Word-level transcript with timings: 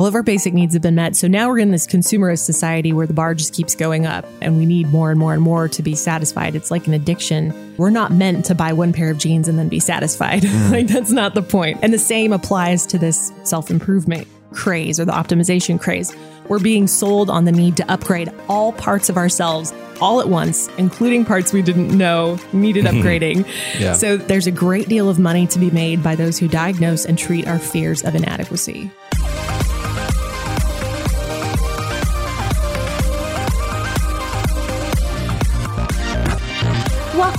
All 0.00 0.06
of 0.06 0.14
our 0.14 0.22
basic 0.22 0.54
needs 0.54 0.72
have 0.72 0.80
been 0.80 0.94
met. 0.94 1.14
So 1.14 1.28
now 1.28 1.50
we're 1.50 1.58
in 1.58 1.72
this 1.72 1.86
consumerist 1.86 2.46
society 2.46 2.90
where 2.90 3.06
the 3.06 3.12
bar 3.12 3.34
just 3.34 3.52
keeps 3.52 3.74
going 3.74 4.06
up 4.06 4.24
and 4.40 4.56
we 4.56 4.64
need 4.64 4.88
more 4.88 5.10
and 5.10 5.20
more 5.20 5.34
and 5.34 5.42
more 5.42 5.68
to 5.68 5.82
be 5.82 5.94
satisfied. 5.94 6.54
It's 6.54 6.70
like 6.70 6.86
an 6.86 6.94
addiction. 6.94 7.74
We're 7.76 7.90
not 7.90 8.10
meant 8.10 8.46
to 8.46 8.54
buy 8.54 8.72
one 8.72 8.94
pair 8.94 9.10
of 9.10 9.18
jeans 9.18 9.46
and 9.46 9.58
then 9.58 9.68
be 9.68 9.78
satisfied. 9.78 10.42
like, 10.70 10.86
that's 10.86 11.10
not 11.10 11.34
the 11.34 11.42
point. 11.42 11.80
And 11.82 11.92
the 11.92 11.98
same 11.98 12.32
applies 12.32 12.86
to 12.86 12.98
this 12.98 13.30
self 13.42 13.70
improvement 13.70 14.26
craze 14.52 14.98
or 14.98 15.04
the 15.04 15.12
optimization 15.12 15.78
craze. 15.78 16.16
We're 16.48 16.60
being 16.60 16.86
sold 16.86 17.28
on 17.28 17.44
the 17.44 17.52
need 17.52 17.76
to 17.76 17.92
upgrade 17.92 18.32
all 18.48 18.72
parts 18.72 19.10
of 19.10 19.18
ourselves 19.18 19.74
all 20.00 20.22
at 20.22 20.30
once, 20.30 20.68
including 20.78 21.26
parts 21.26 21.52
we 21.52 21.60
didn't 21.60 21.90
know 21.96 22.38
needed 22.54 22.84
upgrading. 22.86 23.46
Yeah. 23.78 23.92
So 23.92 24.16
there's 24.16 24.46
a 24.46 24.50
great 24.50 24.88
deal 24.88 25.10
of 25.10 25.18
money 25.18 25.46
to 25.48 25.58
be 25.58 25.70
made 25.70 26.02
by 26.02 26.14
those 26.14 26.38
who 26.38 26.48
diagnose 26.48 27.04
and 27.04 27.18
treat 27.18 27.46
our 27.46 27.58
fears 27.58 28.02
of 28.02 28.14
inadequacy. 28.14 28.90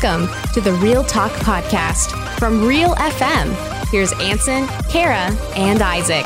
Welcome 0.01 0.51
to 0.53 0.61
the 0.61 0.73
Real 0.73 1.03
Talk 1.03 1.31
Podcast 1.31 2.39
from 2.39 2.65
Real 2.65 2.95
FM. 2.95 3.53
Here's 3.89 4.11
Ansen, 4.13 4.65
Kara, 4.89 5.31
and 5.55 5.79
Isaac. 5.81 6.25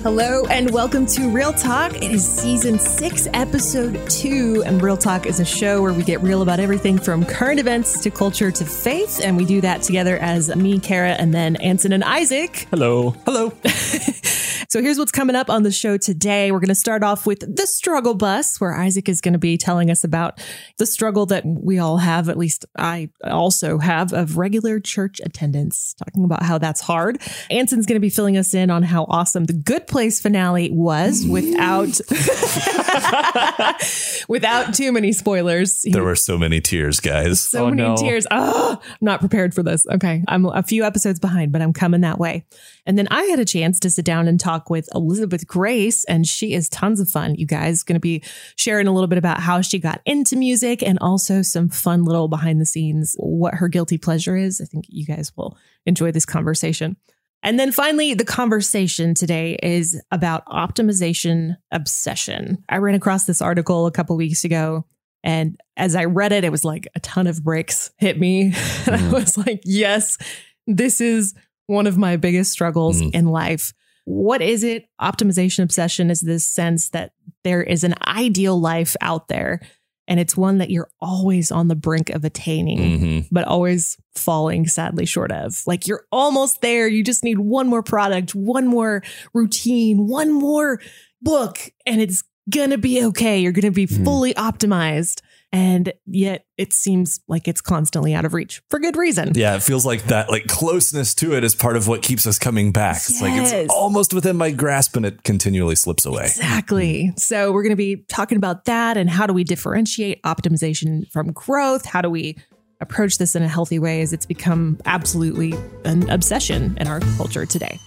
Hello 0.00 0.46
and 0.46 0.70
welcome 0.70 1.06
to 1.06 1.28
Real 1.28 1.52
Talk. 1.52 1.94
It 1.94 2.10
is 2.10 2.26
season 2.26 2.80
six, 2.80 3.28
episode 3.34 4.10
two. 4.10 4.64
And 4.66 4.82
Real 4.82 4.96
Talk 4.96 5.26
is 5.26 5.38
a 5.38 5.44
show 5.44 5.80
where 5.80 5.92
we 5.92 6.02
get 6.02 6.20
real 6.22 6.42
about 6.42 6.58
everything 6.58 6.98
from 6.98 7.24
current 7.24 7.60
events 7.60 8.00
to 8.00 8.10
culture 8.10 8.50
to 8.50 8.64
faith. 8.64 9.20
And 9.22 9.36
we 9.36 9.44
do 9.44 9.60
that 9.60 9.82
together 9.82 10.16
as 10.16 10.54
me, 10.56 10.80
Kara, 10.80 11.12
and 11.12 11.32
then 11.32 11.54
Ansen 11.56 11.92
and 11.92 12.02
Isaac. 12.02 12.66
Hello. 12.70 13.10
Hello. 13.24 13.52
So 14.74 14.82
here's 14.82 14.98
what's 14.98 15.12
coming 15.12 15.36
up 15.36 15.50
on 15.50 15.62
the 15.62 15.70
show 15.70 15.96
today. 15.96 16.50
We're 16.50 16.58
going 16.58 16.66
to 16.66 16.74
start 16.74 17.04
off 17.04 17.26
with 17.26 17.44
the 17.54 17.64
struggle 17.64 18.14
bus, 18.14 18.60
where 18.60 18.74
Isaac 18.74 19.08
is 19.08 19.20
going 19.20 19.34
to 19.34 19.38
be 19.38 19.56
telling 19.56 19.88
us 19.88 20.02
about 20.02 20.44
the 20.78 20.84
struggle 20.84 21.26
that 21.26 21.44
we 21.46 21.78
all 21.78 21.98
have, 21.98 22.28
at 22.28 22.36
least 22.36 22.64
I 22.76 23.10
also 23.22 23.78
have, 23.78 24.12
of 24.12 24.36
regular 24.36 24.80
church 24.80 25.20
attendance, 25.22 25.94
talking 25.94 26.24
about 26.24 26.42
how 26.42 26.58
that's 26.58 26.80
hard. 26.80 27.22
Ansen's 27.50 27.86
going 27.86 27.94
to 27.94 28.00
be 28.00 28.10
filling 28.10 28.36
us 28.36 28.52
in 28.52 28.68
on 28.68 28.82
how 28.82 29.06
awesome 29.08 29.44
the 29.44 29.52
Good 29.52 29.86
Place 29.86 30.20
finale 30.20 30.72
was 30.72 31.24
without 31.24 32.00
without 34.28 34.74
too 34.74 34.90
many 34.90 35.12
spoilers. 35.12 35.84
There 35.88 36.02
were 36.02 36.16
so 36.16 36.36
many 36.36 36.60
tears, 36.60 36.98
guys. 36.98 37.40
So 37.40 37.66
Oh, 37.66 37.70
many 37.70 37.82
no. 37.82 37.96
tears. 37.96 38.26
Oh, 38.28 38.80
I'm 38.82 38.98
not 39.00 39.20
prepared 39.20 39.54
for 39.54 39.62
this. 39.62 39.86
Okay. 39.86 40.24
I'm 40.26 40.46
a 40.46 40.64
few 40.64 40.82
episodes 40.82 41.20
behind, 41.20 41.52
but 41.52 41.62
I'm 41.62 41.72
coming 41.72 42.00
that 42.00 42.18
way. 42.18 42.44
And 42.86 42.98
then 42.98 43.06
I 43.12 43.22
had 43.24 43.38
a 43.38 43.44
chance 43.44 43.78
to 43.80 43.90
sit 43.90 44.04
down 44.04 44.26
and 44.26 44.40
talk 44.40 44.63
with 44.70 44.88
Elizabeth 44.94 45.46
Grace, 45.46 46.04
and 46.04 46.26
she 46.26 46.54
is 46.54 46.68
tons 46.68 47.00
of 47.00 47.08
fun. 47.08 47.34
You 47.36 47.46
guys 47.46 47.82
going 47.82 47.94
to 47.94 48.00
be 48.00 48.22
sharing 48.56 48.86
a 48.86 48.92
little 48.92 49.08
bit 49.08 49.18
about 49.18 49.40
how 49.40 49.60
she 49.60 49.78
got 49.78 50.00
into 50.04 50.36
music 50.36 50.82
and 50.82 50.98
also 51.00 51.42
some 51.42 51.68
fun 51.68 52.04
little 52.04 52.28
behind 52.28 52.60
the 52.60 52.66
scenes, 52.66 53.14
what 53.18 53.54
her 53.54 53.68
guilty 53.68 53.98
pleasure 53.98 54.36
is. 54.36 54.60
I 54.60 54.64
think 54.64 54.84
you 54.88 55.04
guys 55.06 55.32
will 55.36 55.56
enjoy 55.86 56.10
this 56.12 56.26
conversation. 56.26 56.96
And 57.42 57.58
then 57.60 57.72
finally, 57.72 58.14
the 58.14 58.24
conversation 58.24 59.12
today 59.14 59.58
is 59.62 60.00
about 60.10 60.46
optimization 60.46 61.56
obsession. 61.72 62.64
I 62.68 62.78
ran 62.78 62.94
across 62.94 63.26
this 63.26 63.42
article 63.42 63.86
a 63.86 63.90
couple 63.92 64.16
weeks 64.16 64.44
ago 64.44 64.86
and 65.22 65.58
as 65.78 65.94
I 65.96 66.04
read 66.04 66.32
it, 66.32 66.44
it 66.44 66.50
was 66.52 66.66
like 66.66 66.86
a 66.94 67.00
ton 67.00 67.26
of 67.26 67.42
bricks 67.42 67.90
hit 67.98 68.18
me. 68.18 68.52
And 68.86 68.94
I 68.96 69.10
was 69.10 69.38
like, 69.38 69.62
yes, 69.64 70.18
this 70.66 71.00
is 71.00 71.34
one 71.66 71.86
of 71.86 71.96
my 71.96 72.16
biggest 72.16 72.52
struggles 72.52 73.00
Mhm. 73.00 73.14
in 73.14 73.24
life. 73.26 73.72
What 74.04 74.42
is 74.42 74.62
it? 74.64 74.86
Optimization 75.00 75.62
obsession 75.62 76.10
is 76.10 76.20
this 76.20 76.46
sense 76.46 76.90
that 76.90 77.12
there 77.42 77.62
is 77.62 77.84
an 77.84 77.94
ideal 78.06 78.60
life 78.60 78.96
out 79.00 79.28
there, 79.28 79.60
and 80.06 80.20
it's 80.20 80.36
one 80.36 80.58
that 80.58 80.70
you're 80.70 80.90
always 81.00 81.50
on 81.50 81.68
the 81.68 81.74
brink 81.74 82.10
of 82.10 82.24
attaining, 82.24 82.98
hmm 82.98 83.20
but 83.32 83.46
always 83.46 83.96
falling 84.14 84.66
sadly 84.68 85.06
short 85.06 85.32
of. 85.32 85.62
Like 85.66 85.86
you're 85.88 86.04
almost 86.12 86.60
there. 86.60 86.86
You 86.86 87.02
just 87.02 87.24
need 87.24 87.38
one 87.38 87.66
more 87.68 87.82
product, 87.82 88.34
one 88.34 88.66
more 88.66 89.02
routine, 89.32 90.06
one 90.06 90.30
more 90.32 90.80
book, 91.22 91.58
and 91.86 92.00
it's 92.02 92.22
gonna 92.50 92.76
be 92.78 93.02
okay. 93.06 93.38
You're 93.40 93.52
gonna 93.52 93.70
be 93.70 93.86
Mhm. 93.86 94.04
fully 94.04 94.34
optimized. 94.34 95.22
And 95.54 95.92
yet 96.04 96.46
it 96.58 96.72
seems 96.72 97.20
like 97.28 97.46
it's 97.46 97.60
constantly 97.60 98.12
out 98.12 98.24
of 98.24 98.34
reach 98.34 98.60
for 98.70 98.80
good 98.80 98.96
reason. 98.96 99.30
Yeah, 99.36 99.54
it 99.54 99.62
feels 99.62 99.86
like 99.86 100.02
that 100.06 100.28
like 100.28 100.48
closeness 100.48 101.14
to 101.14 101.36
it 101.36 101.44
is 101.44 101.54
part 101.54 101.76
of 101.76 101.86
what 101.86 102.02
keeps 102.02 102.26
us 102.26 102.40
coming 102.40 102.72
back. 102.72 102.96
It's 102.96 103.22
like 103.22 103.34
it's 103.34 103.72
almost 103.72 104.12
within 104.12 104.36
my 104.36 104.50
grasp 104.50 104.96
and 104.96 105.06
it 105.06 105.22
continually 105.22 105.76
slips 105.76 106.06
away. 106.06 106.24
Exactly. 106.24 107.12
So 107.16 107.52
we're 107.52 107.62
going 107.62 107.70
to 107.70 107.76
be 107.76 108.04
talking 108.08 108.36
about 108.36 108.64
that 108.64 108.96
and 108.96 109.08
how 109.08 109.28
do 109.28 109.32
we 109.32 109.44
differentiate 109.44 110.20
optimization 110.24 111.08
from 111.12 111.30
growth? 111.30 111.84
How 111.84 112.02
do 112.02 112.10
we 112.10 112.36
approach 112.80 113.18
this 113.18 113.36
in 113.36 113.44
a 113.44 113.48
healthy 113.48 113.78
way 113.78 114.00
as 114.00 114.12
it's 114.12 114.26
become 114.26 114.80
absolutely 114.86 115.54
an 115.84 116.10
obsession 116.10 116.76
in 116.80 116.88
our 116.88 116.98
culture 117.16 117.46
today? 117.46 117.78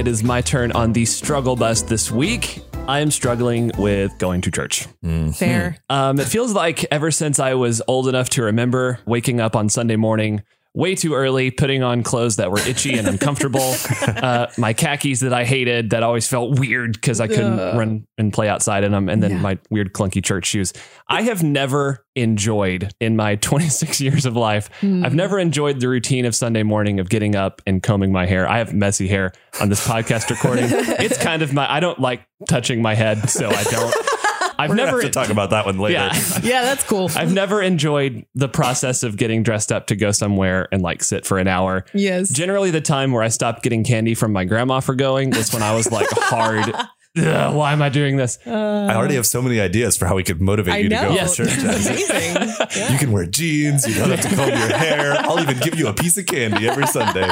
It 0.00 0.08
is 0.08 0.24
my 0.24 0.40
turn 0.40 0.72
on 0.72 0.94
the 0.94 1.04
struggle 1.04 1.56
bus 1.56 1.82
this 1.82 2.10
week. 2.10 2.62
I 2.88 3.00
am 3.00 3.10
struggling 3.10 3.70
with 3.76 4.16
going 4.16 4.40
to 4.40 4.50
church. 4.50 4.86
Mhm. 5.04 5.36
Fair. 5.36 5.76
Um, 5.90 6.18
it 6.18 6.26
feels 6.26 6.54
like 6.54 6.86
ever 6.90 7.10
since 7.10 7.38
I 7.38 7.52
was 7.52 7.82
old 7.86 8.08
enough 8.08 8.30
to 8.30 8.42
remember 8.44 8.98
waking 9.04 9.42
up 9.42 9.54
on 9.54 9.68
Sunday 9.68 9.96
morning 9.96 10.40
way 10.74 10.94
too 10.94 11.14
early, 11.14 11.50
putting 11.50 11.82
on 11.82 12.02
clothes 12.04 12.36
that 12.36 12.50
were 12.50 12.60
itchy 12.60 12.96
and 12.96 13.08
uncomfortable, 13.08 13.74
uh, 14.06 14.46
my 14.56 14.72
khakis 14.72 15.20
that 15.20 15.32
I 15.32 15.44
hated 15.44 15.90
that 15.90 16.02
always 16.02 16.28
felt 16.28 16.58
weird 16.60 16.92
because 16.92 17.20
I 17.20 17.26
couldn't 17.26 17.58
Ugh. 17.58 17.76
run 17.76 18.06
and 18.18 18.32
play 18.32 18.48
outside 18.48 18.84
in 18.84 18.92
them, 18.92 19.08
and 19.08 19.22
then 19.22 19.32
Yeah. 19.32 19.38
my 19.40 19.58
weird 19.70 19.92
clunky 19.92 20.22
church 20.24 20.46
shoes. 20.46 20.72
I 21.08 21.22
have 21.22 21.42
never 21.42 22.04
enjoyed 22.14 22.92
in 23.00 23.16
my 23.16 23.34
26 23.50 24.00
years 24.00 24.26
of 24.26 24.36
life. 24.36 24.70
Hmm. 24.80 25.04
I've 25.04 25.14
never 25.14 25.38
enjoyed 25.38 25.80
the 25.80 25.88
routine 25.88 26.24
of 26.24 26.34
Sunday 26.34 26.62
morning 26.62 27.00
of 27.00 27.08
getting 27.08 27.34
up 27.34 27.60
and 27.66 27.82
combing 27.82 28.12
my 28.12 28.26
hair. 28.26 28.48
I 28.48 28.58
have 28.58 28.72
messy 28.72 29.08
hair 29.08 29.32
on 29.60 29.70
this 29.70 29.84
podcast 29.86 30.30
recording. 30.30 30.66
it's 30.70 31.18
kind 31.18 31.42
of 31.42 31.52
my. 31.52 31.70
I 31.70 31.80
don't 31.80 31.98
like 31.98 32.22
touching 32.48 32.80
my 32.80 32.94
head, 32.94 33.28
so 33.28 33.48
I 33.48 33.62
don't. 33.64 33.94
I've 34.60 34.70
We're 34.70 34.76
never 34.76 35.00
have 35.00 35.00
to 35.02 35.10
talk 35.10 35.30
about 35.30 35.50
that 35.50 35.66
one 35.66 35.78
later. 35.78 35.94
Yeah. 35.94 36.38
Yeah, 36.42 36.62
that's 36.62 36.84
cool. 36.84 37.10
I've 37.16 37.32
never 37.32 37.60
enjoyed 37.62 38.24
the 38.34 38.48
process 38.48 39.02
of 39.02 39.16
getting 39.16 39.42
dressed 39.42 39.70
up 39.72 39.86
to 39.88 39.96
go 39.96 40.10
somewhere 40.12 40.68
and 40.72 40.82
like 40.82 41.02
sit 41.02 41.24
for 41.26 41.38
an 41.38 41.48
hour. 41.48 41.84
yes. 41.94 42.28
Generally, 42.30 42.70
the 42.72 42.80
time 42.80 43.12
where 43.12 43.22
I 43.22 43.28
stopped 43.28 43.62
getting 43.62 43.84
candy 43.84 44.14
from 44.14 44.32
my 44.32 44.44
grandma 44.44 44.80
for 44.80 44.94
going 44.94 45.30
was 45.30 45.52
when 45.52 45.62
I 45.62 45.74
was 45.74 45.90
like 45.90 46.08
hard. 46.12 46.72
"Ugh, 47.18 47.54
why 47.56 47.72
am 47.72 47.82
I 47.82 47.88
doing 47.88 48.16
this? 48.16 48.38
Uh, 48.46 48.50
I 48.90 48.94
already 48.94 49.16
have 49.16 49.26
so 49.26 49.42
many 49.42 49.58
ideas 49.60 49.96
for 49.96 50.06
how 50.06 50.14
we 50.14 50.22
could 50.22 50.40
motivate 50.40 50.74
I 50.74 50.78
you 50.78 50.88
know. 50.88 51.02
to 51.02 51.08
go 51.08 51.14
Yes. 51.14 51.36
to 51.36 51.44
church. 51.44 51.54
It's 51.58 51.64
Isaac. 51.64 52.10
amazing. 52.10 52.92
You 52.92 52.98
can 52.98 53.12
wear 53.12 53.26
jeans. 53.26 53.86
You 53.88 53.94
don't 53.96 54.10
have 54.10 54.20
to 54.22 54.28
comb 54.34 54.48
your 54.48 54.76
hair. 54.76 55.14
I'll 55.18 55.40
even 55.40 55.58
give 55.58 55.76
you 55.78 55.88
a 55.88 55.92
piece 55.94 56.16
of 56.18 56.26
candy 56.26 56.68
every 56.68 56.86
Sunday. 56.86 57.26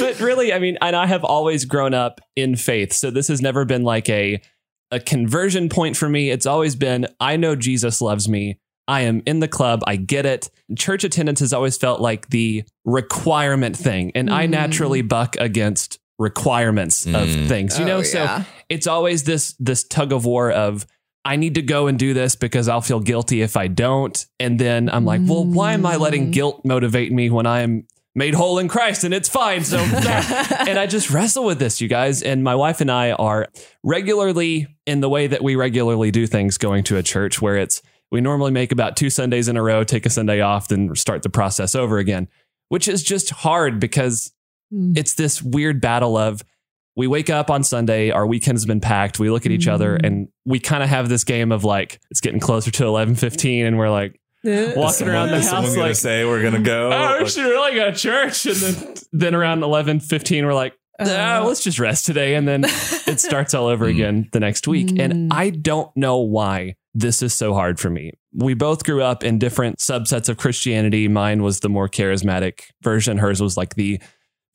but 0.00 0.20
really, 0.20 0.52
I 0.52 0.58
mean, 0.60 0.78
and 0.80 0.94
I 0.94 1.06
have 1.06 1.24
always 1.24 1.64
grown 1.64 1.92
up 1.94 2.20
in 2.36 2.56
faith. 2.56 2.92
So 2.92 3.10
this 3.10 3.28
has 3.28 3.40
never 3.42 3.64
been 3.64 3.82
like 3.84 4.08
a 4.08 4.40
a 4.94 5.00
conversion 5.00 5.68
point 5.68 5.96
for 5.96 6.08
me. 6.08 6.30
It's 6.30 6.46
always 6.46 6.76
been 6.76 7.06
I 7.20 7.36
know 7.36 7.56
Jesus 7.56 8.00
loves 8.00 8.28
me. 8.28 8.58
I 8.86 9.00
am 9.02 9.22
in 9.26 9.40
the 9.40 9.48
club. 9.48 9.80
I 9.86 9.96
get 9.96 10.26
it. 10.26 10.50
Church 10.76 11.04
attendance 11.04 11.40
has 11.40 11.52
always 11.52 11.76
felt 11.76 12.00
like 12.00 12.28
the 12.30 12.64
requirement 12.84 13.76
thing. 13.76 14.12
And 14.14 14.30
I 14.30 14.46
Mm. 14.46 14.50
naturally 14.50 15.02
buck 15.02 15.36
against 15.40 15.98
requirements 16.18 17.06
of 17.06 17.28
Mm. 17.28 17.48
things. 17.48 17.78
You 17.78 17.84
Oh, 17.84 17.88
know, 17.88 18.02
so 18.02 18.44
it's 18.68 18.86
always 18.86 19.24
this 19.24 19.54
this 19.58 19.84
tug 19.84 20.12
of 20.12 20.24
war 20.24 20.50
of 20.50 20.86
I 21.26 21.36
need 21.36 21.54
to 21.54 21.62
go 21.62 21.86
and 21.86 21.98
do 21.98 22.12
this 22.12 22.36
because 22.36 22.68
I'll 22.68 22.82
feel 22.82 23.00
guilty 23.00 23.40
if 23.40 23.56
I 23.56 23.66
don't. 23.66 24.26
And 24.38 24.58
then 24.58 24.90
I'm 24.90 25.06
like, 25.06 25.22
well, 25.24 25.44
why 25.46 25.72
am 25.72 25.86
I 25.86 25.96
letting 25.96 26.26
Mm. 26.28 26.32
guilt 26.32 26.60
motivate 26.64 27.10
me 27.12 27.30
when 27.30 27.46
I'm 27.46 27.86
made 28.14 28.34
whole 28.34 28.58
in 28.58 28.68
Christ 28.68 29.04
and 29.04 29.12
it's 29.12 29.28
fine? 29.28 29.64
So, 29.64 29.78
and 30.58 30.78
I 30.78 30.86
just 30.86 31.10
wrestle 31.10 31.44
with 31.44 31.58
this, 31.58 31.80
you 31.80 31.88
guys. 31.88 32.22
And 32.22 32.44
my 32.44 32.54
wife 32.54 32.80
and 32.80 32.90
I 32.90 33.12
are 33.12 33.48
regularly 33.82 34.66
in 34.86 35.00
the 35.00 35.08
way 35.08 35.26
that 35.26 35.42
we 35.42 35.56
regularly 35.56 36.10
do 36.10 36.26
things 36.26 36.58
going 36.58 36.84
to 36.84 36.96
a 36.96 37.02
church 37.02 37.40
where 37.40 37.56
it's, 37.56 37.82
we 38.10 38.20
normally 38.20 38.50
make 38.50 38.72
about 38.72 38.96
two 38.96 39.10
Sundays 39.10 39.48
in 39.48 39.56
a 39.56 39.62
row, 39.62 39.84
take 39.84 40.06
a 40.06 40.10
Sunday 40.10 40.40
off, 40.40 40.68
then 40.68 40.94
start 40.94 41.22
the 41.22 41.30
process 41.30 41.74
over 41.74 41.98
again, 41.98 42.28
which 42.68 42.88
is 42.88 43.02
just 43.02 43.30
hard 43.30 43.78
because 43.80 44.32
Mm. 44.72 44.96
it's 44.96 45.14
this 45.14 45.42
weird 45.42 45.78
battle 45.82 46.16
of 46.16 46.42
we 46.96 47.06
wake 47.06 47.28
up 47.28 47.50
on 47.50 47.62
Sunday, 47.62 48.10
our 48.10 48.26
weekend's 48.26 48.64
been 48.64 48.80
packed, 48.80 49.18
we 49.18 49.28
look 49.28 49.44
at 49.44 49.52
each 49.52 49.68
other 49.68 49.98
Mm. 49.98 50.06
and 50.06 50.28
we 50.46 50.58
kind 50.58 50.82
of 50.82 50.88
have 50.88 51.10
this 51.10 51.22
game 51.22 51.52
of 51.52 51.64
like 51.64 52.00
it's 52.10 52.22
getting 52.22 52.40
closer 52.40 52.70
to 52.70 52.86
eleven 52.86 53.14
fifteen 53.14 53.66
and 53.66 53.76
we're 53.76 53.90
like 53.90 54.18
walking 54.44 55.08
around 55.08 55.30
the 55.30 55.40
house 55.40 55.68
gonna 55.74 55.80
like 55.80 55.96
say 55.96 56.24
we're 56.24 56.42
gonna 56.42 56.60
go? 56.60 56.90
Oh, 56.92 57.22
we 57.22 57.28
should 57.28 57.44
really 57.44 57.74
go 57.74 57.90
to 57.90 57.96
church. 57.96 58.46
And 58.46 58.56
then 58.56 58.94
then 59.12 59.34
around 59.34 59.62
eleven 59.62 60.00
fifteen, 60.00 60.44
we're 60.46 60.54
like, 60.54 60.74
ah, 61.00 61.38
Uh. 61.40 61.44
let's 61.44 61.62
just 61.62 61.78
rest 61.78 62.06
today. 62.06 62.34
And 62.34 62.46
then 62.46 62.64
it 63.06 63.20
starts 63.20 63.54
all 63.54 63.66
over 63.66 63.86
Mm. 63.86 63.90
again 63.90 64.28
the 64.32 64.40
next 64.40 64.66
week. 64.68 64.88
Mm. 64.88 65.00
And 65.04 65.32
I 65.32 65.50
don't 65.50 65.94
know 65.96 66.18
why 66.18 66.76
this 66.94 67.22
is 67.22 67.34
so 67.34 67.54
hard 67.54 67.80
for 67.80 67.90
me. 67.90 68.12
We 68.32 68.54
both 68.54 68.84
grew 68.84 69.02
up 69.02 69.24
in 69.24 69.38
different 69.38 69.78
subsets 69.78 70.28
of 70.28 70.36
Christianity. 70.36 71.08
Mine 71.08 71.42
was 71.42 71.60
the 71.60 71.68
more 71.68 71.88
charismatic 71.88 72.62
version, 72.82 73.18
hers 73.18 73.40
was 73.40 73.56
like 73.56 73.74
the 73.74 74.00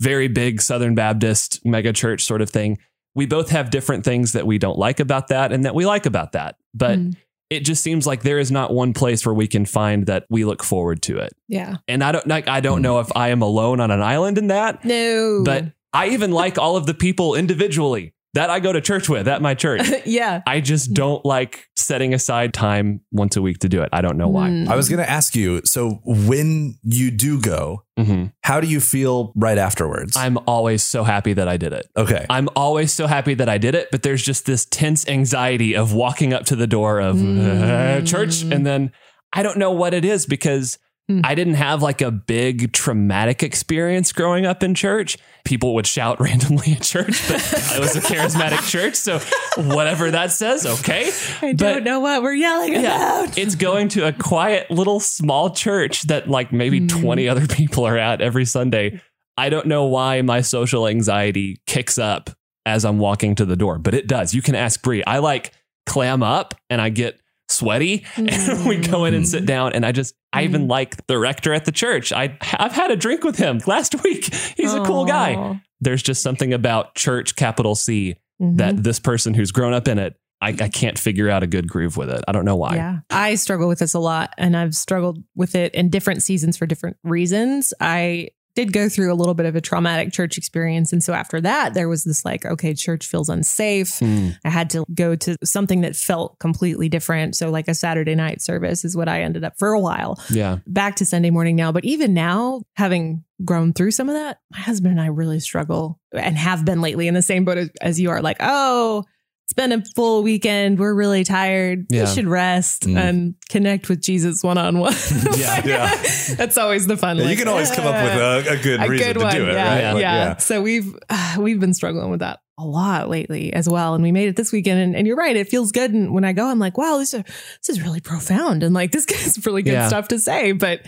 very 0.02 0.28
big 0.30 0.62
Southern 0.62 0.96
Baptist 0.96 1.60
mega 1.66 1.92
church 1.92 2.24
sort 2.24 2.42
of 2.42 2.50
thing. 2.50 2.78
We 3.16 3.26
both 3.26 3.50
have 3.50 3.70
different 3.72 4.06
things 4.06 4.32
that 4.34 4.46
we 4.48 4.58
don't 4.58 4.78
like 4.78 5.00
about 5.02 5.28
that 5.30 5.52
and 5.52 5.66
that 5.66 5.76
we 5.76 5.86
like 5.86 6.06
about 6.06 6.32
that. 6.34 6.56
But 6.74 7.00
Mm. 7.00 7.16
It 7.50 7.62
just 7.62 7.84
seems 7.84 8.06
like 8.06 8.22
there 8.22 8.40
is 8.40 8.52
not 8.52 8.72
one 8.72 8.94
place 8.94 9.26
where 9.26 9.34
we 9.34 9.48
can 9.48 9.66
find 9.66 10.06
that 10.06 10.26
we 10.30 10.46
look 10.46 10.64
forward 10.64 11.02
to 11.04 11.18
it. 11.18 11.34
Yeah. 11.48 11.78
And 11.88 12.04
I 12.04 12.12
don't 12.12 12.28
like 12.28 12.48
I 12.48 12.60
don't 12.60 12.78
hmm. 12.78 12.84
know 12.84 13.00
if 13.00 13.10
I 13.16 13.30
am 13.30 13.42
alone 13.42 13.80
on 13.80 13.92
an 13.92 14.02
island 14.02 14.38
in 14.38 14.48
that, 14.48 14.86
No. 14.86 15.44
but 15.44 15.66
I 15.92 16.10
even 16.10 16.32
like 16.32 16.58
all 16.58 16.78
of 16.78 16.86
the 16.86 16.94
people 16.94 17.36
individually 17.36 18.14
that 18.36 18.50
I 18.50 18.60
go 18.60 18.72
to 18.72 18.80
church 18.82 19.10
with 19.10 19.28
at 19.28 19.42
my 19.42 19.56
church. 19.56 19.82
yeah. 20.06 20.42
I 20.46 20.62
just 20.62 20.94
don't 20.94 21.26
like 21.26 21.66
setting 21.76 22.14
aside 22.14 22.54
time 22.54 23.02
once 23.12 23.36
a 23.36 23.42
week 23.42 23.58
to 23.60 23.70
do 23.70 23.82
it. 23.82 23.90
I 23.92 24.02
don't 24.02 24.18
know 24.18 24.28
why. 24.28 24.50
Mm. 24.50 24.68
I 24.68 24.76
was 24.76 24.88
going 24.88 25.00
to 25.00 25.10
ask 25.10 25.36
you. 25.36 25.62
So 25.66 26.00
when 26.06 26.78
you 26.84 27.10
do 27.10 27.42
go, 27.42 27.84
Mhm. 27.98 28.32
how 28.44 28.62
do 28.62 28.68
you 28.68 28.80
feel 28.80 29.34
right 29.36 29.58
afterwards? 29.58 30.16
I'm 30.16 30.38
always 30.48 30.84
so 30.84 31.04
happy 31.04 31.34
that 31.34 31.48
I 31.48 31.58
did 31.58 31.74
it. 31.74 31.88
okay. 31.98 32.26
I'm 32.30 32.48
always 32.56 32.94
so 32.94 33.08
happy 33.08 33.34
that 33.34 33.50
I 33.50 33.58
did 33.58 33.74
it, 33.76 33.90
but 33.92 34.04
there's 34.04 34.24
just 34.24 34.46
this 34.46 34.66
tense 34.66 35.08
anxiety 35.08 35.76
of 35.76 35.94
walking 35.94 36.32
up 36.34 36.46
to 36.46 36.56
the 36.56 36.68
door 36.68 37.00
of 37.00 37.20
uh, 37.20 38.02
church 38.04 38.44
and 38.44 38.66
then 38.66 38.92
I 39.34 39.44
don't 39.44 39.58
know 39.58 39.72
what 39.72 39.94
it 39.94 40.06
is 40.06 40.26
because 40.26 40.78
Mm. 41.10 41.22
I 41.26 41.34
didn't 41.34 41.56
have 41.56 41.82
like 41.82 42.02
a 42.02 42.12
big 42.12 42.72
traumatic 42.72 43.42
experience 43.42 44.12
growing 44.12 44.46
up 44.46 44.62
in 44.62 44.76
church. 44.76 45.18
People 45.44 45.74
would 45.74 45.88
shout 45.88 46.20
randomly 46.22 46.74
at 46.74 46.84
church, 46.84 47.28
but 47.28 47.38
it 47.76 47.80
was 47.80 47.96
a 47.96 48.02
charismatic 48.02 48.68
church, 48.70 48.96
so 48.96 49.20
whatever 49.58 50.12
that 50.12 50.32
says, 50.32 50.66
okay. 50.66 51.12
I 51.42 51.54
But- 51.54 51.58
don't 51.58 51.84
know 51.84 52.00
what 52.00 52.22
we're 52.22 52.34
yelling 52.34 52.74
Yeah, 52.74 53.24
about. 53.24 53.38
it's 53.38 53.56
going 53.56 53.88
to 53.90 54.08
a 54.08 54.14
quiet 54.14 54.70
little 54.70 55.00
small 55.00 55.50
church 55.50 56.04
that 56.04 56.30
like 56.30 56.52
maybe 56.54 56.80
Mm. 56.82 57.02
20 57.02 57.28
other 57.28 57.48
people 57.48 57.86
are 57.86 57.98
at 57.98 58.22
every 58.22 58.46
Sunday. 58.46 59.02
I 59.38 59.50
don't 59.50 59.66
know 59.68 59.86
why 59.86 60.22
my 60.22 60.42
social 60.42 60.88
anxiety 60.88 61.58
kicks 61.66 61.98
up 61.98 62.30
as 62.66 62.86
I'm 62.86 63.00
walking 63.00 63.36
to 63.36 63.46
the 63.46 63.56
door, 63.56 63.80
but 63.80 63.94
it 63.96 64.06
does. 64.06 64.34
You 64.34 64.42
can 64.42 64.54
ask 64.54 64.82
Brie. 64.84 65.04
I 65.06 65.20
like 65.20 65.54
clam 65.88 66.22
up 66.22 66.54
and 66.70 66.80
I 66.80 66.90
get 66.90 67.20
sweaty 67.50 68.06
and 68.16 68.30
mm. 68.30 68.68
we 68.68 68.78
go 68.78 69.06
in 69.06 69.14
and 69.14 69.28
sit 69.28 69.40
mm-hmm. 69.40 69.46
down 69.46 69.74
and 69.74 69.86
I 69.86 69.92
just 69.92 70.16
I 70.32 70.44
even 70.44 70.66
mm. 70.66 70.70
like 70.70 71.06
the 71.08 71.18
rector 71.18 71.54
at 71.54 71.66
the 71.66 71.72
church. 71.72 72.14
I 72.14 72.38
I've 72.54 72.74
had 72.74 72.92
a 72.92 72.96
drink 72.96 73.24
with 73.24 73.38
him 73.38 73.60
last 73.68 73.96
week. 74.04 74.34
He's 74.34 74.74
a 74.74 74.84
cool 74.84 75.06
guy. 75.06 75.62
There's 75.82 76.04
just 76.04 76.22
something 76.22 76.54
about 76.54 76.96
church 76.96 77.36
capital 77.36 77.76
C 77.76 78.18
Mhm. 78.42 78.56
that 78.56 78.84
this 78.84 79.00
person 79.00 79.34
who's 79.34 79.52
grown 79.52 79.74
up 79.74 79.88
in 79.90 80.00
it 80.00 80.16
I, 80.42 80.50
I 80.50 80.70
can't 80.70 80.98
figure 80.98 81.30
out 81.30 81.44
a 81.44 81.48
good 81.48 81.68
groove 81.68 81.98
with 81.98 82.10
it. 82.10 82.24
I 82.28 82.32
don't 82.32 82.46
know 82.46 82.56
why. 82.56 82.76
Yeah. 82.76 83.00
I 83.10 83.36
struggle 83.36 83.68
with 83.68 83.80
this 83.80 83.94
a 83.94 84.00
lot 84.00 84.34
and 84.38 84.56
I've 84.56 84.74
struggled 84.74 85.22
with 85.36 85.54
it 85.54 85.74
in 85.76 85.90
different 85.90 86.24
seasons 86.24 86.56
for 86.56 86.66
different 86.66 86.98
reasons. 87.04 87.74
I 87.82 88.30
did 88.56 88.74
go 88.74 88.90
through 88.90 89.12
a 89.12 89.16
little 89.16 89.34
bit 89.34 89.46
of 89.46 89.56
a 89.56 89.62
traumatic 89.62 90.12
church 90.12 90.38
experience. 90.38 90.92
And 90.92 91.04
so 91.04 91.14
after 91.14 91.40
that, 91.42 91.74
there 91.74 91.88
was 91.88 92.04
this 92.04 92.26
like, 92.26 92.46
okay, 92.46 92.74
church 92.74 93.06
feels 93.06 93.30
unsafe. 93.30 94.00
Hmm. 94.00 94.30
I 94.44 94.50
had 94.50 94.70
to 94.72 94.86
go 94.94 95.16
to 95.16 95.38
something 95.44 95.82
that 95.82 95.96
felt 95.96 96.38
completely 96.40 96.90
different. 96.90 97.36
So, 97.36 97.50
like 97.50 97.68
a 97.68 97.74
Saturday 97.74 98.16
night 98.16 98.42
service 98.42 98.84
is 98.84 98.96
what 98.96 99.08
I 99.08 99.22
ended 99.22 99.44
up 99.44 99.54
for 99.58 99.74
a 99.74 99.80
while. 99.80 100.22
Yeah. 100.30 100.60
Back 100.68 100.96
to 100.98 101.06
Sunday 101.06 101.30
morning 101.30 101.56
now. 101.56 101.72
But 101.72 101.86
even 101.86 102.14
now, 102.14 102.62
having 102.76 103.24
grown 103.46 103.74
through 103.74 103.92
some 103.92 104.10
of 104.10 104.16
that, 104.16 104.40
my 104.52 104.60
husband 104.60 104.92
and 104.92 105.02
I 105.02 105.08
really 105.08 105.40
struggle 105.40 106.00
and 106.14 106.38
have 106.38 106.66
been 106.66 106.82
lately 106.82 107.08
in 107.08 107.14
the 107.14 107.22
same 107.22 107.46
boat 107.46 107.58
as, 107.58 107.70
as 107.82 108.00
you 108.00 108.10
are. 108.10 108.22
Like, 108.22 108.38
oh, 108.40 109.06
it's 109.50 109.56
been 109.56 109.72
a 109.72 109.84
full 109.96 110.22
weekend. 110.22 110.78
We're 110.78 110.94
really 110.94 111.24
tired. 111.24 111.88
Yeah. 111.90 112.04
We 112.04 112.14
should 112.14 112.28
rest 112.28 112.84
Mm. 112.84 112.98
and 112.98 113.36
connect 113.50 113.90
with 113.90 114.00
Jesus 114.00 114.44
one 114.44 114.60
on 114.60 114.78
one. 114.78 114.94
Yeah. 115.38 115.62
Yeah. 115.66 116.04
That's 116.36 116.56
always 116.58 116.86
the 116.86 116.98
fun. 116.98 117.18
Yeah, 117.18 117.30
you 117.30 117.36
can 117.36 117.48
always 117.48 117.72
come 117.72 117.88
up 117.88 117.96
with 117.96 118.14
a, 118.48 118.52
a 118.52 118.58
good 118.62 118.80
a 118.80 118.88
reason 118.88 119.08
good 119.08 119.14
to 119.20 119.26
one. 119.26 119.36
do 119.36 119.48
it, 119.50 119.54
yeah, 119.54 119.92
right? 119.94 120.00
yeah. 120.00 120.28
Like, 120.30 120.42
So 120.42 120.62
we've 120.62 120.96
uh, 121.10 121.38
we've 121.40 121.60
been 121.60 121.74
struggling 121.74 122.12
with 122.12 122.20
that 122.20 122.42
a 122.60 122.64
lot 122.64 123.10
lately 123.10 123.52
as 123.52 123.68
well, 123.68 123.96
and 123.96 124.04
we 124.04 124.12
made 124.12 124.28
it 124.30 124.36
this 124.36 124.52
weekend. 124.52 124.80
And, 124.82 124.96
and 124.96 125.08
you're 125.08 125.16
right, 125.18 125.36
it 125.36 125.50
feels 125.50 125.72
good. 125.72 125.92
And 125.94 126.14
when 126.14 126.26
I 126.26 126.34
go, 126.34 126.46
I'm 126.46 126.60
like, 126.60 126.78
wow, 126.78 126.98
this 127.00 127.14
is 127.16 127.24
this 127.24 127.70
is 127.70 127.82
really 127.82 128.02
profound, 128.02 128.62
and 128.62 128.76
like 128.76 128.92
this 128.96 129.06
guy's 129.08 129.44
really 129.48 129.64
good 129.64 129.72
Yeah. 129.74 129.88
stuff 129.88 130.10
to 130.10 130.20
say. 130.20 130.52
But 130.52 130.82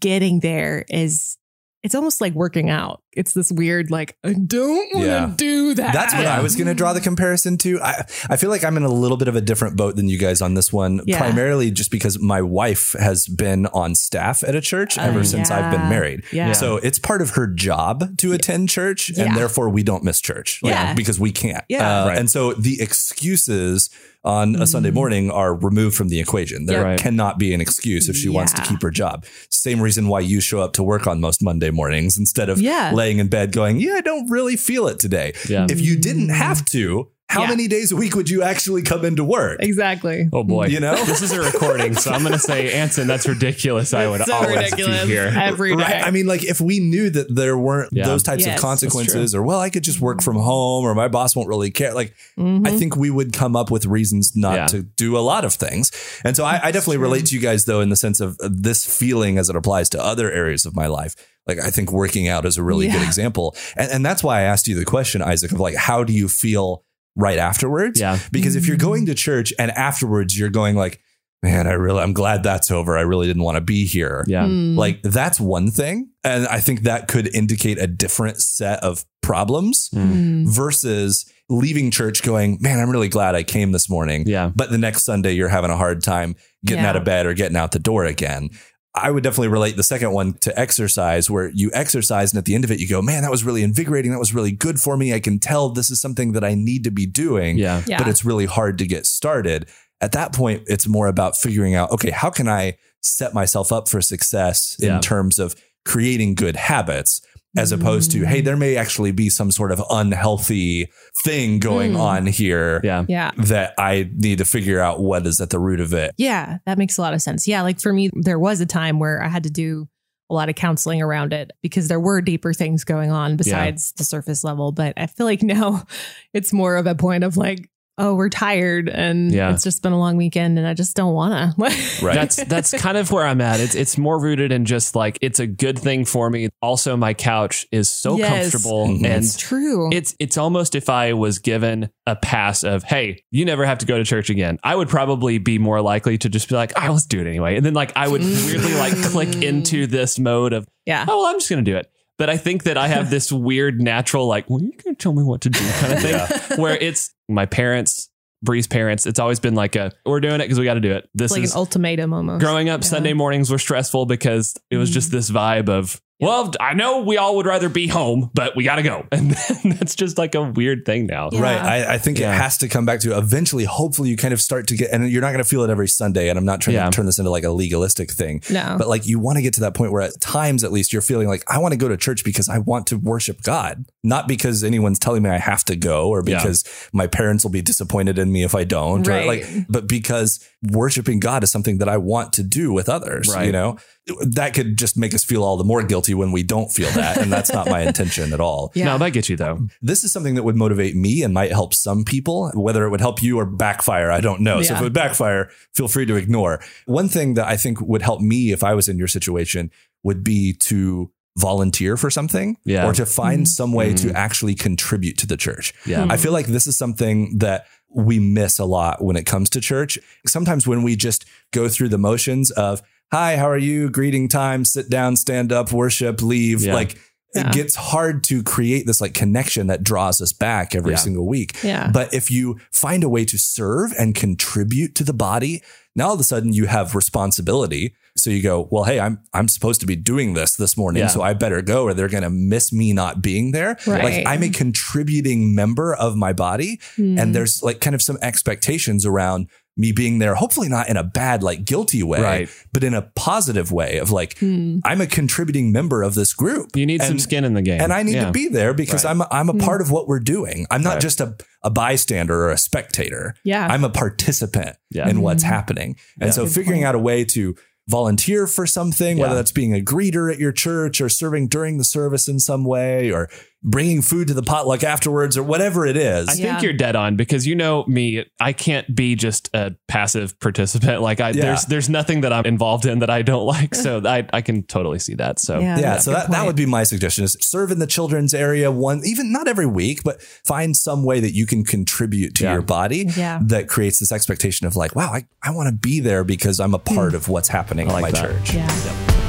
getting 0.00 0.40
there 0.40 0.84
is. 0.88 1.36
It's 1.82 1.94
almost 1.96 2.20
like 2.20 2.32
working 2.34 2.70
out. 2.70 3.02
It's 3.12 3.32
this 3.34 3.50
weird, 3.50 3.90
like, 3.90 4.16
I 4.22 4.34
don't 4.34 4.94
want 4.94 5.04
to 5.04 5.10
Yeah. 5.10 5.32
do 5.36 5.74
that. 5.74 5.92
That's 5.92 6.14
what 6.14 6.26
I 6.26 6.40
was 6.40 6.54
going 6.54 6.68
to 6.68 6.74
draw 6.74 6.92
the 6.92 7.00
comparison 7.00 7.58
to. 7.58 7.80
I, 7.82 8.04
I 8.30 8.36
feel 8.36 8.50
like 8.50 8.62
I'm 8.64 8.76
in 8.76 8.84
a 8.84 8.88
little 8.88 9.16
bit 9.16 9.26
of 9.26 9.34
a 9.34 9.40
different 9.40 9.76
boat 9.76 9.96
than 9.96 10.08
you 10.08 10.16
guys 10.16 10.40
on 10.40 10.54
this 10.54 10.72
one, 10.72 11.00
Yeah. 11.06 11.18
primarily 11.18 11.72
just 11.72 11.90
because 11.90 12.20
my 12.20 12.40
wife 12.40 12.94
has 13.00 13.26
been 13.26 13.66
on 13.66 13.96
staff 13.96 14.44
at 14.44 14.54
a 14.54 14.60
church 14.60 14.96
ever 14.96 15.18
Oh, 15.20 15.22
since 15.24 15.50
I've 15.50 15.72
been 15.72 15.88
married. 15.88 16.22
Yeah. 16.32 16.52
So 16.52 16.76
it's 16.76 17.00
part 17.00 17.20
of 17.20 17.30
her 17.30 17.48
job 17.48 18.16
to 18.18 18.32
attend 18.32 18.68
church, 18.68 19.10
Yeah. 19.10 19.24
and 19.24 19.36
therefore 19.36 19.68
we 19.68 19.82
don't 19.82 20.04
miss 20.04 20.20
church 20.20 20.60
like, 20.62 20.72
Yeah. 20.72 20.94
because 20.94 21.18
we 21.18 21.32
can't. 21.32 21.64
Yeah. 21.68 22.02
Uh, 22.04 22.06
Right. 22.08 22.18
And 22.18 22.30
so 22.30 22.52
the 22.54 22.80
excuses 22.80 23.90
on 24.24 24.54
a 24.56 24.66
Sunday 24.66 24.90
Mhm. 24.90 24.94
morning 24.94 25.30
are 25.30 25.54
removed 25.54 25.96
from 25.96 26.08
the 26.08 26.20
equation. 26.20 26.66
There 26.66 26.78
Yeah. 26.80 26.84
Right. 26.84 26.98
cannot 26.98 27.38
be 27.38 27.52
an 27.52 27.60
excuse 27.60 28.08
if 28.08 28.16
she 28.16 28.28
wants 28.28 28.52
to 28.52 28.62
keep 28.62 28.80
her 28.82 28.90
job. 28.90 29.24
Same 29.50 29.80
reason 29.80 30.06
why 30.08 30.20
you 30.20 30.40
show 30.40 30.60
up 30.60 30.72
to 30.74 30.82
work 30.82 31.06
on 31.06 31.20
most 31.20 31.42
Monday 31.42 31.70
mornings 31.70 32.16
instead 32.16 32.48
of 32.48 32.60
Yeah. 32.60 32.92
laying 32.94 33.18
in 33.18 33.28
bed 33.28 33.52
going, 33.52 33.80
Yeah, 33.80 33.94
I 33.94 34.00
don't 34.00 34.30
really 34.30 34.56
feel 34.56 34.86
it 34.88 34.98
today. 34.98 35.32
Yeah. 35.48 35.66
If 35.68 35.80
you 35.80 35.96
didn't 35.96 36.28
have 36.30 36.64
to, 36.66 37.08
how 37.32 37.42
Yeah. 37.42 37.48
many 37.48 37.66
days 37.68 37.92
a 37.92 37.96
week 37.96 38.14
would 38.14 38.28
you 38.28 38.42
actually 38.42 38.82
come 38.82 39.04
into 39.04 39.24
work? 39.24 39.58
exactly. 39.60 40.28
Oh 40.32 40.44
boy. 40.44 40.66
You 40.66 40.80
know? 40.80 40.94
this 41.04 41.22
is 41.22 41.32
a 41.32 41.40
recording, 41.40 41.94
so 41.94 42.10
I'm 42.12 42.20
going 42.22 42.32
to 42.34 42.38
say, 42.38 42.72
Ansen, 42.72 43.06
that's 43.06 43.26
ridiculous. 43.26 43.94
I 43.94 44.06
would 44.06 44.22
so 44.24 44.34
always 44.34 44.56
ridiculous 44.56 45.02
be 45.02 45.08
here. 45.08 45.32
every 45.34 45.74
day. 45.76 45.82
Right. 45.82 46.02
I 46.06 46.10
mean, 46.10 46.26
like 46.26 46.44
if 46.44 46.60
we 46.60 46.78
knew 46.78 47.08
that 47.10 47.34
there 47.34 47.56
weren't 47.56 47.90
Yeah. 47.92 48.04
those 48.06 48.22
types 48.22 48.44
Yes, 48.46 48.56
of 48.56 48.60
consequences, 48.62 49.34
or 49.34 49.42
well, 49.42 49.58
I 49.60 49.70
could 49.70 49.82
just 49.82 50.00
work 50.00 50.22
from 50.22 50.36
home, 50.36 50.84
or 50.84 50.94
my 50.94 51.08
boss 51.08 51.34
won't 51.34 51.48
really 51.48 51.70
care. 51.70 51.94
Like, 51.94 52.14
Mhm. 52.38 52.66
I 52.68 52.76
think 52.78 52.96
we 52.96 53.10
would 53.10 53.32
come 53.32 53.56
up 53.56 53.70
with 53.70 53.86
reasons 53.86 54.32
not 54.36 54.54
Yeah. 54.54 54.66
to 54.68 54.82
do 54.82 55.16
a 55.16 55.20
lot 55.20 55.44
of 55.44 55.54
things. 55.54 55.90
And 56.24 56.36
so 56.36 56.44
I, 56.44 56.60
I 56.64 56.70
definitely 56.70 56.96
true. 56.96 57.04
relate 57.04 57.26
to 57.26 57.34
you 57.34 57.40
guys, 57.40 57.64
though, 57.64 57.80
in 57.80 57.88
the 57.88 57.96
sense 57.96 58.20
of 58.20 58.36
this 58.40 58.84
feeling 58.84 59.38
as 59.38 59.48
it 59.48 59.56
applies 59.56 59.88
to 59.90 60.02
other 60.04 60.30
areas 60.30 60.66
of 60.66 60.76
my 60.76 60.86
life. 60.86 61.14
Like, 61.46 61.58
I 61.58 61.70
think 61.70 61.90
working 61.90 62.28
out 62.28 62.46
is 62.46 62.56
a 62.56 62.62
really 62.62 62.86
good 62.88 63.02
example. 63.02 63.56
And, 63.76 63.90
and 63.90 64.06
that's 64.06 64.22
why 64.22 64.40
I 64.40 64.42
asked 64.42 64.68
you 64.68 64.76
the 64.76 64.84
question, 64.84 65.22
Isaac, 65.22 65.50
of 65.52 65.58
like, 65.60 65.74
how 65.74 66.04
do 66.04 66.12
you 66.12 66.28
feel 66.28 66.84
right 67.16 67.38
afterwards? 67.38 68.00
Yeah. 68.00 68.18
Because 68.30 68.56
if 68.56 68.66
you're 68.66 68.76
going 68.76 69.06
to 69.06 69.14
church 69.14 69.52
and 69.58 69.70
afterwards 69.72 70.38
you're 70.38 70.50
going 70.50 70.76
like, 70.76 71.00
man, 71.42 71.66
I 71.66 71.72
really, 71.72 72.00
I'm 72.00 72.12
glad 72.12 72.42
that's 72.44 72.70
over. 72.70 72.96
I 72.96 73.00
really 73.02 73.26
didn't 73.26 73.42
want 73.42 73.56
to 73.56 73.60
be 73.60 73.84
here. 73.84 74.24
Yeah. 74.28 74.44
Mm. 74.44 74.76
Like 74.76 75.02
that's 75.02 75.40
one 75.40 75.70
thing. 75.70 76.10
And 76.22 76.46
I 76.46 76.60
think 76.60 76.82
that 76.82 77.08
could 77.08 77.34
indicate 77.34 77.78
a 77.80 77.86
different 77.88 78.40
set 78.40 78.82
of 78.84 79.04
problems 79.22 79.88
Mm. 79.92 80.46
versus 80.48 81.24
leaving 81.48 81.90
church 81.90 82.22
going, 82.22 82.58
man, 82.60 82.78
I'm 82.80 82.90
really 82.90 83.08
glad 83.08 83.34
I 83.34 83.42
came 83.42 83.72
this 83.72 83.90
morning. 83.90 84.24
Yeah. 84.26 84.50
But 84.54 84.70
the 84.70 84.78
next 84.78 85.04
Sunday, 85.04 85.32
you're 85.32 85.48
having 85.48 85.70
a 85.70 85.76
hard 85.76 86.02
time 86.02 86.34
getting 86.64 86.84
Yeah. 86.84 86.90
out 86.90 86.96
of 86.96 87.04
bed 87.04 87.26
or 87.26 87.34
getting 87.34 87.56
out 87.56 87.72
the 87.72 87.78
door 87.78 88.04
again. 88.04 88.50
I 88.94 89.10
would 89.10 89.22
definitely 89.24 89.48
relate 89.48 89.76
the 89.76 89.82
second 89.82 90.12
one 90.12 90.34
to 90.40 90.58
exercise, 90.58 91.30
where 91.30 91.50
you 91.54 91.70
exercise 91.72 92.32
and 92.32 92.38
at 92.38 92.44
the 92.44 92.54
end 92.54 92.64
of 92.64 92.70
it, 92.70 92.78
you 92.78 92.86
go, 92.88 93.00
man, 93.00 93.22
that 93.22 93.30
was 93.30 93.42
really 93.42 93.62
invigorating. 93.62 94.10
That 94.10 94.18
was 94.18 94.34
really 94.34 94.52
good 94.52 94.78
for 94.80 94.96
me. 94.98 95.14
I 95.14 95.20
can 95.20 95.38
tell 95.38 95.70
this 95.70 95.90
is 95.90 95.98
something 96.00 96.32
that 96.32 96.44
I 96.44 96.54
need 96.54 96.84
to 96.84 96.90
be 96.90 97.06
doing 97.06 97.56
Yeah. 97.56 97.82
Yeah. 97.86 97.96
but 97.98 98.06
it's 98.08 98.24
really 98.24 98.44
hard 98.44 98.76
to 98.78 98.86
get 98.86 99.06
started. 99.06 99.66
At 100.02 100.12
that 100.12 100.34
point, 100.34 100.64
it's 100.66 100.86
more 100.86 101.06
about 101.06 101.36
figuring 101.38 101.74
out, 101.74 101.90
okay, 101.92 102.10
how 102.10 102.28
can 102.28 102.48
I 102.48 102.76
set 103.00 103.32
myself 103.32 103.72
up 103.72 103.88
for 103.88 104.02
success 104.02 104.76
Yeah. 104.78 104.96
in 104.96 105.00
terms 105.00 105.38
of 105.38 105.54
creating 105.86 106.34
good 106.34 106.56
habits 106.56 107.20
as 107.56 107.70
opposed 107.72 108.10
to, 108.12 108.24
hey, 108.26 108.40
there 108.40 108.56
may 108.56 108.76
actually 108.76 109.12
be 109.12 109.28
some 109.28 109.50
sort 109.50 109.72
of 109.72 109.82
unhealthy 109.90 110.88
thing 111.24 111.58
going 111.58 111.92
Mm. 111.92 112.00
on 112.00 112.26
here 112.26 112.80
Yeah. 112.82 113.04
Yeah. 113.08 113.30
that 113.38 113.74
I 113.78 114.08
need 114.14 114.38
to 114.38 114.44
figure 114.44 114.80
out 114.80 115.00
what 115.00 115.26
is 115.26 115.40
at 115.40 115.50
the 115.50 115.58
root 115.58 115.80
of 115.80 115.92
it. 115.92 116.12
Yeah, 116.16 116.58
that 116.66 116.78
makes 116.78 116.96
a 116.98 117.02
lot 117.02 117.12
of 117.14 117.20
sense. 117.22 117.46
Yeah, 117.46 117.62
like 117.62 117.80
for 117.80 117.92
me, 117.92 118.10
there 118.14 118.38
was 118.38 118.60
a 118.60 118.66
time 118.66 118.98
where 118.98 119.22
I 119.22 119.28
had 119.28 119.42
to 119.44 119.50
do 119.50 119.88
a 120.30 120.34
lot 120.34 120.48
of 120.48 120.54
counseling 120.54 121.02
around 121.02 121.34
it 121.34 121.50
because 121.62 121.88
there 121.88 122.00
were 122.00 122.22
deeper 122.22 122.54
things 122.54 122.84
going 122.84 123.10
on 123.10 123.36
besides 123.36 123.92
the 123.98 124.04
surface 124.04 124.42
level. 124.44 124.72
But 124.72 124.94
I 124.96 125.06
feel 125.06 125.26
like 125.26 125.42
now 125.42 125.84
it's 126.32 126.54
more 126.54 126.76
of 126.76 126.86
a 126.86 126.94
point 126.94 127.22
of 127.22 127.36
like, 127.36 127.68
oh, 128.02 128.14
we're 128.14 128.28
tired 128.28 128.88
and 128.88 129.32
Yeah. 129.32 129.52
it's 129.52 129.62
just 129.62 129.82
been 129.82 129.92
a 129.92 129.98
long 129.98 130.16
weekend 130.16 130.58
and 130.58 130.66
I 130.66 130.74
just 130.74 130.96
don't 130.96 131.14
want 131.14 131.56
to. 131.56 131.62
Right. 132.02 132.14
That's 132.16 132.36
that's 132.44 132.72
kind 132.82 132.96
of 132.96 133.10
where 133.12 133.24
I'm 133.24 133.40
at. 133.40 133.60
It's 133.60 133.74
it's 133.76 133.96
more 133.96 134.20
rooted 134.20 134.50
in 134.50 134.64
just 134.64 134.96
like 134.96 135.18
it's 135.22 135.38
a 135.38 135.46
good 135.46 135.78
thing 135.78 136.04
for 136.04 136.28
me. 136.28 136.48
Also, 136.60 136.96
my 136.96 137.14
couch 137.14 137.64
is 137.70 137.88
so 137.88 138.16
Yes. 138.18 138.50
comfortable 138.50 138.88
Mhm. 138.88 139.04
and 139.06 139.24
it's 139.24 139.36
true. 139.36 139.88
it's 139.92 140.16
it's 140.18 140.36
almost 140.36 140.74
if 140.74 140.90
I 140.90 141.12
was 141.12 141.38
given 141.38 141.90
a 142.06 142.16
pass 142.16 142.64
of 142.64 142.82
hey, 142.82 143.22
you 143.30 143.44
never 143.44 143.64
have 143.64 143.78
to 143.78 143.86
go 143.86 143.96
to 143.98 144.04
church 144.04 144.30
again. 144.30 144.58
I 144.64 144.74
would 144.74 144.88
probably 144.88 145.38
be 145.38 145.58
more 145.58 145.80
likely 145.80 146.18
to 146.18 146.28
just 146.28 146.48
be 146.48 146.56
like, 146.56 146.72
oh, 146.76 146.90
let's 146.92 147.06
do 147.06 147.20
it 147.20 147.26
anyway, 147.28 147.56
and 147.56 147.64
then 147.64 147.74
like 147.74 147.92
I 147.96 148.08
would 148.08 148.22
weirdly 148.22 148.74
like 148.74 148.94
click 149.02 149.42
into 149.42 149.86
this 149.86 150.18
mode 150.18 150.52
of 150.52 150.66
yeah. 150.86 151.04
oh, 151.08 151.18
well, 151.22 151.26
I'm 151.26 151.38
just 151.38 151.48
gonna 151.48 151.62
do 151.62 151.76
it. 151.76 151.88
But 152.18 152.28
I 152.30 152.36
think 152.36 152.64
that 152.64 152.76
I 152.76 152.88
have 152.88 153.10
this 153.10 153.32
weird 153.32 153.80
natural 153.80 154.26
like, 154.26 154.48
well, 154.48 154.60
you 154.62 154.72
can 154.72 154.94
tell 154.96 155.12
me 155.12 155.22
what 155.24 155.40
to 155.42 155.50
do 155.50 155.58
kind 155.80 155.92
of 155.94 156.00
thing, 156.00 156.58
where 156.58 156.76
it's 156.76 157.12
my 157.34 157.46
parents 157.46 158.10
Bree's 158.42 158.66
parents, 158.66 159.06
it's 159.06 159.20
always 159.20 159.38
been 159.38 159.54
like 159.54 159.76
a 159.76 159.92
we're 160.04 160.20
doing 160.20 160.34
it 160.34 160.38
because 160.44 160.58
we 160.58 160.64
got 160.64 160.74
to 160.74 160.80
do 160.80 160.92
it. 160.92 161.08
This 161.14 161.30
like 161.30 161.44
is 161.44 161.52
an 161.52 161.58
ultimatum 161.58 162.12
almost. 162.12 162.44
growing 162.44 162.68
up. 162.68 162.80
Yeah. 162.80 162.88
Sunday 162.88 163.12
mornings 163.12 163.50
were 163.50 163.58
stressful 163.58 164.06
because 164.06 164.56
it 164.70 164.78
was 164.78 164.90
just 164.90 165.08
mm-hmm. 165.08 165.16
this 165.16 165.30
vibe 165.30 165.68
of 165.68 166.00
well, 166.22 166.52
I 166.60 166.74
know 166.74 167.00
we 167.02 167.16
all 167.18 167.36
would 167.36 167.46
rather 167.46 167.68
be 167.68 167.86
home, 167.88 168.30
but 168.32 168.56
we 168.56 168.64
got 168.64 168.76
to 168.76 168.82
go, 168.82 169.06
and 169.12 169.32
that's 169.32 169.94
just 169.94 170.16
like 170.18 170.34
a 170.34 170.42
weird 170.42 170.84
thing 170.86 171.06
now. 171.06 171.28
Yeah. 171.32 171.40
Right. 171.40 171.58
I, 171.58 171.94
I 171.94 171.98
think 171.98 172.18
Yeah. 172.18 172.32
it 172.34 172.38
has 172.38 172.58
to 172.58 172.68
come 172.68 172.86
back 172.86 173.00
to 173.00 173.16
eventually, 173.18 173.64
hopefully, 173.64 174.08
you 174.10 174.16
kind 174.16 174.32
of 174.32 174.40
start 174.40 174.66
to 174.68 174.76
get, 174.76 174.90
and 174.92 175.10
you're 175.10 175.20
not 175.20 175.32
going 175.32 175.42
to 175.44 175.48
feel 175.48 175.62
it 175.64 175.70
every 175.70 175.88
Sunday. 175.88 176.28
And 176.28 176.38
I'm 176.38 176.44
not 176.44 176.60
trying 176.60 176.76
Yeah. 176.76 176.84
to 176.86 176.90
turn 176.90 177.06
this 177.06 177.18
into 177.18 177.30
like 177.30 177.44
a 177.44 177.50
legalistic 177.50 178.10
thing. 178.10 178.42
No. 178.50 178.76
But 178.78 178.88
like 178.88 179.06
you 179.06 179.18
want 179.18 179.36
to 179.36 179.42
get 179.42 179.54
to 179.54 179.60
that 179.60 179.74
point 179.74 179.92
where 179.92 180.02
at 180.02 180.20
times, 180.20 180.64
at 180.64 180.72
least, 180.72 180.92
you're 180.92 181.02
feeling 181.02 181.28
like, 181.28 181.42
I 181.48 181.58
want 181.58 181.72
to 181.72 181.78
go 181.78 181.88
to 181.88 181.96
church 181.96 182.24
because 182.24 182.48
I 182.48 182.58
want 182.58 182.86
to 182.88 182.96
worship 182.98 183.42
God, 183.42 183.84
not 184.04 184.28
because 184.28 184.62
anyone's 184.64 184.98
telling 184.98 185.22
me 185.22 185.30
I 185.30 185.38
have 185.38 185.64
to 185.66 185.76
go 185.76 186.08
or 186.08 186.22
Yeah. 186.26 186.36
because 186.38 186.64
my 186.92 187.06
parents 187.06 187.44
will 187.44 187.50
be 187.50 187.62
disappointed 187.62 188.18
in 188.18 188.30
me 188.32 188.44
if 188.44 188.54
I 188.54 188.64
don't. 188.64 189.06
Or 189.06 189.10
Right. 189.10 189.26
like, 189.26 189.66
but 189.68 189.88
because 189.88 190.38
worshiping 190.70 191.18
God 191.20 191.42
is 191.42 191.50
something 191.50 191.78
that 191.78 191.88
I 191.88 191.96
want 191.96 192.32
to 192.34 192.42
do 192.42 192.72
with 192.72 192.88
others, 192.88 193.28
Right. 193.34 193.46
you 193.46 193.52
know? 193.52 193.78
That 194.26 194.52
could 194.52 194.76
just 194.76 194.96
make 194.96 195.14
us 195.14 195.22
feel 195.22 195.44
all 195.44 195.56
the 195.56 195.62
more 195.64 195.82
guilty 195.84 196.12
when 196.12 196.32
we 196.32 196.42
don't 196.42 196.68
feel 196.70 196.90
that. 196.90 197.18
And 197.18 197.32
that's 197.32 197.52
not 197.52 197.68
my 197.68 197.82
intention 197.86 198.32
at 198.32 198.40
all 198.40 198.72
Yeah. 198.74 198.86
No, 198.86 198.98
that 198.98 199.10
gets 199.12 199.28
you 199.28 199.36
though. 199.36 199.66
this 199.80 200.02
is 200.02 200.12
something 200.12 200.34
that 200.34 200.42
would 200.42 200.56
motivate 200.56 200.96
me 200.96 201.22
and 201.22 201.32
might 201.32 201.52
help 201.52 201.72
some 201.72 202.04
people. 202.04 202.50
Whether 202.54 202.84
it 202.84 202.90
would 202.90 203.00
help 203.00 203.22
you 203.22 203.38
or 203.38 203.46
backfire, 203.46 204.10
I 204.10 204.20
don't 204.20 204.40
know. 204.40 204.60
So 204.62 204.74
if 204.74 204.80
it 204.80 204.84
would 204.84 204.92
backfire, 204.92 205.50
feel 205.74 205.86
free 205.86 206.04
to 206.06 206.16
ignore. 206.16 206.60
One 206.86 207.08
thing 207.08 207.34
that 207.34 207.46
I 207.46 207.56
think 207.56 207.80
would 207.80 208.02
help 208.02 208.20
me 208.20 208.50
if 208.50 208.64
I 208.64 208.74
was 208.74 208.88
in 208.88 208.98
your 208.98 209.08
situation 209.08 209.70
would 210.02 210.24
be 210.24 210.52
to 210.54 211.12
volunteer 211.38 211.96
for 211.96 212.10
something 212.10 212.56
Yeah. 212.64 212.86
or 212.86 212.92
to 212.94 213.06
find 213.06 213.42
Mhm. 213.44 213.48
some 213.48 213.72
way 213.72 213.94
to 213.94 214.08
Mhm. 214.08 214.14
actually 214.14 214.54
contribute 214.54 215.16
to 215.18 215.26
the 215.26 215.36
church. 215.36 215.72
Yeah. 215.86 216.06
I 216.10 216.16
feel 216.18 216.32
like 216.32 216.46
this 216.46 216.66
is 216.66 216.76
something 216.76 217.38
that 217.38 217.66
we 217.94 218.18
miss 218.18 218.58
a 218.58 218.64
lot 218.64 219.02
when 219.02 219.16
it 219.16 219.24
comes 219.26 219.48
to 219.50 219.60
church. 219.60 219.98
Sometimes 220.26 220.66
when 220.66 220.82
we 220.82 220.96
just 220.96 221.24
go 221.52 221.68
through 221.68 221.88
the 221.90 221.98
motions 221.98 222.50
of, 222.50 222.82
hi, 223.12 223.36
how 223.36 223.48
are 223.48 223.58
you? 223.58 223.90
Greeting 223.90 224.26
time, 224.28 224.64
sit 224.64 224.88
down, 224.88 225.16
stand 225.16 225.52
up, 225.52 225.70
worship, 225.72 226.22
leave. 226.22 226.62
Yeah. 226.62 226.74
Like 226.74 226.96
Yeah. 227.34 227.48
it 227.48 227.52
gets 227.52 227.74
hard 227.76 228.24
to 228.24 228.42
create 228.42 228.86
this 228.86 229.00
like 229.00 229.14
connection 229.14 229.66
that 229.68 229.82
draws 229.82 230.20
us 230.20 230.32
back 230.32 230.74
every 230.74 230.92
Yeah. 230.92 230.98
single 230.98 231.26
week. 231.26 231.56
Yeah. 231.62 231.90
But 231.92 232.12
if 232.12 232.30
you 232.30 232.58
find 232.72 233.04
a 233.04 233.08
way 233.08 233.24
to 233.26 233.38
serve 233.38 233.92
and 233.98 234.14
contribute 234.14 234.94
to 234.96 235.04
the 235.04 235.14
body, 235.14 235.62
now 235.96 236.08
all 236.08 236.14
of 236.14 236.20
a 236.20 236.24
sudden 236.24 236.52
you 236.52 236.66
have 236.66 236.94
responsibility. 236.94 237.94
So 238.18 238.28
you 238.28 238.42
go, 238.42 238.68
well, 238.70 238.84
hey, 238.84 239.00
I'm 239.00 239.20
I'm 239.32 239.48
supposed 239.48 239.80
to 239.80 239.86
be 239.86 239.96
doing 239.96 240.34
this 240.34 240.56
this 240.56 240.76
morning, 240.76 241.00
Yeah. 241.00 241.06
so 241.08 241.22
I 241.22 241.32
better 241.32 241.62
go, 241.62 241.84
or 241.84 241.94
they're 241.94 242.08
going 242.08 242.22
to 242.24 242.28
miss 242.30 242.70
me 242.70 242.92
not 242.92 243.22
being 243.22 243.52
there. 243.52 243.78
Right. 243.86 244.04
Like 244.04 244.26
I'm 244.26 244.42
a 244.42 244.50
contributing 244.50 245.54
member 245.54 245.94
of 245.94 246.14
my 246.16 246.34
body, 246.34 246.78
Hmm. 246.96 247.18
and 247.18 247.34
there's 247.34 247.62
like 247.62 247.80
kind 247.80 247.94
of 247.94 248.02
some 248.02 248.18
expectations 248.20 249.06
around 249.06 249.46
me 249.76 249.90
being 249.90 250.18
there. 250.18 250.34
Hopefully 250.34 250.68
not 250.68 250.88
in 250.90 250.96
a 250.98 251.02
bad, 251.02 251.42
like 251.42 251.64
guilty 251.64 252.02
way, 252.02 252.20
Right. 252.20 252.48
but 252.74 252.84
in 252.84 252.92
a 252.92 253.02
positive 253.16 253.72
way 253.72 253.96
of 253.98 254.10
like 254.10 254.38
Hmm. 254.38 254.80
I'm 254.84 255.00
a 255.00 255.06
contributing 255.06 255.72
member 255.72 256.02
of 256.02 256.14
this 256.14 256.34
group. 256.34 256.76
You 256.76 256.84
need 256.84 257.02
some 257.02 257.18
skin 257.18 257.44
in 257.44 257.54
the 257.54 257.62
game, 257.62 257.80
and 257.80 257.92
I 257.92 258.02
need 258.02 258.16
Yeah. 258.16 258.26
to 258.26 258.32
be 258.32 258.48
there 258.48 258.74
because 258.74 259.04
Right. 259.04 259.10
I'm 259.12 259.22
I'm 259.30 259.48
a 259.48 259.52
Hmm. 259.52 259.58
part 259.60 259.80
of 259.80 259.90
what 259.90 260.08
we're 260.08 260.20
doing. 260.20 260.66
I'm 260.70 260.82
not 260.82 260.94
Right. 260.94 261.00
just 261.02 261.20
a, 261.20 261.34
a 261.64 261.70
bystander 261.70 262.44
or 262.44 262.50
a 262.50 262.58
spectator. 262.58 263.34
Yeah. 263.44 263.66
I'm 263.66 263.82
a 263.84 263.90
participant 263.90 264.76
Yeah. 264.90 265.08
in 265.08 265.22
what's 265.22 265.42
Mhm. 265.42 265.48
happening. 265.48 265.96
And 266.20 266.28
Yeah. 266.28 266.32
so 266.32 266.44
Good 266.44 266.52
figuring 266.54 266.80
point. 266.80 266.88
out 266.88 266.94
a 266.94 266.98
way 266.98 267.24
to 267.24 267.54
volunteer 267.88 268.46
for 268.46 268.66
something, 268.66 269.18
whether 269.18 269.34
that's 269.34 269.50
being 269.52 269.74
a 269.74 269.80
greeter 269.80 270.32
at 270.32 270.38
your 270.38 270.52
church 270.52 271.00
or 271.00 271.08
serving 271.08 271.48
during 271.48 271.78
the 271.78 271.84
service 271.84 272.28
in 272.28 272.38
some 272.38 272.64
way 272.64 273.10
or 273.10 273.28
bringing 273.64 274.02
food 274.02 274.28
to 274.28 274.34
the 274.34 274.42
potluck 274.42 274.82
afterwards 274.82 275.36
or 275.36 275.42
whatever 275.42 275.86
it 275.86 275.96
is. 275.96 276.28
I 276.28 276.32
Yeah. 276.34 276.52
think 276.52 276.62
you're 276.62 276.72
dead 276.72 276.96
on 276.96 277.16
because 277.16 277.46
you 277.46 277.54
know 277.54 277.84
me, 277.86 278.24
I 278.40 278.52
can't 278.52 278.94
be 278.94 279.14
just 279.14 279.48
a 279.54 279.74
passive 279.88 280.38
participant. 280.40 281.00
Like 281.12 281.20
I 281.20 281.30
Yeah. 281.30 281.42
there's 281.42 281.64
there's 281.66 281.88
nothing 281.88 282.20
that 282.22 282.32
I'm 282.32 282.44
involved 282.44 282.86
in 282.86 283.00
that 283.00 283.10
I 283.10 283.22
don't 283.22 283.44
like. 283.56 283.74
So 283.74 284.02
I 284.04 284.26
I 284.32 284.40
can 284.40 284.62
totally 284.64 284.98
see 284.98 285.14
that. 285.14 285.38
So 285.38 285.58
Yeah. 285.58 285.78
yeah, 285.78 285.98
so 285.98 286.10
a 286.10 286.14
good 286.14 286.22
that, 286.22 286.30
that 286.30 286.46
would 286.46 286.56
be 286.56 286.66
my 286.66 286.84
suggestion 286.84 287.24
is 287.24 287.36
serve 287.40 287.70
in 287.70 287.78
the 287.78 287.86
children's 287.86 288.34
area 288.34 288.70
one 288.70 289.02
even 289.04 289.32
not 289.32 289.48
every 289.48 289.66
week 289.66 290.02
but 290.04 290.22
find 290.22 290.76
some 290.76 291.04
way 291.04 291.20
that 291.20 291.34
you 291.34 291.46
can 291.46 291.64
contribute 291.64 292.34
to 292.36 292.44
Yeah. 292.44 292.52
your 292.52 292.62
body 292.62 293.06
Yeah. 293.16 293.40
that 293.46 293.68
creates 293.68 293.98
this 293.98 294.12
expectation 294.12 294.66
of 294.66 294.76
like 294.76 294.94
wow 294.94 295.12
I, 295.12 295.26
I 295.42 295.50
want 295.50 295.68
to 295.68 295.74
be 295.74 296.00
there 296.00 296.24
because 296.24 296.60
i'm 296.60 296.74
a 296.74 296.78
part 296.78 297.10
hmm. 297.10 297.16
of 297.16 297.28
what's 297.28 297.48
happening 297.48 297.86
I 297.90 297.96
in 297.96 298.02
like 298.02 298.14
my 298.14 298.20
that. 298.20 298.44
church 298.44 298.54
Yeah. 298.54 299.21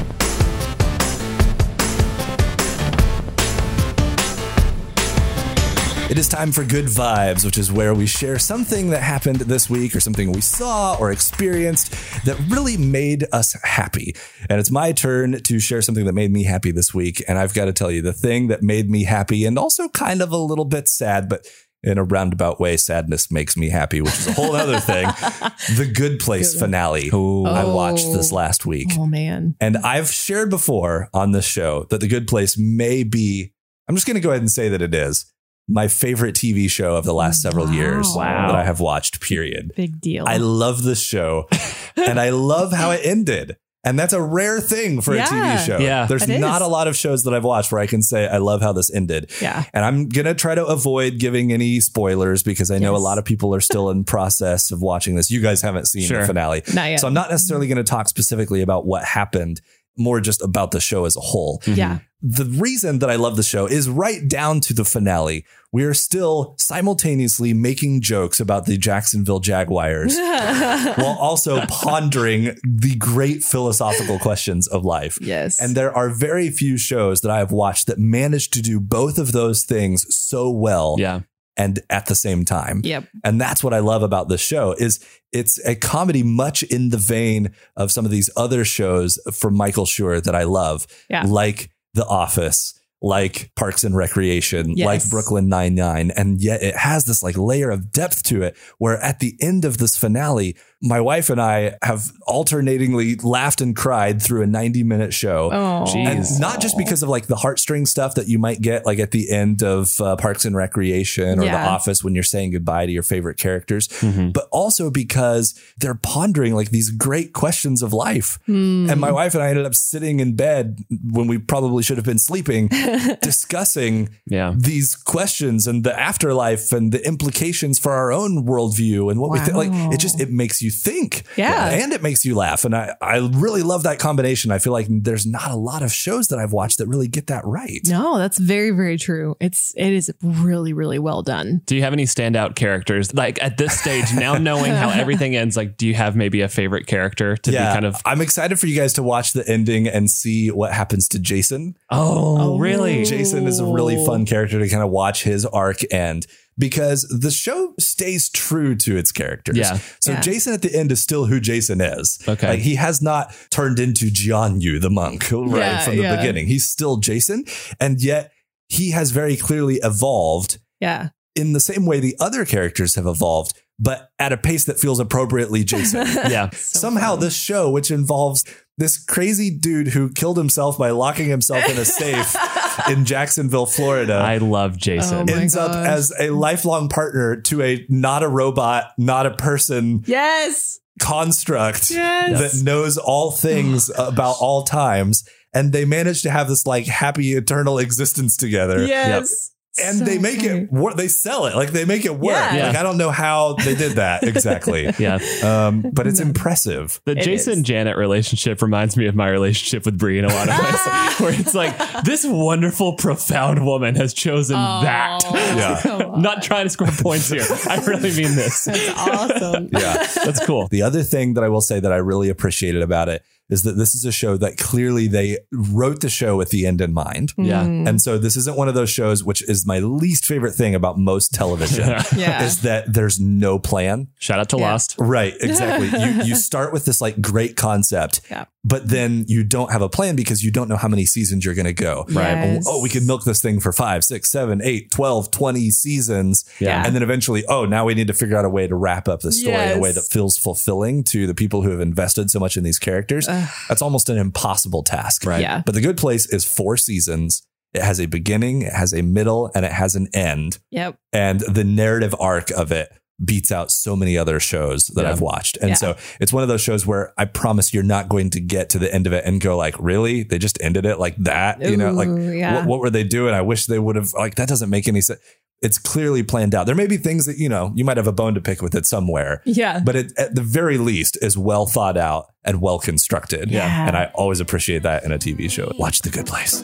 It 6.14 6.18
is 6.18 6.28
time 6.28 6.52
for 6.52 6.62
Good 6.62 6.84
Vibes, 6.84 7.44
which 7.44 7.58
is 7.58 7.72
where 7.72 7.92
we 7.92 8.06
share 8.06 8.38
something 8.38 8.90
that 8.90 9.02
happened 9.02 9.40
this 9.40 9.68
week 9.68 9.96
or 9.96 10.00
something 10.00 10.30
we 10.30 10.42
saw 10.42 10.96
or 11.00 11.10
experienced 11.10 11.90
that 12.24 12.38
really 12.48 12.76
made 12.76 13.24
us 13.32 13.56
happy. 13.64 14.14
And 14.48 14.60
it's 14.60 14.70
my 14.70 14.92
turn 14.92 15.42
to 15.42 15.58
share 15.58 15.82
something 15.82 16.04
that 16.04 16.12
made 16.12 16.30
me 16.30 16.44
happy 16.44 16.70
this 16.70 16.94
week. 16.94 17.24
And 17.26 17.36
I've 17.36 17.52
got 17.52 17.64
to 17.64 17.72
tell 17.72 17.90
you, 17.90 18.00
the 18.00 18.12
thing 18.12 18.46
that 18.46 18.62
made 18.62 18.88
me 18.88 19.02
happy 19.02 19.44
and 19.44 19.58
also 19.58 19.88
kind 19.88 20.22
of 20.22 20.30
a 20.30 20.36
little 20.36 20.64
bit 20.64 20.86
sad, 20.86 21.28
but 21.28 21.48
in 21.82 21.98
a 21.98 22.04
roundabout 22.04 22.60
way, 22.60 22.76
sadness 22.76 23.32
makes 23.32 23.56
me 23.56 23.70
happy, 23.70 24.00
which 24.00 24.14
is 24.14 24.28
a 24.28 24.34
whole 24.34 24.54
other 24.54 24.78
thing. 24.78 25.08
The 25.76 25.90
Good 25.92 26.20
Place 26.20 26.52
Good. 26.52 26.60
finale. 26.60 27.10
Ooh. 27.12 27.44
I 27.44 27.64
oh. 27.64 27.74
watched 27.74 28.06
Oh. 28.06 28.16
this 28.16 28.30
last 28.30 28.64
week. 28.64 28.92
Oh 28.96 29.06
man. 29.06 29.56
And 29.60 29.78
I've 29.78 30.12
shared 30.12 30.48
before 30.48 31.08
on 31.12 31.32
this 31.32 31.44
show 31.44 31.88
that 31.90 32.00
The 32.00 32.06
Good 32.06 32.28
Place 32.28 32.56
may 32.56 33.02
be, 33.02 33.52
I'm 33.88 33.96
just 33.96 34.06
going 34.06 34.14
to 34.14 34.20
go 34.20 34.30
ahead 34.30 34.42
and 34.42 34.50
say 34.50 34.68
that 34.68 34.80
it 34.80 34.94
is 34.94 35.33
my 35.68 35.88
favorite 35.88 36.34
TV 36.34 36.68
show 36.70 36.96
of 36.96 37.04
the 37.04 37.14
last 37.14 37.40
several 37.42 37.66
Wow. 37.66 37.72
years 37.72 38.06
Wow. 38.14 38.48
that 38.48 38.54
I 38.56 38.64
have 38.64 38.80
watched, 38.80 39.20
period. 39.20 39.72
Big 39.76 40.00
deal. 40.00 40.24
I 40.26 40.36
love 40.36 40.82
this 40.82 41.00
show 41.02 41.48
and 41.96 42.20
I 42.20 42.30
love 42.30 42.72
how 42.72 42.90
it 42.90 43.00
ended. 43.04 43.56
And 43.86 43.98
that's 43.98 44.14
a 44.14 44.20
rare 44.20 44.60
thing 44.62 45.02
for 45.02 45.14
Yeah. 45.14 45.24
a 45.24 45.28
TV 45.28 45.66
show. 45.66 45.78
Yeah. 45.78 46.06
There's 46.06 46.26
It 46.26 46.38
not 46.38 46.62
is. 46.62 46.66
a 46.66 46.70
lot 46.70 46.88
of 46.88 46.96
shows 46.96 47.24
that 47.24 47.34
I've 47.34 47.44
watched 47.44 47.70
where 47.70 47.82
I 47.82 47.86
can 47.86 48.00
say, 48.02 48.26
I 48.26 48.38
love 48.38 48.62
how 48.62 48.72
this 48.72 48.90
ended. 48.94 49.30
yeah. 49.42 49.64
And 49.74 49.84
I'm 49.84 50.08
going 50.08 50.24
to 50.24 50.32
try 50.34 50.54
to 50.54 50.64
avoid 50.64 51.18
giving 51.18 51.52
any 51.52 51.80
spoilers 51.80 52.42
because 52.42 52.70
I 52.70 52.78
know 52.78 52.92
Yes. 52.92 53.00
a 53.00 53.04
lot 53.04 53.18
of 53.18 53.26
people 53.26 53.54
are 53.54 53.60
still 53.60 53.90
in 53.90 54.04
process 54.04 54.70
of 54.70 54.80
watching 54.80 55.16
this. 55.16 55.30
You 55.30 55.40
guys 55.42 55.60
haven't 55.60 55.86
seen 55.88 56.06
Sure. 56.08 56.20
the 56.22 56.26
finale. 56.26 56.62
Not 56.72 56.90
yet. 56.90 57.00
So 57.00 57.06
I'm 57.06 57.12
not 57.14 57.30
necessarily 57.30 57.66
going 57.68 57.76
to 57.76 57.84
talk 57.84 58.08
specifically 58.08 58.62
about 58.62 58.86
what 58.86 59.04
happened, 59.04 59.60
more 59.96 60.20
just 60.20 60.42
about 60.42 60.70
the 60.70 60.80
show 60.80 61.04
as 61.04 61.16
a 61.16 61.20
whole. 61.20 61.60
Mm-hmm. 61.60 61.78
yeah. 61.78 61.98
The 62.26 62.46
reason 62.46 63.00
that 63.00 63.10
I 63.10 63.16
love 63.16 63.36
the 63.36 63.42
show 63.42 63.66
is 63.66 63.86
right 63.88 64.26
down 64.26 64.60
to 64.62 64.72
the 64.72 64.84
finale. 64.86 65.44
We 65.72 65.84
are 65.84 65.92
still 65.92 66.54
simultaneously 66.58 67.52
making 67.52 68.00
jokes 68.00 68.40
about 68.40 68.64
the 68.64 68.78
Jacksonville 68.78 69.40
Jaguars 69.40 70.16
while 70.18 71.18
also 71.20 71.60
pondering 71.66 72.56
the 72.64 72.94
great 72.98 73.42
philosophical 73.42 74.18
questions 74.18 74.66
of 74.66 74.84
life. 74.86 75.18
yes. 75.20 75.60
And 75.60 75.74
there 75.76 75.94
are 75.94 76.08
very 76.08 76.48
few 76.50 76.78
shows 76.78 77.20
that 77.20 77.30
I 77.30 77.38
have 77.38 77.52
watched 77.52 77.86
that 77.88 77.98
manage 77.98 78.48
to 78.50 78.62
do 78.62 78.80
both 78.80 79.18
of 79.18 79.32
those 79.32 79.64
things 79.64 80.06
so 80.14 80.50
well 80.50 80.96
Yeah. 80.98 81.20
And 81.56 81.80
at 81.90 82.06
the 82.06 82.14
same 82.14 82.44
time. 82.44 82.80
Yep. 82.84 83.04
And 83.22 83.40
that's 83.40 83.62
what 83.62 83.72
I 83.74 83.78
love 83.78 84.02
about 84.02 84.28
this 84.28 84.40
show 84.40 84.72
is 84.78 85.04
it's 85.32 85.64
a 85.66 85.74
comedy 85.74 86.22
much 86.22 86.62
in 86.64 86.90
the 86.90 86.96
vein 86.98 87.50
of 87.76 87.90
some 87.92 88.04
of 88.04 88.10
these 88.10 88.30
other 88.36 88.64
shows 88.64 89.18
from 89.32 89.56
Michael 89.56 89.86
Schur 89.86 90.22
that 90.22 90.34
I 90.34 90.44
love, 90.44 90.86
Yeah. 91.08 91.24
like 91.26 91.70
The 91.94 92.04
Office, 92.06 92.78
like 93.02 93.50
Parks 93.54 93.84
and 93.84 93.94
Recreation, 93.96 94.76
Yes. 94.76 94.86
like 94.86 95.10
Brooklyn 95.10 95.48
Nine 95.48 95.74
Nine, 95.74 96.10
and 96.12 96.40
yet 96.40 96.62
it 96.62 96.74
has 96.74 97.04
this 97.04 97.22
like 97.22 97.36
layer 97.36 97.70
of 97.70 97.92
depth 97.92 98.22
to 98.24 98.42
it. 98.42 98.56
Where 98.78 98.96
at 98.98 99.20
the 99.20 99.36
end 99.40 99.64
of 99.64 99.78
this 99.78 99.96
finale, 99.96 100.56
my 100.82 101.00
wife 101.00 101.30
and 101.30 101.40
I 101.40 101.76
have 101.82 102.10
alternatingly 102.26 103.16
laughed 103.16 103.60
and 103.60 103.74
cried 103.74 104.20
through 104.20 104.42
a 104.42 104.46
ninety-minute 104.46 105.14
show. 105.14 105.50
Oh. 105.52 105.86
And 105.96 106.24
not 106.40 106.60
just 106.60 106.76
because 106.76 107.02
of 107.02 107.08
like 107.08 107.26
the 107.26 107.36
heartstring 107.36 107.86
stuff 107.88 108.14
that 108.16 108.28
you 108.28 108.38
might 108.38 108.60
get 108.60 108.84
like 108.84 108.98
at 108.98 109.10
the 109.10 109.30
end 109.30 109.62
of 109.62 109.98
uh, 110.00 110.16
Parks 110.16 110.44
and 110.44 110.54
Recreation 110.54 111.38
or 111.38 111.44
The 111.44 111.52
Office 111.52 112.04
when 112.04 112.14
you're 112.14 112.22
saying 112.22 112.52
goodbye 112.52 112.86
to 112.86 112.92
your 112.92 113.02
favorite 113.02 113.38
characters, 113.38 113.88
Mhm. 113.88 114.32
but 114.32 114.46
also 114.50 114.90
because 114.90 115.54
they're 115.78 115.94
pondering 115.94 116.54
like 116.54 116.70
these 116.70 116.90
great 116.90 117.32
questions 117.32 117.82
of 117.82 117.92
life. 117.92 118.38
Hmm. 118.46 118.90
And 118.90 119.00
my 119.00 119.10
wife 119.12 119.34
and 119.34 119.42
I 119.42 119.48
ended 119.48 119.64
up 119.66 119.74
sitting 119.74 120.20
in 120.20 120.34
bed 120.36 120.78
when 121.10 121.26
we 121.28 121.38
probably 121.38 121.82
should 121.82 121.96
have 121.96 122.04
been 122.06 122.18
sleeping, 122.18 122.68
discussing 123.22 124.10
Yeah. 124.26 124.54
these 124.56 124.94
questions 124.94 125.66
and 125.66 125.84
the 125.84 125.98
afterlife 125.98 126.72
and 126.72 126.92
the 126.92 127.04
implications 127.06 127.78
for 127.78 127.92
our 127.92 128.12
own 128.12 128.44
worldview 128.46 129.10
and 129.10 129.20
what 129.20 129.30
we 129.30 129.38
think. 129.38 129.54
Like 129.56 129.70
it 129.92 130.00
just 130.00 130.20
it 130.20 130.30
makes 130.30 130.60
you 130.62 130.70
think, 130.74 131.22
Yeah. 131.36 131.70
and 131.70 131.92
it 131.92 132.02
makes 132.02 132.24
you 132.24 132.34
laugh. 132.34 132.64
And 132.64 132.74
I 132.74 132.94
I 133.00 133.16
really 133.32 133.62
love 133.62 133.84
that 133.84 133.98
combination. 133.98 134.50
I 134.50 134.58
feel 134.58 134.72
like 134.72 134.86
there's 134.90 135.26
not 135.26 135.50
a 135.50 135.56
lot 135.56 135.82
of 135.82 135.92
shows 135.92 136.28
that 136.28 136.38
I've 136.38 136.52
watched 136.52 136.78
that 136.78 136.86
really 136.88 137.08
get 137.08 137.28
that 137.28 137.44
right. 137.44 137.80
No, 137.86 138.18
that's 138.18 138.38
very, 138.38 138.70
very 138.70 138.98
true. 138.98 139.36
It's 139.40 139.72
it 139.76 139.92
is 139.92 140.12
really, 140.22 140.72
really 140.72 140.98
well 140.98 141.22
done. 141.22 141.62
Do 141.66 141.76
you 141.76 141.82
have 141.82 141.92
any 141.92 142.04
standout 142.04 142.56
characters? 142.56 143.14
Like 143.14 143.42
at 143.42 143.56
this 143.56 143.78
stage, 143.80 144.06
now 144.14 144.34
knowing 144.34 144.72
how 144.72 144.88
everything 145.00 145.36
ends, 145.36 145.56
like 145.56 145.76
do 145.76 145.86
you 145.86 145.94
have 145.94 146.16
maybe 146.16 146.40
a 146.42 146.48
favorite 146.48 146.86
character 146.86 147.36
to 147.38 147.50
yeah, 147.52 147.70
be 147.70 147.74
kind 147.74 147.86
of 147.86 147.96
I'm 148.04 148.20
excited 148.20 148.58
for 148.58 148.66
you 148.66 148.76
guys 148.76 148.92
to 148.94 149.02
watch 149.02 149.32
the 149.32 149.48
ending 149.48 149.88
and 149.88 150.10
see 150.10 150.50
what 150.50 150.72
happens 150.72 151.08
to 151.08 151.18
Jason. 151.18 151.76
Oh, 151.90 152.54
Oh. 152.54 152.58
really? 152.58 153.04
Jason 153.04 153.46
is 153.46 153.60
a 153.60 153.64
really 153.66 153.96
fun 154.04 154.26
character 154.26 154.58
to 154.58 154.68
kind 154.68 154.82
of 154.82 154.90
watch 154.90 155.22
his 155.22 155.44
arc 155.46 155.78
and 155.92 156.26
because 156.58 157.02
the 157.02 157.30
show 157.30 157.74
stays 157.78 158.28
true 158.28 158.74
to 158.76 158.96
its 158.96 159.10
characters. 159.12 159.56
Yeah. 159.56 159.78
So 160.00 160.12
Yeah. 160.12 160.20
Jason 160.20 160.52
at 160.54 160.62
the 160.62 160.74
end 160.74 160.92
is 160.92 161.02
still 161.02 161.26
who 161.26 161.40
Jason 161.40 161.80
is. 161.80 162.18
Okay. 162.28 162.48
Like 162.48 162.60
he 162.60 162.76
has 162.76 163.02
not 163.02 163.34
turned 163.50 163.78
into 163.78 164.06
Jian 164.06 164.60
Yu, 164.62 164.78
the 164.78 164.90
monk, 164.90 165.28
right 165.32 165.58
Yeah, 165.58 165.80
from 165.84 165.96
the 165.96 166.02
yeah. 166.02 166.16
beginning. 166.16 166.46
He's 166.46 166.68
still 166.68 166.96
Jason. 166.98 167.44
And 167.80 168.00
yet 168.02 168.32
he 168.68 168.90
has 168.92 169.10
very 169.10 169.36
clearly 169.36 169.80
evolved 169.82 170.58
Yeah. 170.80 171.08
in 171.34 171.52
the 171.52 171.60
same 171.60 171.86
way 171.86 172.00
the 172.00 172.16
other 172.20 172.44
characters 172.44 172.94
have 172.94 173.06
evolved, 173.06 173.60
but 173.78 174.10
at 174.18 174.32
a 174.32 174.36
pace 174.36 174.64
that 174.66 174.78
feels 174.78 175.00
appropriately 175.00 175.64
Jason. 175.64 176.06
Yeah. 176.30 176.50
So 176.54 176.78
Somehow, 176.78 177.12
fun. 177.12 177.20
this 177.20 177.36
show, 177.36 177.70
which 177.70 177.90
involves 177.90 178.44
this 178.76 179.02
crazy 179.02 179.50
dude 179.50 179.88
who 179.88 180.10
killed 180.10 180.36
himself 180.36 180.76
by 180.78 180.90
locking 180.90 181.28
himself 181.28 181.64
in 181.70 181.78
a 181.78 181.84
safe 181.84 182.34
in 182.90 183.04
Jacksonville, 183.04 183.66
Florida, 183.66 184.14
I 184.14 184.38
love 184.38 184.76
Jason. 184.76 185.28
Oh 185.28 185.32
my 185.32 185.40
ends 185.40 185.56
up 185.56 185.72
as 185.72 186.12
a 186.18 186.30
lifelong 186.30 186.88
partner 186.88 187.40
to 187.42 187.62
a 187.62 187.86
not 187.88 188.22
a 188.22 188.28
robot, 188.28 188.86
not 188.98 189.26
a 189.26 189.30
person 189.36 190.02
Yes. 190.06 190.78
construct 191.00 191.90
Yes. 191.90 192.40
that 192.58 192.64
knows 192.64 192.98
all 192.98 193.30
things 193.30 193.90
about 193.96 194.36
all 194.40 194.64
times. 194.64 195.24
And 195.54 195.72
they 195.72 195.84
manage 195.84 196.22
to 196.22 196.30
have 196.30 196.48
this 196.48 196.66
like 196.66 196.86
happy 196.86 197.34
eternal 197.34 197.78
existence 197.78 198.36
together. 198.36 198.84
Yes. 198.84 199.52
And 199.82 199.98
So 199.98 200.04
they 200.04 200.18
make 200.18 200.36
funny. 200.36 200.48
it 200.60 200.72
work. 200.72 200.94
They 200.96 201.08
sell 201.08 201.46
it 201.46 201.56
like 201.56 201.70
they 201.72 201.84
make 201.84 202.04
it 202.04 202.14
work. 202.14 202.36
Yeah. 202.36 202.54
Yeah. 202.56 202.66
Like 202.68 202.76
I 202.76 202.82
don't 202.84 202.96
know 202.96 203.10
how 203.10 203.54
they 203.54 203.74
did 203.74 203.92
that 203.92 204.22
exactly. 204.22 204.88
yeah. 205.00 205.18
Um, 205.42 205.84
but 205.92 206.06
it's 206.06 206.20
impressive. 206.20 207.00
The 207.04 207.12
It 207.18 207.22
Jason 207.24 207.54
is. 207.54 207.62
Janet 207.62 207.96
relationship 207.96 208.62
reminds 208.62 208.96
me 208.96 209.06
of 209.06 209.16
my 209.16 209.28
relationship 209.28 209.84
with 209.84 209.98
Brie 209.98 210.18
in 210.20 210.24
a 210.24 210.28
lot 210.28 210.48
of 210.48 210.58
ways, 210.58 211.14
where 211.20 211.40
it's 211.40 211.54
like 211.54 211.76
this 212.04 212.24
wonderful, 212.24 212.94
profound 212.94 213.66
woman 213.66 213.96
has 213.96 214.14
chosen 214.14 214.54
that. 214.56 215.20
Yeah. 215.32 216.12
Not 216.18 216.42
trying 216.42 216.66
to 216.66 216.70
score 216.70 216.86
points 216.88 217.28
here. 217.30 217.42
I 217.68 217.82
really 217.84 218.10
mean 218.14 218.36
this. 218.36 218.64
That's 218.66 218.88
awesome. 218.96 219.70
Yeah. 219.72 220.06
That's 220.24 220.44
cool. 220.46 220.68
The 220.68 220.82
other 220.82 221.02
thing 221.02 221.34
that 221.34 221.42
I 221.42 221.48
will 221.48 221.60
say 221.60 221.80
that 221.80 221.92
I 221.92 221.96
really 221.96 222.28
appreciated 222.28 222.82
about 222.82 223.08
it 223.08 223.24
is 223.50 223.62
that 223.62 223.72
this 223.72 223.94
is 223.94 224.04
a 224.04 224.12
show 224.12 224.36
that 224.38 224.56
clearly 224.56 225.06
they 225.06 225.38
wrote 225.52 226.00
the 226.00 226.08
show 226.08 226.36
with 226.36 226.50
the 226.50 226.66
end 226.66 226.80
in 226.80 226.94
mind. 226.94 227.32
Yeah. 227.36 227.64
Mm. 227.64 227.86
And 227.88 228.00
so 228.00 228.16
this 228.16 228.36
isn't 228.36 228.56
one 228.56 228.68
of 228.68 228.74
those 228.74 228.88
shows, 228.90 229.22
which 229.22 229.42
is 229.48 229.66
my 229.66 229.80
least 229.80 230.24
favorite 230.24 230.52
thing 230.52 230.74
about 230.74 230.98
most 230.98 231.34
television, 231.34 231.88
Yeah. 232.16 232.42
is 232.44 232.62
that 232.62 232.92
there's 232.92 233.20
no 233.20 233.58
plan. 233.58 234.08
Shout 234.18 234.38
out 234.38 234.48
to 234.50 234.56
Yeah. 234.56 234.72
Lost. 234.72 234.96
Right, 234.98 235.34
exactly. 235.40 235.88
you 236.00 236.22
you 236.24 236.36
start 236.36 236.72
with 236.72 236.84
this 236.86 237.00
like 237.02 237.20
great 237.20 237.54
concept, 237.56 238.22
Yeah. 238.30 238.46
but 238.64 238.88
then 238.88 239.24
you 239.28 239.44
don't 239.44 239.70
have 239.72 239.82
a 239.82 239.88
plan 239.90 240.16
because 240.16 240.42
you 240.42 240.50
don't 240.50 240.68
know 240.68 240.76
how 240.78 240.88
many 240.88 241.04
seasons 241.04 241.44
you're 241.44 241.54
going 241.54 241.66
to 241.66 241.72
go. 241.74 242.04
Right. 242.08 242.34
Yes. 242.54 242.64
Oh, 242.66 242.82
we 242.82 242.88
could 242.88 243.02
milk 243.06 243.24
this 243.24 243.42
thing 243.42 243.60
for 243.60 243.72
five, 243.72 244.04
six, 244.04 244.30
seven, 244.30 244.62
eight, 244.62 244.90
12, 244.90 245.30
20 245.30 245.70
seasons. 245.70 246.44
Yeah. 246.60 246.82
And 246.86 246.94
then 246.94 247.02
eventually, 247.02 247.44
oh, 247.46 247.66
now 247.66 247.84
we 247.84 247.94
need 247.94 248.06
to 248.06 248.14
figure 248.14 248.36
out 248.38 248.44
a 248.46 248.48
way 248.50 248.66
to 248.66 248.74
wrap 248.74 249.06
up 249.06 249.20
the 249.20 249.32
story 249.32 249.54
in 249.54 249.78
a 249.78 249.80
way 249.80 249.92
that 249.92 250.04
feels 250.10 250.38
fulfilling 250.38 251.04
to 251.04 251.26
the 251.26 251.34
people 251.34 251.62
who 251.62 251.70
have 251.70 251.80
invested 251.80 252.30
so 252.30 252.38
much 252.40 252.56
in 252.56 252.64
these 252.64 252.78
characters. 252.78 253.28
That's 253.68 253.82
almost 253.82 254.08
an 254.08 254.18
impossible 254.18 254.82
task. 254.82 255.24
Right. 255.24 255.40
Yeah. 255.40 255.62
But 255.64 255.74
The 255.74 255.80
Good 255.80 255.96
Place 255.96 256.26
is 256.32 256.44
four 256.44 256.76
seasons. 256.76 257.46
It 257.72 257.82
has 257.82 258.00
a 258.00 258.06
beginning, 258.06 258.62
it 258.62 258.72
has 258.72 258.92
a 258.92 259.02
middle, 259.02 259.50
and 259.54 259.64
it 259.64 259.72
has 259.72 259.96
an 259.96 260.06
end. 260.14 260.58
Yep. 260.70 260.96
And 261.12 261.40
the 261.40 261.64
narrative 261.64 262.14
arc 262.20 262.50
of 262.50 262.70
it 262.70 262.88
beats 263.24 263.52
out 263.52 263.70
so 263.70 263.94
many 263.94 264.16
other 264.18 264.40
shows 264.40 264.86
that 264.94 265.02
Yeah. 265.02 265.10
I've 265.10 265.20
watched. 265.20 265.56
And 265.58 265.70
Yeah. 265.70 265.74
so 265.76 265.96
it's 266.20 266.32
one 266.32 266.42
of 266.42 266.48
those 266.48 266.60
shows 266.62 266.86
where 266.86 267.12
I 267.16 267.26
promise 267.26 267.72
you're 267.74 267.82
not 267.84 268.08
going 268.08 268.30
to 268.30 268.40
get 268.40 268.70
to 268.70 268.78
the 268.78 268.92
end 268.92 269.06
of 269.06 269.12
it 269.12 269.24
and 269.24 269.40
go 269.40 269.56
like, 269.56 269.74
really? 269.78 270.24
They 270.24 270.38
just 270.38 270.58
ended 270.60 270.84
it 270.84 270.98
like 270.98 271.16
that? 271.18 271.60
you 271.60 271.76
know, 271.76 271.92
like 271.92 272.08
yeah. 272.08 272.56
what, 272.56 272.66
what 272.66 272.80
were 272.80 272.90
they 272.90 273.04
doing? 273.04 273.32
I 273.34 273.40
wish 273.42 273.66
they 273.66 273.78
would 273.78 273.96
have 273.96 274.12
like 274.14 274.34
that 274.34 274.48
doesn't 274.48 274.70
make 274.70 274.88
any 274.88 275.00
sense. 275.00 275.20
It's 275.62 275.78
clearly 275.78 276.22
planned 276.22 276.54
out. 276.54 276.66
There 276.66 276.74
may 276.74 276.86
be 276.88 276.98
things 276.98 277.24
that, 277.24 277.38
you 277.38 277.48
know, 277.48 277.72
you 277.74 277.84
might 277.86 277.96
have 277.96 278.06
a 278.08 278.12
bone 278.12 278.34
to 278.34 278.40
pick 278.40 278.60
with 278.60 278.74
it 278.74 278.84
somewhere, 278.84 279.40
Yeah. 279.46 279.80
but 279.82 279.96
it 279.96 280.12
at 280.18 280.34
the 280.34 280.42
very 280.42 280.76
least 280.76 281.16
is 281.22 281.38
well 281.38 281.64
thought 281.66 281.96
out 281.96 282.26
and 282.44 282.60
well 282.60 282.78
constructed. 282.78 283.50
Yeah. 283.50 283.86
And 283.86 283.96
I 283.96 284.10
always 284.14 284.40
appreciate 284.40 284.82
that 284.82 285.04
in 285.04 285.12
a 285.12 285.18
TV 285.18 285.48
show. 285.50 285.70
Watch 285.78 286.02
The 286.02 286.10
Good 286.10 286.26
Place. 286.26 286.62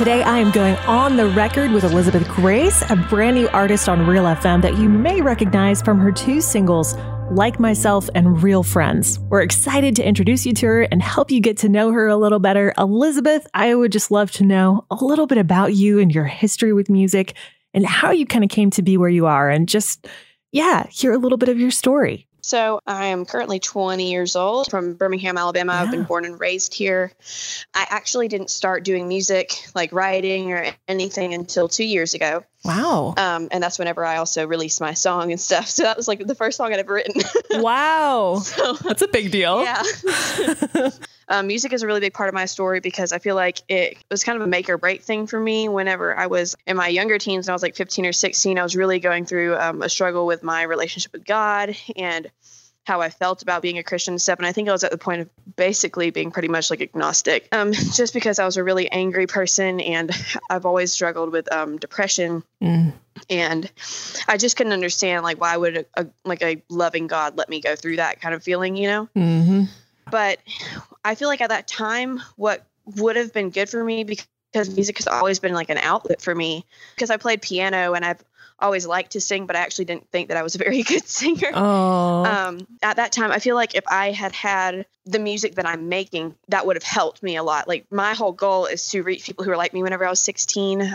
Today, 0.00 0.22
I 0.22 0.38
am 0.38 0.50
going 0.50 0.76
on 0.86 1.18
the 1.18 1.26
record 1.26 1.72
with 1.72 1.84
Elizabeth 1.84 2.26
Grace, 2.26 2.82
a 2.88 2.96
brand 2.96 3.36
new 3.36 3.50
artist 3.50 3.86
on 3.86 4.06
Real 4.06 4.24
FM 4.24 4.62
that 4.62 4.78
you 4.78 4.88
may 4.88 5.20
recognize 5.20 5.82
from 5.82 5.98
her 5.98 6.10
two 6.10 6.40
singles, 6.40 6.96
Like 7.30 7.60
Myself 7.60 8.08
and 8.14 8.42
Real 8.42 8.62
Friends. 8.62 9.20
We're 9.28 9.42
excited 9.42 9.94
to 9.96 10.02
introduce 10.02 10.46
you 10.46 10.54
to 10.54 10.66
her 10.68 10.82
and 10.84 11.02
help 11.02 11.30
you 11.30 11.42
get 11.42 11.58
to 11.58 11.68
know 11.68 11.92
her 11.92 12.08
a 12.08 12.16
little 12.16 12.38
better. 12.38 12.72
Elizabeth, 12.78 13.46
I 13.52 13.74
would 13.74 13.92
just 13.92 14.10
love 14.10 14.30
to 14.32 14.42
know 14.42 14.86
a 14.90 15.04
little 15.04 15.26
bit 15.26 15.36
about 15.36 15.74
you 15.74 15.98
and 15.98 16.10
your 16.10 16.24
history 16.24 16.72
with 16.72 16.88
music 16.88 17.34
and 17.74 17.84
how 17.84 18.10
you 18.10 18.24
kind 18.24 18.42
of 18.42 18.48
came 18.48 18.70
to 18.70 18.82
be 18.82 18.96
where 18.96 19.10
you 19.10 19.26
are 19.26 19.50
and 19.50 19.68
just, 19.68 20.08
yeah, 20.50 20.86
hear 20.86 21.12
a 21.12 21.18
little 21.18 21.36
bit 21.36 21.50
of 21.50 21.60
your 21.60 21.70
story. 21.70 22.26
So 22.42 22.80
I 22.86 23.06
am 23.06 23.24
currently 23.24 23.60
20 23.60 24.10
years 24.10 24.36
old 24.36 24.70
from 24.70 24.94
Birmingham, 24.94 25.38
Alabama. 25.38 25.72
I've 25.72 25.90
been 25.90 26.04
born 26.04 26.24
and 26.24 26.38
raised 26.38 26.74
here. 26.74 27.12
I 27.74 27.86
actually 27.88 28.28
didn't 28.28 28.50
start 28.50 28.84
doing 28.84 29.08
music, 29.08 29.52
like 29.74 29.92
writing 29.92 30.52
or 30.52 30.66
anything, 30.88 31.34
until 31.34 31.68
two 31.68 31.84
years 31.84 32.14
ago. 32.14 32.44
Wow. 32.64 33.14
Um, 33.16 33.48
and 33.50 33.62
that's 33.62 33.78
whenever 33.78 34.04
I 34.04 34.16
also 34.16 34.46
released 34.46 34.80
my 34.80 34.94
song 34.94 35.32
and 35.32 35.40
stuff. 35.40 35.68
So 35.68 35.82
that 35.84 35.96
was 35.96 36.08
like 36.08 36.26
the 36.26 36.34
first 36.34 36.56
song 36.56 36.72
I'd 36.72 36.78
ever 36.78 36.94
written. 36.94 37.22
wow. 37.62 38.40
so, 38.42 38.74
That's 38.74 39.02
a 39.02 39.08
big 39.08 39.30
deal. 39.30 39.62
yeah. 39.62 39.82
um, 41.30 41.46
music 41.46 41.72
is 41.72 41.82
a 41.82 41.86
really 41.86 42.00
big 42.00 42.12
part 42.12 42.28
of 42.28 42.34
my 42.34 42.44
story 42.44 42.80
because 42.80 43.12
I 43.12 43.18
feel 43.18 43.36
like 43.36 43.62
it 43.68 43.96
was 44.10 44.24
kind 44.24 44.36
of 44.36 44.42
a 44.42 44.46
make 44.48 44.68
or 44.68 44.76
break 44.76 45.02
thing 45.02 45.26
for 45.26 45.40
me. 45.40 45.68
Whenever 45.68 46.16
I 46.16 46.26
was 46.26 46.56
in 46.66 46.76
my 46.76 46.88
younger 46.88 47.18
teens, 47.18 47.46
and 47.46 47.52
I 47.52 47.54
was 47.54 47.62
like 47.62 47.76
15 47.76 48.04
or 48.06 48.12
16, 48.12 48.58
I 48.58 48.62
was 48.62 48.76
really 48.76 48.98
going 48.98 49.24
through 49.24 49.56
um, 49.56 49.80
a 49.80 49.88
struggle 49.88 50.26
with 50.26 50.42
my 50.42 50.62
relationship 50.64 51.12
with 51.12 51.24
God 51.24 51.76
and 51.96 52.30
how 52.84 53.00
I 53.00 53.10
felt 53.10 53.42
about 53.42 53.62
being 53.62 53.78
a 53.78 53.82
Christian 53.84 54.14
and 54.14 54.22
stuff. 54.22 54.38
And 54.38 54.46
I 54.46 54.52
think 54.52 54.68
I 54.68 54.72
was 54.72 54.82
at 54.82 54.90
the 54.90 54.98
point 54.98 55.20
of 55.20 55.28
basically 55.54 56.10
being 56.10 56.32
pretty 56.32 56.48
much 56.48 56.70
like 56.70 56.80
agnostic, 56.80 57.46
um, 57.52 57.72
just 57.94 58.12
because 58.12 58.38
I 58.38 58.44
was 58.44 58.56
a 58.56 58.64
really 58.64 58.90
angry 58.90 59.26
person 59.26 59.80
and 59.80 60.10
I've 60.50 60.66
always 60.66 60.92
struggled 60.92 61.30
with 61.30 61.52
um, 61.52 61.78
depression 61.78 62.42
Mm. 62.62 62.92
and 63.30 63.70
I 64.28 64.36
just 64.36 64.56
couldn't 64.58 64.74
understand 64.74 65.22
like 65.22 65.40
why 65.40 65.56
would 65.56 65.78
a, 65.78 66.02
a 66.02 66.06
like 66.26 66.42
a 66.42 66.62
loving 66.68 67.06
God 67.06 67.38
let 67.38 67.48
me 67.48 67.62
go 67.62 67.74
through 67.74 67.96
that 67.96 68.20
kind 68.20 68.34
of 68.34 68.42
feeling, 68.42 68.76
you 68.76 68.86
know? 68.86 69.08
hmm 69.14 69.64
But 70.10 70.38
I 71.04 71.14
feel 71.14 71.28
like 71.28 71.40
at 71.40 71.50
that 71.50 71.66
time, 71.66 72.20
what 72.36 72.64
would 72.96 73.16
have 73.16 73.32
been 73.32 73.50
good 73.50 73.68
for 73.68 73.82
me 73.82 74.04
because 74.04 74.74
music 74.74 74.98
has 74.98 75.06
always 75.06 75.38
been 75.38 75.52
like 75.52 75.70
an 75.70 75.78
outlet 75.78 76.20
for 76.20 76.34
me 76.34 76.64
because 76.94 77.10
I 77.10 77.16
played 77.16 77.42
piano 77.42 77.94
and 77.94 78.04
I've 78.04 78.22
always 78.58 78.86
liked 78.86 79.12
to 79.12 79.20
sing, 79.20 79.46
but 79.46 79.56
I 79.56 79.60
actually 79.60 79.86
didn't 79.86 80.10
think 80.10 80.28
that 80.28 80.36
I 80.36 80.42
was 80.42 80.54
a 80.54 80.58
very 80.58 80.82
good 80.82 81.06
singer. 81.06 81.50
Oh. 81.54 82.24
Um, 82.24 82.66
at 82.82 82.96
that 82.96 83.12
time, 83.12 83.30
I 83.30 83.38
feel 83.38 83.54
like 83.54 83.74
if 83.74 83.84
I 83.88 84.10
had 84.10 84.32
had 84.32 84.86
the 85.06 85.18
music 85.18 85.54
that 85.56 85.66
I'm 85.66 85.88
making, 85.88 86.34
that 86.48 86.66
would 86.66 86.76
have 86.76 86.82
helped 86.82 87.22
me 87.22 87.36
a 87.36 87.42
lot. 87.42 87.68
Like 87.68 87.86
my 87.90 88.14
whole 88.14 88.32
goal 88.32 88.66
is 88.66 88.88
to 88.90 89.02
reach 89.02 89.24
people 89.24 89.44
who 89.44 89.50
are 89.50 89.56
like 89.56 89.72
me 89.72 89.82
whenever 89.82 90.06
I 90.06 90.10
was 90.10 90.20
16, 90.20 90.94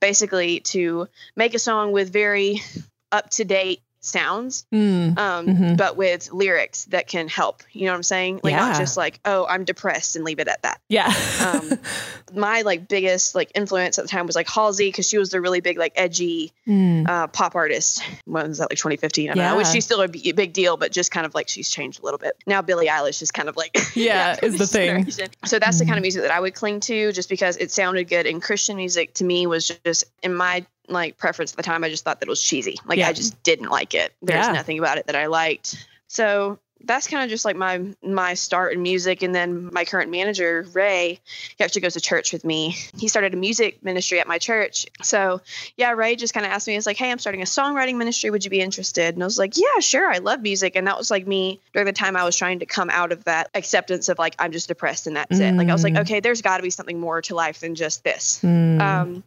basically 0.00 0.60
to 0.60 1.08
make 1.36 1.54
a 1.54 1.58
song 1.58 1.92
with 1.92 2.12
very 2.12 2.62
up 3.10 3.30
to 3.30 3.44
date 3.44 3.80
sounds 4.08 4.64
Mm. 4.74 5.18
um, 5.18 5.46
Mhm. 5.46 5.76
but 5.76 5.96
with 5.96 6.32
lyrics 6.32 6.84
that 6.86 7.06
can 7.06 7.28
help. 7.28 7.62
You 7.72 7.86
know 7.86 7.92
what 7.92 7.96
I'm 7.96 8.02
saying? 8.02 8.40
Like 8.42 8.54
not 8.54 8.76
just 8.76 8.96
like, 8.96 9.20
oh, 9.24 9.46
I'm 9.48 9.64
depressed 9.64 10.16
and 10.16 10.24
leave 10.24 10.38
it 10.38 10.48
at 10.48 10.62
that. 10.62 10.80
Yeah. 10.88 11.12
Um, 11.44 11.78
my 12.34 12.62
like 12.62 12.88
biggest 12.88 13.34
like 13.34 13.50
influence 13.54 13.98
at 13.98 14.04
the 14.04 14.08
time 14.08 14.26
was 14.26 14.36
like 14.36 14.48
Halsey 14.48 14.88
because 14.88 15.08
she 15.08 15.18
was 15.18 15.30
the 15.30 15.40
really 15.40 15.60
big 15.60 15.78
like 15.78 15.92
edgy 15.96 16.52
Mm. 16.66 17.08
uh, 17.08 17.26
pop 17.28 17.54
artist. 17.54 18.02
When 18.26 18.48
was 18.48 18.58
that 18.58 18.70
like 18.70 18.78
2015? 18.78 19.30
I 19.30 19.34
don't 19.34 19.44
know. 19.44 19.56
Which 19.56 19.68
she's 19.68 19.84
still 19.84 20.02
a 20.02 20.08
b- 20.08 20.32
big 20.32 20.52
deal, 20.52 20.76
but 20.76 20.92
just 20.92 21.10
kind 21.10 21.24
of 21.26 21.34
like 21.34 21.48
she's 21.48 21.70
changed 21.70 22.00
a 22.00 22.04
little 22.04 22.18
bit. 22.18 22.32
Now 22.46 22.60
Billie 22.62 22.88
Eilish 22.88 23.22
is 23.22 23.30
kind 23.30 23.48
of 23.48 23.56
like 23.56 23.76
Yeah, 23.96 24.36
is 24.42 24.58
the 24.58 24.66
thing. 24.66 25.10
So 25.46 25.58
that's 25.58 25.78
the 25.78 25.84
kind 25.86 25.96
of 25.98 26.02
music 26.02 26.22
that 26.22 26.30
I 26.30 26.40
would 26.40 26.54
cling 26.54 26.80
to, 26.80 27.12
just 27.12 27.28
because 27.28 27.56
it 27.56 27.70
sounded 27.70 28.04
good. 28.08 28.26
And 28.26 28.42
Christian 28.42 28.76
music 28.76 29.14
to 29.14 29.24
me 29.24 29.46
was 29.46 29.68
just 29.84 30.04
in 30.22 30.34
my 30.34 30.64
like 30.90 31.18
preference 31.18 31.52
at 31.52 31.56
the 31.56 31.62
time. 31.62 31.84
I 31.84 31.88
just 31.90 32.04
thought 32.04 32.20
that 32.20 32.26
it 32.28 32.30
was 32.30 32.42
cheesy. 32.42 32.76
Like 32.86 32.98
Yeah. 32.98 33.08
I 33.08 33.12
just 33.12 33.42
didn't 33.42 33.70
like 33.70 33.94
it. 33.94 34.12
There's 34.22 34.46
Yeah. 34.46 34.52
nothing 34.52 34.78
about 34.78 34.98
it 34.98 35.06
that 35.06 35.16
I 35.16 35.26
liked. 35.26 35.76
So 36.08 36.58
that's 36.84 37.08
kind 37.08 37.24
of 37.24 37.28
just 37.28 37.44
like 37.44 37.56
my 37.56 37.82
my 38.04 38.34
start 38.34 38.72
in 38.72 38.80
music 38.82 39.22
and 39.24 39.34
then 39.34 39.68
my 39.72 39.84
current 39.84 40.12
manager 40.12 40.64
ray 40.74 41.18
he 41.56 41.64
actually 41.64 41.80
goes 41.80 41.94
to 41.94 42.00
church 42.00 42.32
with 42.32 42.44
me 42.44 42.70
he 42.96 43.08
started 43.08 43.34
a 43.34 43.36
music 43.36 43.82
ministry 43.82 44.20
at 44.20 44.28
my 44.28 44.38
church 44.38 44.86
so 45.02 45.40
yeah 45.76 45.90
ray 45.90 46.14
just 46.14 46.32
kind 46.32 46.46
of 46.46 46.52
asked 46.52 46.68
me 46.68 46.74
he's 46.74 46.86
like 46.86 46.96
hey 46.96 47.10
i'm 47.10 47.18
starting 47.18 47.42
a 47.42 47.44
songwriting 47.46 47.96
ministry 47.96 48.30
would 48.30 48.44
you 48.44 48.50
be 48.50 48.60
interested 48.60 49.12
and 49.12 49.24
i 49.24 49.26
was 49.26 49.38
like 49.38 49.56
yeah 49.56 49.80
sure 49.80 50.08
i 50.08 50.18
love 50.18 50.40
music 50.40 50.76
and 50.76 50.86
that 50.86 50.96
was 50.96 51.10
like 51.10 51.26
me 51.26 51.60
during 51.72 51.84
the 51.84 51.92
time 51.92 52.14
i 52.16 52.22
was 52.22 52.36
trying 52.36 52.60
to 52.60 52.64
come 52.66 52.90
out 52.90 53.10
of 53.10 53.24
that 53.24 53.50
acceptance 53.54 54.08
of 54.08 54.16
like 54.20 54.36
i'm 54.38 54.52
just 54.52 54.68
depressed 54.68 55.08
and 55.08 55.16
that's 55.16 55.40
it 55.40 55.54
like 55.56 55.68
i 55.68 55.72
was 55.72 55.82
like 55.82 55.94
Mm. 55.94 56.02
okay 56.02 56.20
there's 56.20 56.42
got 56.42 56.58
to 56.58 56.62
be 56.62 56.70
something 56.70 57.00
more 57.00 57.20
to 57.22 57.34
life 57.34 57.58
than 57.58 57.74
just 57.74 58.04
this 58.04 58.38
Mm. 58.44 58.80
um, 58.80 59.24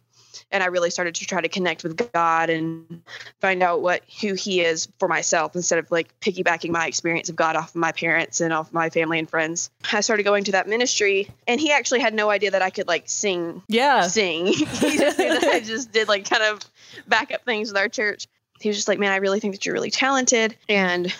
and 0.52 0.62
I 0.62 0.66
really 0.66 0.90
started 0.90 1.14
to 1.16 1.26
try 1.26 1.40
to 1.40 1.48
connect 1.48 1.82
with 1.82 2.12
God 2.12 2.50
and 2.50 3.02
find 3.40 3.62
out 3.62 3.82
what 3.82 4.02
who 4.20 4.34
He 4.34 4.60
is 4.60 4.88
for 4.98 5.08
myself 5.08 5.56
instead 5.56 5.78
of 5.78 5.90
like 5.90 6.18
piggybacking 6.20 6.70
my 6.70 6.86
experience 6.86 7.28
of 7.28 7.36
God 7.36 7.56
off 7.56 7.70
of 7.70 7.76
my 7.76 7.92
parents 7.92 8.40
and 8.40 8.52
off 8.52 8.72
my 8.72 8.90
family 8.90 9.18
and 9.18 9.28
friends. 9.28 9.70
I 9.92 10.00
started 10.00 10.22
going 10.24 10.44
to 10.44 10.52
that 10.52 10.68
ministry, 10.68 11.28
and 11.48 11.60
he 11.60 11.72
actually 11.72 12.00
had 12.00 12.14
no 12.14 12.30
idea 12.30 12.50
that 12.52 12.62
I 12.62 12.70
could 12.70 12.86
like 12.86 13.04
sing 13.08 13.62
Yeah. 13.68 14.02
sing. 14.02 14.46
he 14.46 14.64
just 14.98 15.18
knew 15.18 15.28
that 15.28 15.44
I 15.52 15.60
just 15.60 15.90
did 15.92 16.08
like 16.08 16.28
kind 16.28 16.42
of 16.42 16.60
backup 17.08 17.44
things 17.44 17.68
with 17.70 17.78
our 17.78 17.88
church. 17.88 18.26
He 18.60 18.68
was 18.68 18.76
just 18.76 18.86
like, 18.86 18.98
"Man, 19.00 19.10
I 19.10 19.16
really 19.16 19.40
think 19.40 19.54
that 19.54 19.66
you're 19.66 19.74
really 19.74 19.90
talented," 19.90 20.56
and 20.68 21.12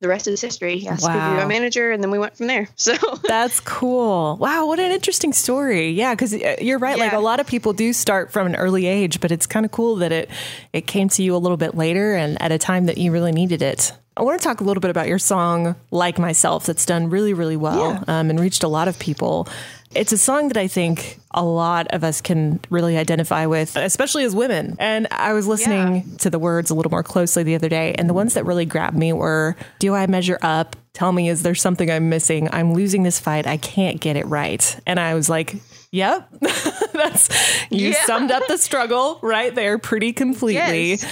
the 0.00 0.08
rest 0.08 0.26
is 0.26 0.40
history. 0.40 0.78
He 0.78 0.88
asked 0.88 1.02
me 1.02 1.08
to 1.08 1.14
be 1.14 1.18
Wow. 1.18 1.36
my 1.36 1.44
manager, 1.46 1.90
and 1.90 2.02
then 2.02 2.10
we 2.10 2.18
went 2.18 2.36
from 2.36 2.46
there. 2.46 2.68
So 2.76 2.94
That's 3.28 3.60
cool. 3.60 4.36
Wow, 4.38 4.66
what 4.66 4.80
an 4.80 4.90
interesting 4.90 5.32
story. 5.32 5.90
Yeah, 5.90 6.14
because 6.14 6.34
uh, 6.34 6.56
you're 6.60 6.78
right. 6.78 6.98
Like 6.98 7.12
a 7.12 7.18
lot 7.18 7.40
of 7.40 7.46
people 7.46 7.72
do 7.72 7.92
start 7.92 8.32
from 8.32 8.46
an 8.46 8.56
early 8.56 8.86
age, 8.86 9.20
but 9.20 9.30
it's 9.30 9.46
kind 9.46 9.66
of 9.66 9.72
cool 9.72 9.96
that 9.96 10.12
it 10.12 10.30
it 10.72 10.86
came 10.86 11.08
to 11.10 11.22
you 11.22 11.36
a 11.36 11.38
little 11.38 11.56
bit 11.58 11.74
later 11.74 12.14
and 12.14 12.40
at 12.40 12.52
a 12.52 12.58
time 12.58 12.86
that 12.86 12.98
you 12.98 13.12
really 13.12 13.32
needed 13.32 13.60
it. 13.62 13.92
I 14.20 14.22
want 14.22 14.38
to 14.38 14.46
talk 14.46 14.60
a 14.60 14.64
little 14.64 14.82
bit 14.82 14.90
about 14.90 15.08
your 15.08 15.18
song 15.18 15.76
"Like 15.90 16.18
Myself" 16.18 16.66
that's 16.66 16.84
done 16.84 17.08
really, 17.08 17.32
really 17.32 17.56
well 17.56 18.04
um, 18.06 18.28
and 18.28 18.38
reached 18.38 18.62
a 18.62 18.68
lot 18.68 18.86
of 18.86 18.98
people. 18.98 19.48
It's 19.94 20.12
a 20.12 20.18
song 20.18 20.48
that 20.48 20.58
I 20.58 20.68
think 20.68 21.18
a 21.30 21.42
lot 21.42 21.86
of 21.88 22.04
us 22.04 22.20
can 22.20 22.60
really 22.68 22.98
identify 22.98 23.46
with, 23.46 23.76
especially 23.76 24.24
as 24.24 24.36
women. 24.36 24.76
And 24.78 25.08
I 25.10 25.32
was 25.32 25.46
listening 25.48 26.16
to 26.18 26.28
the 26.28 26.38
words 26.38 26.68
a 26.70 26.74
little 26.74 26.90
more 26.90 27.02
closely 27.02 27.44
the 27.44 27.54
other 27.54 27.70
day, 27.70 27.94
and 27.94 28.10
the 28.10 28.14
ones 28.14 28.34
that 28.34 28.44
really 28.44 28.66
grabbed 28.66 28.96
me 28.98 29.14
were 29.14 29.56
Do 29.78 29.94
I 29.94 30.06
measure 30.06 30.38
up? 30.42 30.76
Tell 30.92 31.12
me, 31.12 31.30
is 31.30 31.42
there 31.42 31.54
something 31.54 31.90
I'm 31.90 32.10
missing? 32.10 32.46
I'm 32.52 32.74
losing 32.74 33.04
this 33.04 33.18
fight. 33.18 33.46
I 33.46 33.56
can't 33.56 34.00
get 34.02 34.16
it 34.16 34.26
right. 34.26 34.78
And 34.86 35.00
I 35.00 35.14
was 35.14 35.30
like, 35.30 35.56
Yep, 35.92 36.28
that's 36.92 37.30
you 37.70 37.88
Yeah. 37.88 38.04
summed 38.04 38.30
up 38.30 38.46
the 38.48 38.58
struggle 38.58 39.18
right 39.22 39.52
there 39.54 39.78
pretty 39.78 40.12
completely. 40.12 40.90
Yes. 40.90 41.06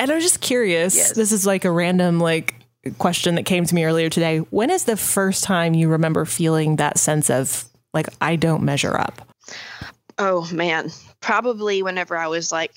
And 0.00 0.10
I 0.10 0.14
was 0.14 0.24
just 0.24 0.40
curious. 0.40 0.96
Yes. 0.96 1.12
This 1.12 1.30
is 1.30 1.46
like 1.46 1.64
a 1.64 1.70
random 1.70 2.18
like 2.20 2.54
question 2.98 3.34
that 3.34 3.44
came 3.44 3.66
to 3.66 3.74
me 3.74 3.84
earlier 3.84 4.08
today. 4.08 4.38
When 4.38 4.70
is 4.70 4.84
the 4.84 4.96
first 4.96 5.44
time 5.44 5.74
you 5.74 5.88
remember 5.90 6.24
feeling 6.24 6.76
that 6.76 6.98
sense 6.98 7.28
of 7.28 7.66
like 7.92 8.08
I 8.20 8.36
don't 8.36 8.62
measure 8.62 8.96
up? 8.96 9.28
Oh 10.18 10.48
man, 10.52 10.90
probably 11.20 11.82
whenever 11.82 12.16
I 12.16 12.28
was 12.28 12.50
like 12.50 12.72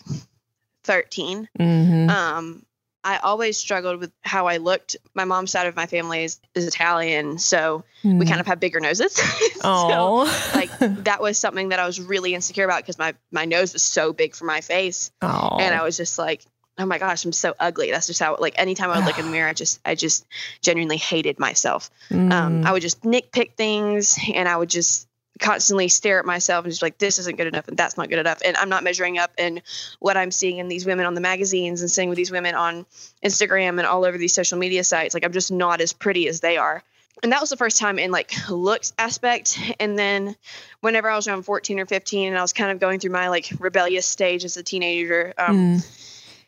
13. 0.83 1.47
Mm-hmm. 1.57 2.09
Um, 2.09 2.65
I 3.05 3.17
always 3.17 3.57
struggled 3.57 3.99
with 3.99 4.11
how 4.21 4.47
I 4.47 4.57
looked. 4.57 4.95
My 5.13 5.25
mom's 5.25 5.51
side 5.51 5.67
of 5.67 5.75
my 5.75 5.85
family 5.85 6.23
is, 6.23 6.39
is 6.55 6.67
Italian, 6.67 7.37
so 7.37 7.83
we 8.03 8.25
kind 8.25 8.39
of 8.39 8.47
have 8.47 8.61
bigger 8.61 8.79
noses. 8.79 9.13
so, 9.15 9.61
Oh, 9.63 10.51
like 10.55 10.71
that 10.79 11.21
was 11.21 11.37
something 11.37 11.69
that 11.69 11.79
I 11.79 11.85
was 11.85 11.99
really 11.99 12.33
insecure 12.33 12.63
about 12.63 12.81
because 12.81 12.97
my 12.97 13.13
my 13.31 13.45
nose 13.45 13.73
was 13.73 13.83
so 13.83 14.13
big 14.13 14.35
for 14.35 14.45
my 14.45 14.61
face, 14.61 15.11
oh, 15.21 15.57
and 15.59 15.75
I 15.75 15.83
was 15.83 15.97
just 15.97 16.17
like, 16.17 16.45
oh 16.77 16.85
my 16.85 16.97
gosh, 16.97 17.23
I'm 17.25 17.31
so 17.31 17.53
ugly. 17.59 17.91
That's 17.91 18.07
just 18.07 18.19
how 18.19 18.37
like 18.39 18.57
anytime 18.57 18.89
I 18.89 18.97
would 18.97 19.05
look 19.05 19.19
in 19.19 19.25
the 19.25 19.31
mirror, 19.31 19.49
I 19.49 19.53
just 19.53 19.79
I 19.85 19.95
just 19.95 20.25
genuinely 20.61 20.97
hated 20.97 21.39
myself. 21.39 21.89
Mm. 22.09 22.31
Um, 22.31 22.65
I 22.65 22.71
would 22.71 22.81
just 22.81 23.03
nitpick 23.03 23.53
things, 23.53 24.17
and 24.33 24.47
I 24.47 24.57
would 24.57 24.69
just 24.69 25.07
constantly 25.39 25.87
stare 25.87 26.19
at 26.19 26.25
myself 26.25 26.63
and 26.63 26.71
just 26.71 26.81
like 26.81 26.97
this 26.99 27.17
isn't 27.17 27.37
good 27.37 27.47
enough 27.47 27.67
and 27.67 27.75
that's 27.75 27.97
not 27.97 28.07
good 28.07 28.19
enough 28.19 28.39
and 28.45 28.55
i'm 28.57 28.69
not 28.69 28.83
measuring 28.83 29.17
up 29.17 29.31
in 29.39 29.61
what 29.99 30.15
i'm 30.15 30.29
seeing 30.29 30.59
in 30.59 30.67
these 30.67 30.85
women 30.85 31.07
on 31.07 31.15
the 31.15 31.21
magazines 31.21 31.81
and 31.81 31.89
seeing 31.89 32.07
with 32.07 32.17
these 32.17 32.29
women 32.29 32.53
on 32.53 32.85
instagram 33.25 33.79
and 33.79 33.87
all 33.87 34.05
over 34.05 34.17
these 34.17 34.33
social 34.33 34.59
media 34.59 34.83
sites 34.83 35.15
like 35.15 35.25
i'm 35.25 35.31
just 35.31 35.51
not 35.51 35.81
as 35.81 35.91
pretty 35.91 36.27
as 36.27 36.39
they 36.39 36.55
are 36.55 36.83
and 37.23 37.31
that 37.31 37.41
was 37.41 37.49
the 37.49 37.57
first 37.57 37.79
time 37.79 37.97
in 37.97 38.11
like 38.11 38.31
looks 38.47 38.93
aspect 38.99 39.59
and 39.79 39.97
then 39.97 40.35
whenever 40.81 41.09
i 41.09 41.15
was 41.15 41.27
around 41.27 41.41
14 41.41 41.79
or 41.79 41.87
15 41.87 42.27
and 42.27 42.37
i 42.37 42.41
was 42.41 42.53
kind 42.53 42.69
of 42.69 42.79
going 42.79 42.99
through 42.99 43.11
my 43.11 43.29
like 43.29 43.51
rebellious 43.59 44.05
stage 44.05 44.45
as 44.45 44.55
a 44.55 44.63
teenager 44.63 45.33
um, 45.39 45.81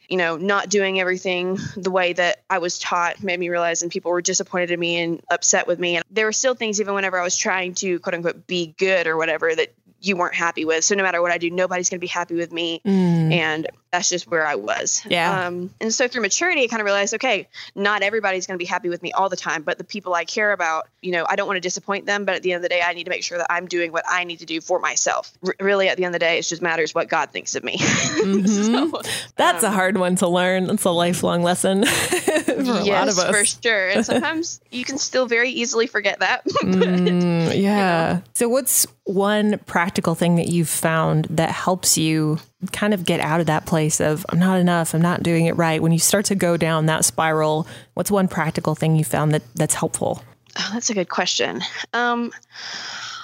you 0.10 0.18
know, 0.18 0.38
not 0.38 0.70
doing 0.70 1.00
everything 1.00 1.58
the 1.76 1.92
way 1.92 2.14
that 2.14 2.44
I 2.50 2.60
was 2.60 2.80
taught 2.80 3.24
made 3.24 3.40
me 3.40 3.50
realize, 3.50 3.82
and 3.82 3.92
people 3.92 4.12
were 4.12 4.22
disappointed 4.22 4.72
in 4.72 4.80
me 4.80 4.98
and 4.98 5.22
upset 5.30 5.68
with 5.68 5.80
me. 5.80 5.96
And 5.96 6.06
there 6.12 6.26
were 6.26 6.34
still 6.34 6.56
things, 6.56 6.80
even 6.80 6.94
whenever 6.94 7.20
I 7.20 7.24
was 7.24 7.38
trying 7.38 7.74
to 7.76 8.00
quote 8.00 8.14
unquote 8.14 8.48
be 8.48 8.76
good 8.78 9.08
or 9.08 9.18
whatever, 9.18 9.54
that 9.54 9.74
you 10.02 10.16
weren't 10.16 10.36
happy 10.36 10.66
with. 10.66 10.84
So 10.84 10.96
no 10.96 11.04
matter 11.04 11.22
what 11.22 11.32
I 11.32 11.38
do, 11.38 11.50
nobody's 11.50 11.90
going 11.90 12.00
to 12.00 12.02
be 12.02 12.08
happy 12.08 12.36
with 12.36 12.52
me. 12.52 12.82
Mm. 12.86 13.32
And 13.32 13.68
that's 13.96 14.10
just 14.10 14.28
where 14.28 14.46
I 14.46 14.56
was. 14.56 15.02
Yeah. 15.08 15.48
Um, 15.48 15.74
and 15.80 15.94
so 15.94 16.08
through 16.08 16.22
maturity, 16.22 16.64
I 16.64 16.68
kind 16.68 16.82
of 16.82 16.86
realized, 16.86 17.14
okay, 17.16 17.48
not 17.76 18.02
everybody's 18.02 18.46
going 18.46 18.56
to 18.56 18.64
be 18.64 18.68
happy 18.68 18.90
with 18.90 19.02
me 19.02 19.14
all 19.14 19.30
the 19.30 19.38
time, 19.38 19.64
but 19.64 19.78
the 19.78 19.84
people 19.84 20.14
I 20.14 20.26
care 20.26 20.52
about, 20.52 20.88
you 21.02 21.12
know, 21.12 21.26
I 21.28 21.36
don't 21.36 21.48
want 21.48 21.58
to 21.58 21.62
disappoint 21.62 22.06
them. 22.06 22.26
But 22.26 22.36
at 22.36 22.44
the 22.44 22.52
end 22.52 22.58
of 22.58 22.64
the 22.64 22.70
day, 22.70 22.82
I 22.82 22.94
need 22.94 23.06
to 23.06 23.10
make 23.10 23.24
sure 23.24 23.38
that 23.38 23.48
I'm 23.50 23.68
doing 23.68 23.92
what 23.92 24.04
I 24.08 24.26
need 24.26 24.40
to 24.40 24.46
do 24.46 24.60
for 24.60 24.80
myself. 24.80 25.32
R- 25.46 25.56
really, 25.60 25.88
at 25.88 25.98
the 25.98 26.04
end 26.04 26.14
of 26.14 26.20
the 26.20 26.26
day, 26.26 26.38
it 26.38 26.42
just 26.42 26.62
matters 26.62 26.94
what 26.94 27.08
God 27.08 27.32
thinks 27.32 27.56
of 27.56 27.64
me. 27.64 27.78
so, 27.78 29.02
That's 29.38 29.64
um, 29.64 29.72
a 29.72 29.74
hard 29.74 29.98
one 29.98 30.18
to 30.18 30.28
learn. 30.28 30.68
That's 30.68 30.84
a 30.84 30.92
lifelong 30.92 31.42
lesson 31.42 31.86
for 31.86 32.52
a 32.52 32.64
lot 32.64 32.86
yes, 32.86 33.18
of 33.18 33.30
us. 33.30 33.30
for 33.30 33.46
sure. 33.46 33.90
And 33.90 34.06
sometimes 34.06 34.60
you 34.72 34.84
can 34.84 34.98
still 34.98 35.26
very 35.26 35.52
easily 35.52 35.88
forget 35.88 36.20
that. 36.20 36.46
Mm, 36.46 37.62
yeah. 37.62 38.22
So, 38.34 38.50
what's 38.50 38.88
one 39.06 39.60
practical 39.60 40.16
thing 40.16 40.36
that 40.36 40.48
you've 40.50 40.70
found 40.70 41.26
that 41.30 41.52
helps 41.52 41.98
you 41.98 42.40
kind 42.72 42.94
of 42.94 43.06
get 43.06 43.20
out 43.20 43.40
of 43.40 43.48
that 43.48 43.66
place 43.66 44.00
of 44.00 44.26
I'm 44.30 44.40
not 44.40 44.60
enough, 44.60 44.94
I'm 44.94 45.02
not 45.02 45.24
doing 45.24 45.46
it 45.46 45.54
right? 45.58 45.82
When 45.82 45.92
you 45.92 46.00
start 46.00 46.26
to 46.26 46.36
go 46.36 46.58
down 46.58 46.86
that 46.88 47.06
spiral, 47.06 47.68
what's 47.94 48.10
one 48.12 48.28
practical 48.28 48.76
thing 48.76 48.96
you 48.96 49.04
found 49.04 49.34
that 49.34 49.44
that's 49.56 49.76
helpful? 49.76 50.24
Oh, 50.58 50.70
that's 50.74 50.90
a 50.90 50.94
good 50.94 51.10
question. 51.10 51.62
Um, 51.94 52.32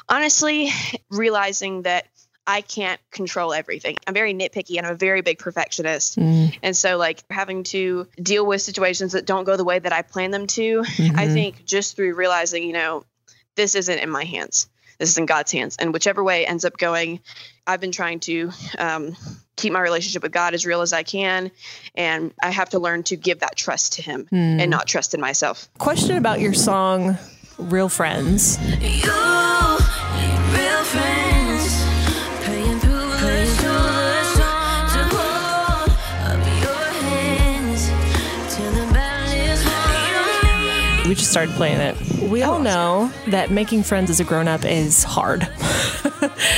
honestly, 0.10 0.70
realizing 1.10 1.84
that 1.84 2.08
I 2.46 2.62
can't 2.62 3.00
control 3.12 3.54
everything. 3.54 3.98
I'm 4.06 4.14
very 4.14 4.34
nitpicky 4.34 4.78
and 4.78 4.86
I'm 4.86 4.94
a 4.94 4.98
very 4.98 5.22
big 5.22 5.38
perfectionist. 5.38 6.18
And 6.18 6.76
so, 6.76 6.98
like, 6.98 7.24
having 7.30 7.64
to 7.66 8.08
deal 8.22 8.46
with 8.46 8.62
situations 8.62 9.14
that 9.14 9.26
don't 9.26 9.46
go 9.46 9.56
the 9.56 9.64
way 9.64 9.80
that 9.80 9.94
I 9.94 10.02
plan 10.02 10.32
them 10.32 10.48
to, 10.48 10.84
I 11.16 11.28
think 11.28 11.64
just 11.66 11.96
through 11.96 12.16
realizing, 12.16 12.64
you 12.64 12.74
know, 12.74 13.06
this 13.56 13.76
isn't 13.76 14.00
in 14.00 14.10
my 14.10 14.24
hands, 14.26 14.68
this 15.02 15.10
is 15.10 15.18
in 15.18 15.26
God's 15.26 15.52
hands. 15.52 15.78
And 15.78 15.94
whichever 15.94 16.24
way 16.24 16.46
ends 16.46 16.64
up 16.64 16.78
going, 16.78 17.22
I've 17.66 17.82
been 17.82 17.92
trying 17.92 18.20
to 18.22 18.52
um, 18.78 19.16
keep 19.56 19.74
my 19.74 19.82
relationship 19.82 20.22
with 20.22 20.32
God 20.32 20.54
as 20.54 20.64
real 20.64 20.82
as 20.82 20.94
I 20.94 21.02
can. 21.02 21.50
And 21.96 22.32
I 22.42 22.52
have 22.52 22.70
to 22.70 22.80
learn 22.80 23.02
to 23.04 23.16
give 23.18 23.40
that 23.40 23.56
trust 23.56 23.94
to 23.94 24.04
Him 24.04 24.28
and 24.32 24.70
not 24.70 24.88
trust 24.88 25.16
in 25.16 25.20
myself. 25.20 25.68
Question 25.80 26.18
about 26.18 26.40
your 26.40 26.54
song, 26.54 27.18
Real 27.58 27.90
Friends. 27.90 28.60
You, 28.80 29.41
We 41.12 41.16
just 41.16 41.30
started 41.30 41.54
playing 41.56 41.82
it. 41.82 42.30
We 42.30 42.42
all 42.42 42.60
know 42.62 43.12
that 43.28 43.52
making 43.52 43.84
friends 43.84 44.10
as 44.10 44.22
a 44.22 44.24
grown 44.24 44.48
up 44.48 44.64
is 44.64 45.04
hard. 45.04 45.46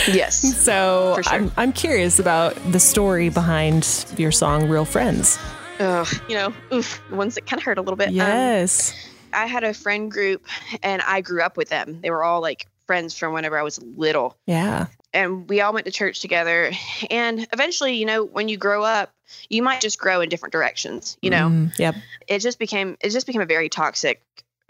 Yes. 0.08 0.36
So, 0.58 1.18
sure. 1.24 1.34
I'm, 1.34 1.52
I'm 1.58 1.72
curious 1.74 2.20
about 2.20 2.56
the 2.72 2.80
story 2.80 3.30
behind 3.30 4.06
your 4.18 4.32
song, 4.32 4.70
Real 4.70 4.86
Friends. 4.86 5.40
Ugh, 5.80 6.08
you 6.30 6.36
know, 6.36 6.54
oof, 6.72 7.02
the 7.10 7.16
ones 7.16 7.34
that 7.36 7.48
kind 7.48 7.60
of 7.60 7.64
hurt 7.64 7.78
a 7.80 7.82
little 7.82 7.96
bit. 7.96 8.10
Um, 8.10 8.14
Yes. 8.14 8.94
I 9.34 9.48
had 9.48 9.64
a 9.64 9.74
friend 9.74 10.12
group 10.12 10.46
and 10.84 11.02
I 11.02 11.22
grew 11.22 11.42
up 11.42 11.58
with 11.58 11.70
them. 11.70 12.02
They 12.02 12.12
were 12.12 12.24
all 12.24 12.40
like 12.42 12.68
friends 12.86 13.18
from 13.18 13.34
whenever 13.34 13.58
I 13.58 13.64
was 13.64 13.82
little. 13.82 14.38
yeah. 14.46 14.88
And 15.16 15.48
we 15.50 15.62
all 15.62 15.74
went 15.74 15.86
to 15.86 15.92
church 15.92 16.20
together. 16.22 16.72
And 17.10 17.48
eventually, 17.54 17.96
you 17.96 18.06
know, 18.06 18.24
when 18.26 18.50
you 18.50 18.58
grow 18.58 18.84
up, 18.84 19.12
you 19.50 19.64
might 19.64 19.80
just 19.82 19.98
grow 19.98 20.22
in 20.22 20.30
different 20.30 20.52
directions. 20.52 21.18
You 21.22 21.30
know, 21.32 21.48
Mm, 21.50 21.80
yep. 21.80 21.96
it 22.28 22.40
just 22.40 22.60
became 22.60 22.98
it 23.02 23.10
just 23.10 23.26
became 23.26 23.42
a 23.42 23.46
very 23.46 23.70
toxic 23.70 24.22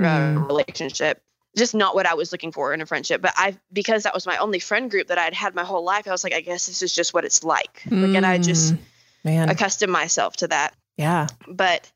Mm. 0.07 0.47
relationship. 0.47 1.21
Just 1.55 1.75
not 1.75 1.93
what 1.93 2.05
I 2.05 2.15
was 2.15 2.31
looking 2.31 2.51
for 2.51 2.73
in 2.73 2.81
a 2.81 2.85
friendship. 2.85 3.21
But 3.21 3.33
I 3.37 3.57
because 3.71 4.03
that 4.03 4.13
was 4.13 4.25
my 4.25 4.37
only 4.37 4.59
friend 4.59 4.89
group 4.89 5.07
that 5.07 5.17
I'd 5.17 5.33
had 5.33 5.53
my 5.53 5.63
whole 5.63 5.83
life, 5.83 6.07
I 6.07 6.11
was 6.11 6.23
like, 6.23 6.33
I 6.33 6.41
guess 6.41 6.65
this 6.65 6.81
is 6.81 6.93
just 6.95 7.13
what 7.13 7.25
it's 7.25 7.43
like. 7.43 7.83
Like, 7.85 8.15
and 8.15 8.25
I 8.25 8.37
just 8.39 8.73
Mm, 8.73 8.79
man. 9.23 9.49
accustomed 9.49 9.91
myself 9.93 10.35
to 10.37 10.47
that 10.47 10.73
Yeah. 10.97 11.27
but 11.47 11.91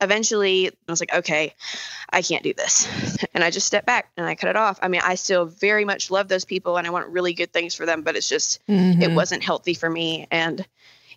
eventually 0.00 0.68
I 0.68 0.92
was 0.92 1.00
like, 1.00 1.14
okay, 1.14 1.54
I 2.12 2.22
can't 2.22 2.42
do 2.42 2.52
this. 2.54 2.86
And 3.34 3.42
I 3.42 3.50
just 3.50 3.66
stepped 3.66 3.86
back 3.86 4.10
and 4.18 4.26
I 4.26 4.34
cut 4.34 4.50
it 4.50 4.56
off. 4.56 4.78
I 4.82 4.88
mean, 4.88 5.00
I 5.02 5.14
still 5.14 5.46
very 5.46 5.86
much 5.86 6.10
love 6.10 6.28
those 6.28 6.44
people 6.44 6.76
and 6.76 6.86
I 6.86 6.90
want 6.90 7.08
really 7.08 7.32
good 7.32 7.50
things 7.50 7.74
for 7.74 7.86
them, 7.86 8.02
but 8.02 8.14
it's 8.14 8.28
just, 8.28 8.60
it 8.68 8.74
Mhm. 8.74 9.14
wasn't 9.14 9.42
healthy 9.42 9.72
for 9.72 9.88
me. 9.88 10.26
And 10.30 10.66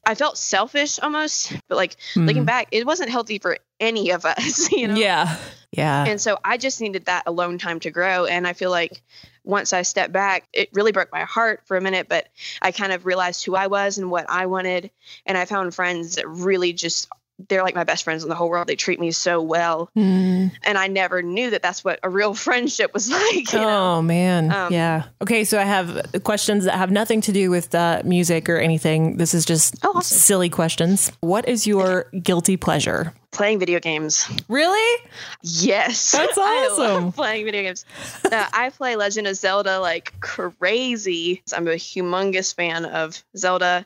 I 0.05 0.15
felt 0.15 0.37
selfish 0.37 0.99
almost, 0.99 1.51
but 1.67 1.75
like 1.75 1.95
looking 2.15 2.43
Mhm. 2.43 2.47
back, 2.47 2.67
it 2.71 2.85
wasn't 2.85 3.09
healthy 3.09 3.39
for 3.39 3.57
any 3.79 4.11
of 4.11 4.25
us, 4.25 4.71
you 4.71 4.87
know? 4.87 4.95
Yeah. 4.95 5.35
Yeah. 5.71 6.05
And 6.07 6.21
so 6.21 6.37
I 6.45 6.57
just 6.57 6.79
needed 6.79 7.05
that 7.05 7.23
alone 7.25 7.57
time 7.57 7.79
to 7.81 7.91
grow. 7.91 8.25
And 8.25 8.47
I 8.47 8.53
feel 8.53 8.71
like 8.71 9.01
once 9.43 9.73
I 9.73 9.81
stepped 9.81 10.13
back, 10.13 10.47
it 10.53 10.69
really 10.73 10.91
broke 10.93 11.11
my 11.11 11.23
heart 11.25 11.61
for 11.65 11.75
a 11.75 11.81
minute, 11.81 12.07
but 12.07 12.27
I 12.61 12.71
kind 12.71 12.93
of 12.93 13.05
realized 13.05 13.43
who 13.43 13.55
I 13.55 13.67
was 13.67 13.97
and 13.97 14.09
what 14.09 14.25
I 14.29 14.45
wanted. 14.45 14.89
And 15.25 15.37
I 15.37 15.45
found 15.45 15.75
friends 15.75 16.15
that 16.15 16.27
really 16.27 16.71
just 16.71 17.09
they're 17.49 17.63
like 17.63 17.75
my 17.75 17.83
best 17.83 18.03
friends 18.03 18.23
in 18.23 18.29
the 18.29 18.35
whole 18.35 18.49
world. 18.49 18.67
They 18.67 18.75
treat 18.75 18.99
me 18.99 19.11
so 19.11 19.41
well, 19.41 19.89
Mm. 19.97 20.51
and 20.63 20.77
I 20.77 20.87
never 20.87 21.21
knew 21.21 21.49
that 21.49 21.61
that's 21.61 21.83
what 21.83 21.99
a 22.03 22.09
real 22.09 22.33
friendship 22.45 22.93
was 22.93 23.09
like. 23.11 23.51
You 23.53 23.59
know? 23.59 23.95
Oh 23.97 24.01
man, 24.01 24.51
Um, 24.53 24.71
yeah. 24.71 25.03
Okay, 25.21 25.43
so 25.43 25.59
I 25.59 25.63
have 25.63 26.05
questions 26.23 26.65
that 26.65 26.75
have 26.75 26.91
nothing 26.91 27.21
to 27.21 27.31
do 27.31 27.49
with 27.49 27.73
uh, 27.75 28.01
music 28.05 28.47
or 28.49 28.57
anything. 28.57 29.17
This 29.17 29.33
is 29.33 29.45
just 29.45 29.75
Oh, 29.83 29.93
awesome. 29.95 30.17
silly 30.17 30.49
questions. 30.49 31.11
What 31.21 31.47
is 31.47 31.67
your 31.67 32.05
guilty 32.23 32.57
pleasure? 32.57 33.13
Playing 33.35 33.59
video 33.59 33.79
games. 33.81 34.29
Really? 34.47 35.01
Yes, 35.41 36.11
That's 36.13 36.37
I 36.37 36.69
awesome. 36.71 37.11
playing 37.11 37.43
video 37.45 37.63
games. 37.63 37.83
Uh, 38.23 38.47
I 38.53 38.69
play 38.69 38.95
Legend 38.95 39.27
of 39.27 39.35
Zelda 39.35 39.79
like 39.79 40.13
crazy. 40.21 41.41
I'm 41.53 41.67
a 41.67 41.71
humongous 41.71 42.55
fan 42.55 42.85
of 42.85 43.21
Zelda. 43.35 43.85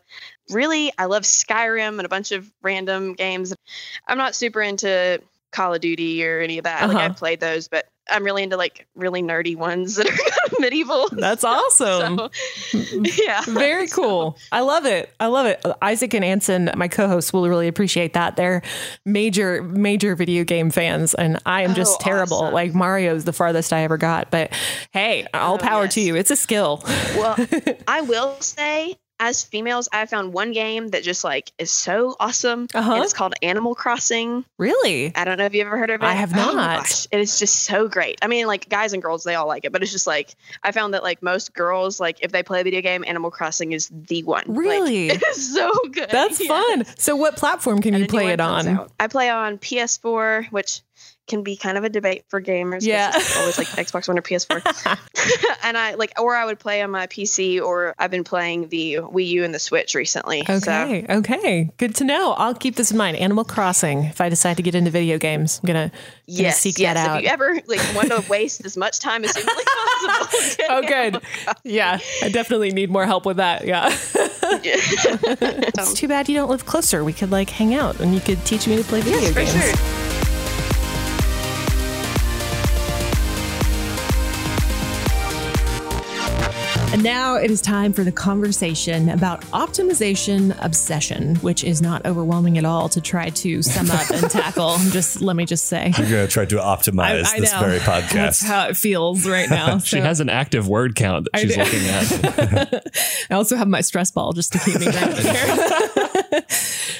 Really, 0.51 0.91
I 0.99 1.05
love 1.05 1.23
Skyrim 1.23 1.97
and 1.97 2.05
a 2.05 2.09
bunch 2.09 2.31
of 2.31 2.51
random 2.61 3.13
games. 3.13 3.53
I'm 4.07 4.17
not 4.19 4.35
super 4.35 4.61
into 4.61 5.19
Call 5.51 5.73
of 5.73 5.81
Duty 5.81 6.23
or 6.25 6.41
any 6.41 6.59
of 6.59 6.65
that. 6.65 6.81
Like 6.87 6.95
Uh-huh. 6.97 7.05
I've 7.05 7.17
played 7.17 7.39
those, 7.39 7.67
but 7.67 7.87
I'm 8.11 8.23
really 8.23 8.43
into 8.43 8.57
like 8.57 8.87
really 8.95 9.21
nerdy 9.21 9.55
ones 9.55 9.95
that 9.95 10.09
are 10.09 10.59
medieval. 10.59 11.07
That's 11.11 11.43
awesome. 11.43 12.17
So, 12.17 12.77
yeah. 12.91 13.41
Very 13.47 13.87
cool. 13.87 14.37
I 14.51 14.61
love 14.61 14.85
it. 14.85 15.13
I 15.19 15.27
love 15.27 15.45
it. 15.45 15.63
Isaac 15.81 16.13
and 16.13 16.23
Ansen, 16.25 16.71
my 16.75 16.87
co-hosts, 16.87 17.31
will 17.33 17.47
really 17.47 17.67
appreciate 17.67 18.13
that. 18.13 18.35
They're 18.35 18.61
major, 19.05 19.61
major 19.63 20.15
video 20.15 20.43
game 20.43 20.69
fans, 20.69 21.13
and 21.13 21.39
I 21.45 21.63
am 21.63 21.73
just 21.75 21.97
Oh, 22.01 22.03
terrible. 22.03 22.37
awesome. 22.37 22.53
Like 22.53 22.73
Mario's 22.73 23.25
the 23.25 23.33
farthest 23.33 23.73
I 23.73 23.83
ever 23.83 23.97
got. 23.97 24.31
But 24.31 24.51
hey, 24.91 25.27
all 25.33 25.55
Oh, 25.55 25.57
power 25.57 25.83
yes. 25.83 25.93
to 25.95 26.01
you. 26.01 26.15
It's 26.15 26.31
a 26.31 26.35
skill. 26.35 26.83
Well, 27.15 27.35
I 27.87 28.01
will 28.01 28.39
say, 28.41 28.95
as 29.19 29.43
females, 29.43 29.89
I 29.91 30.05
found 30.05 30.33
one 30.33 30.51
game 30.53 30.87
that 30.89 31.03
just 31.03 31.23
like 31.23 31.51
is 31.57 31.71
so 31.71 32.15
awesome. 32.19 32.67
Uh-huh. 32.73 32.93
And 32.93 33.03
it's 33.03 33.13
called 33.13 33.33
Animal 33.41 33.75
Crossing. 33.75 34.45
really? 34.57 35.13
I 35.15 35.25
don't 35.25 35.37
know 35.37 35.45
if 35.45 35.53
you 35.53 35.61
ever 35.61 35.77
heard 35.77 35.89
of 35.89 36.01
it. 36.01 36.05
I 36.05 36.13
have 36.13 36.31
Oh 36.33 36.37
my 36.37 36.53
not. 36.53 36.77
gosh, 36.79 37.07
it 37.11 37.19
is 37.19 37.37
just 37.37 37.63
so 37.63 37.87
great. 37.87 38.17
I 38.21 38.27
mean, 38.27 38.47
like 38.47 38.69
guys 38.69 38.93
and 38.93 39.01
girls, 39.03 39.23
they 39.23 39.35
all 39.35 39.47
like 39.47 39.65
it, 39.65 39.71
but 39.71 39.83
it's 39.83 39.91
just 39.91 40.07
like 40.07 40.35
I 40.63 40.71
found 40.71 40.93
that 40.93 41.03
like 41.03 41.21
most 41.21 41.53
girls, 41.53 41.99
like 41.99 42.19
if 42.21 42.31
they 42.31 42.43
play 42.43 42.61
a 42.61 42.63
video 42.63 42.81
game, 42.81 43.03
Animal 43.05 43.31
Crossing 43.31 43.71
is 43.73 43.89
the 43.91 44.23
one. 44.23 44.43
Like, 44.47 44.57
Really? 44.57 45.09
it 45.09 45.21
is 45.23 45.53
so 45.53 45.71
good. 45.91 46.09
That's 46.09 46.39
Yeah. 46.43 46.47
fun. 46.47 46.85
So, 46.97 47.15
what 47.15 47.35
platform 47.35 47.81
can 47.81 47.93
And 47.93 48.03
you 48.03 48.07
play 48.07 48.27
it 48.29 48.39
on? 48.39 48.87
I 48.99 49.07
play 49.07 49.29
on 49.29 49.57
PS4, 49.57 50.51
which 50.51 50.81
can 51.29 51.43
be 51.43 51.55
kind 51.55 51.77
of 51.77 51.83
a 51.83 51.89
debate 51.89 52.25
for 52.27 52.41
gamers. 52.41 52.81
Yeah. 52.81 53.11
it's 53.13 53.37
always 53.37 53.57
like 53.57 53.67
Xbox 53.67 54.07
One 54.07 54.17
or 54.17 54.21
PS4. 54.21 55.57
and 55.63 55.77
I 55.77 55.93
like, 55.95 56.19
or 56.19 56.35
I 56.35 56.45
would 56.45 56.59
play 56.59 56.81
on 56.81 56.91
my 56.91 57.07
PC, 57.07 57.61
or 57.61 57.95
I've 57.97 58.11
been 58.11 58.23
playing 58.23 58.69
the 58.69 58.95
Wii 58.95 59.27
U 59.27 59.43
and 59.43 59.53
the 59.53 59.59
Switch 59.59 59.95
recently. 59.95 60.43
So, 60.45 60.55
Okay. 60.55 61.05
Okay. 61.09 61.69
Good 61.77 61.95
to 61.95 62.03
know. 62.03 62.33
I'll 62.33 62.53
keep 62.53 62.75
this 62.75 62.91
in 62.91 62.97
mind. 62.97 63.17
Animal 63.17 63.45
Crossing. 63.45 64.03
If 64.05 64.19
I 64.19 64.29
decide 64.29 64.57
to 64.57 64.63
get 64.63 64.75
into 64.75 64.91
video 64.91 65.17
games, 65.17 65.59
I'm 65.63 65.67
gonna, 65.67 65.91
gonna 66.35 66.51
seek 66.51 66.77
yes. 66.79 66.95
that 66.95 67.09
out. 67.09 67.17
If 67.17 67.23
you 67.23 67.29
ever 67.29 67.59
like 67.67 67.95
want 67.95 68.09
to 68.09 68.29
waste 68.29 68.65
as 68.65 68.75
much 68.75 68.99
time 68.99 69.23
as 69.23 69.35
humanly 69.35 69.63
possible. 70.01 70.65
Oh, 70.69 70.81
good. 70.81 71.21
Yeah, 71.63 71.99
I 72.23 72.29
definitely 72.29 72.71
need 72.71 72.89
more 72.89 73.05
help 73.05 73.25
with 73.25 73.37
that. 73.37 73.65
Yeah. 73.65 73.89
it's 74.51 75.93
too 75.93 76.07
bad 76.07 76.27
you 76.27 76.35
don't 76.35 76.49
live 76.49 76.65
closer. 76.65 77.03
We 77.03 77.13
could 77.13 77.31
like 77.31 77.49
hang 77.49 77.73
out 77.75 77.99
and 77.99 78.13
you 78.13 78.19
could 78.19 78.43
teach 78.45 78.67
me 78.67 78.75
to 78.77 78.83
play 78.83 79.01
video 79.01 79.19
Yes, 79.19 79.33
for 79.33 79.39
games. 79.39 79.79
sure. 79.79 79.98
And 86.99 87.05
now 87.05 87.35
it 87.35 87.49
is 87.49 87.61
time 87.61 87.93
for 87.93 88.03
the 88.03 88.11
conversation 88.11 89.07
about 89.07 89.39
optimization 89.53 90.53
obsession, 90.61 91.37
which 91.37 91.63
is 91.63 91.81
not 91.81 92.05
overwhelming 92.05 92.57
at 92.57 92.65
all 92.65 92.89
to 92.89 92.99
try 92.99 93.29
to 93.29 93.63
sum 93.63 93.89
up 93.89 94.09
and 94.09 94.29
tackle. 94.29 94.75
Just 94.89 95.21
let 95.21 95.37
me 95.37 95.45
just 95.45 95.67
say. 95.67 95.93
You're 95.97 96.09
going 96.09 96.27
to 96.27 96.33
try 96.33 96.43
to 96.43 96.55
optimize 96.57 97.33
this 97.37 97.53
very 97.53 97.79
podcast. 97.79 98.11
That's 98.11 98.41
how 98.41 98.67
it 98.67 98.75
feels 98.75 99.25
right 99.25 99.49
now. 99.49 99.77
She 99.89 99.95
So- 99.95 100.01
has 100.01 100.19
an 100.19 100.27
active 100.27 100.67
word 100.67 100.97
count 100.97 101.29
that 101.31 101.39
I 101.39 101.43
she's 101.43 101.55
do. 101.55 101.63
looking 101.63 101.85
at. 101.87 102.85
I 103.31 103.35
also 103.35 103.55
have 103.55 103.69
my 103.69 103.79
stress 103.79 104.11
ball 104.11 104.33
just 104.33 104.51
to 104.51 104.59
keep 104.59 104.77
me 104.81 104.91
grounded 104.91 105.19
here. 105.19 106.41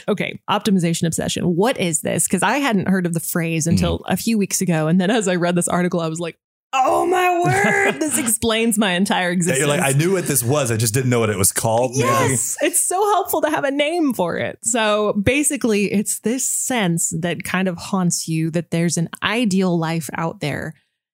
okay, 0.07 0.39
optimization 0.49 1.07
obsession. 1.07 1.43
What 1.43 1.77
is 1.77 1.99
this? 1.99 2.25
Because 2.25 2.41
I 2.41 2.59
hadn't 2.59 2.87
heard 2.87 3.05
of 3.05 3.13
the 3.13 3.19
phrase 3.19 3.65
mm-hmm. 3.65 3.71
until 3.71 3.97
a 4.05 4.15
few 4.15 4.37
weeks 4.37 4.61
ago. 4.61 4.87
And 4.87 5.01
then 5.01 5.11
as 5.11 5.27
I 5.27 5.35
read 5.35 5.55
this 5.55 5.67
article, 5.67 5.99
I 5.99 6.07
was 6.07 6.21
like, 6.21 6.37
oh 6.73 7.05
my 7.05 7.39
word, 7.91 7.99
this 7.99 8.17
explains 8.17 8.77
my 8.77 8.91
entire 8.93 9.27
Yeah, 9.29 9.33
existence. 9.33 9.59
you're 9.59 9.67
like, 9.67 9.81
I 9.81 9.97
knew 9.97 10.13
what 10.13 10.25
this 10.25 10.43
was. 10.43 10.71
I 10.71 10.77
just 10.77 10.93
didn't 10.93 11.09
know 11.09 11.19
what 11.19 11.29
it 11.29 11.37
was 11.37 11.51
called. 11.51 11.91
maybe. 11.91 12.07
Yes, 12.07 12.57
it's 12.61 12.85
so 12.85 13.03
helpful 13.11 13.41
to 13.41 13.49
have 13.49 13.63
a 13.63 13.71
name 13.71 14.13
for 14.13 14.37
it. 14.37 14.59
So 14.63 15.13
basically, 15.13 15.91
it's 15.91 16.19
this 16.19 16.47
sense 16.47 17.13
that 17.19 17.43
kind 17.43 17.67
of 17.67 17.77
haunts 17.77 18.27
you 18.27 18.49
that 18.51 18.71
there's 18.71 18.97
an 18.97 19.09
ideal 19.23 19.77
life 19.77 20.09
out 20.13 20.39
there, 20.41 20.73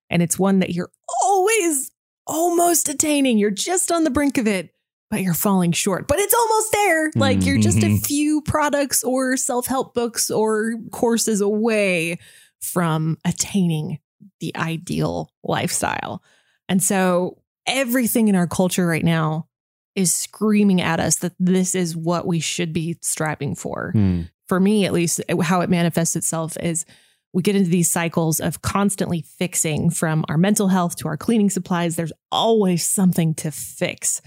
and 0.10 0.22
it's 0.22 0.38
one 0.39 0.60
that 0.60 0.72
you're 0.72 0.91
always 1.24 1.91
almost 2.28 2.89
attaining. 2.89 3.38
You're 3.38 3.52
just 3.52 3.91
on 3.91 4.04
the 4.04 4.10
brink 4.10 4.38
of 4.38 4.48
it, 4.48 4.72
but 5.12 5.22
you're 5.22 5.34
falling 5.36 5.72
short. 5.72 6.08
But 6.08 6.20
it's 6.20 6.34
almost 6.34 6.72
there. 6.72 7.12
Like 7.15 7.46
you're 7.46 7.60
just 7.60 7.78
a 7.84 7.88
Mhm. 7.88 8.06
few 8.06 8.41
products 8.41 9.04
or 9.04 9.38
self 9.38 9.68
help 9.68 9.94
books 9.94 10.32
or 10.32 10.74
courses 10.91 11.39
away 11.41 12.18
from 12.60 13.18
attaining 13.24 14.00
the 14.39 14.56
ideal 14.56 15.32
lifestyle. 15.43 16.23
And 16.67 16.82
so 16.82 17.41
everything 17.67 18.28
in 18.28 18.36
our 18.36 18.47
culture 18.47 18.86
right 18.86 19.04
now 19.04 19.47
is 19.95 20.13
screaming 20.13 20.82
at 20.82 20.99
us 20.99 21.17
that 21.17 21.34
this 21.39 21.73
is 21.73 21.95
what 21.95 22.28
we 22.28 22.39
should 22.39 22.73
be 22.73 22.97
striving 23.01 23.56
for. 23.56 23.91
Hmm. 23.93 24.23
For 24.47 24.60
me, 24.60 24.86
at 24.86 24.93
least, 24.93 25.21
how 25.41 25.62
it 25.62 25.69
manifests 25.69 26.15
itself 26.15 26.58
is 26.62 26.86
we 27.34 27.41
get 27.41 27.56
into 27.56 27.69
these 27.69 27.91
cycles 27.91 28.39
of 28.39 28.62
constantly 28.62 29.21
fixing 29.21 29.89
from 29.89 30.23
our 30.30 30.38
mental 30.38 30.67
health 30.67 30.95
to 30.97 31.08
our 31.08 31.17
cleaning 31.17 31.49
supplies. 31.49 31.95
There's 31.95 32.13
always 32.32 32.86
something 32.86 33.34
to 33.36 33.51
fix, 33.51 34.21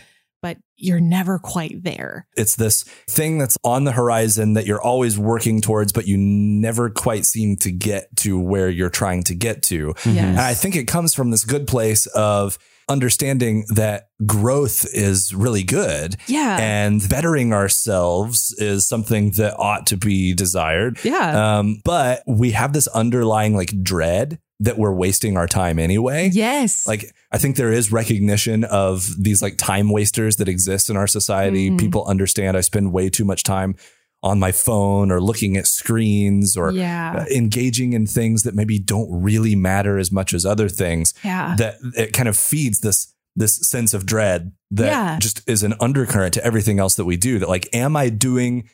you're 0.78 1.00
never 1.00 1.38
quite 1.38 1.82
there. 1.82 2.26
It's 2.36 2.56
this 2.56 2.84
thing 3.08 3.38
that's 3.38 3.56
on 3.64 3.84
the 3.84 3.92
horizon 3.92 4.54
that 4.54 4.64
you're 4.66 4.80
always 4.80 5.18
working 5.18 5.60
towards, 5.60 5.92
but 5.92 6.06
you 6.06 6.16
never 6.16 6.88
quite 6.88 7.24
seem 7.26 7.56
to 7.56 7.70
get 7.72 8.14
to 8.18 8.38
where 8.38 8.68
you're 8.68 8.88
trying 8.88 9.24
to 9.24 9.34
get 9.34 9.62
to. 9.64 9.94
Yes. 10.06 10.18
And 10.18 10.38
I 10.40 10.54
think 10.54 10.76
it 10.76 10.86
comes 10.86 11.14
from 11.14 11.30
this 11.30 11.44
good 11.44 11.66
place 11.66 12.06
of 12.06 12.58
understanding 12.88 13.66
that 13.74 14.04
growth 14.24 14.86
is 14.94 15.34
really 15.34 15.62
good 15.62 16.16
Yeah. 16.26 16.56
and 16.58 17.06
bettering 17.08 17.52
ourselves 17.52 18.54
is 18.58 18.88
something 18.88 19.32
that 19.32 19.54
ought 19.58 19.86
to 19.88 19.96
be 19.98 20.32
desired. 20.32 20.98
yeah. 21.04 21.58
Um, 21.58 21.80
but 21.84 22.22
we 22.26 22.52
have 22.52 22.72
this 22.72 22.86
underlying 22.88 23.54
like 23.54 23.82
dread 23.82 24.38
that 24.60 24.78
we're 24.78 24.94
wasting 24.94 25.36
our 25.36 25.46
time 25.46 25.78
anyway. 25.78 26.30
yes. 26.32 26.86
Like, 26.86 27.12
I 27.30 27.38
think 27.38 27.56
there 27.56 27.72
is 27.72 27.92
recognition 27.92 28.64
of 28.64 29.08
these 29.22 29.42
like 29.42 29.58
time 29.58 29.90
wasters 29.90 30.36
that 30.36 30.48
exist 30.48 30.88
in 30.88 30.96
our 30.96 31.06
society. 31.06 31.70
Mhm. 31.70 31.78
People 31.78 32.06
understand 32.06 32.56
I 32.56 32.60
spend 32.62 32.92
way 32.92 33.10
too 33.10 33.24
much 33.24 33.42
time 33.42 33.74
on 34.22 34.38
my 34.40 34.50
phone 34.50 35.12
or 35.12 35.20
looking 35.20 35.56
at 35.56 35.66
screens 35.66 36.56
or 36.56 36.72
yeah. 36.72 37.18
uh, 37.20 37.24
engaging 37.32 37.92
in 37.92 38.06
things 38.06 38.42
that 38.42 38.54
maybe 38.54 38.78
don't 38.78 39.08
really 39.12 39.54
matter 39.54 39.96
as 39.98 40.10
much 40.10 40.34
as 40.34 40.44
other 40.44 40.68
things 40.68 41.14
yeah. 41.24 41.54
that 41.56 41.76
it 41.96 42.12
kind 42.12 42.28
of 42.28 42.36
feeds 42.36 42.80
this 42.80 43.14
this 43.36 43.60
sense 43.68 43.94
of 43.94 44.04
dread 44.04 44.50
that 44.72 44.86
Yeah. 44.86 45.18
just 45.20 45.48
is 45.48 45.62
an 45.62 45.74
undercurrent 45.78 46.34
to 46.34 46.44
everything 46.44 46.80
else 46.80 46.96
that 46.96 47.04
we 47.04 47.16
do 47.16 47.38
that 47.38 47.48
like 47.48 47.68
am 47.72 47.94
i 47.94 48.08
doing 48.08 48.68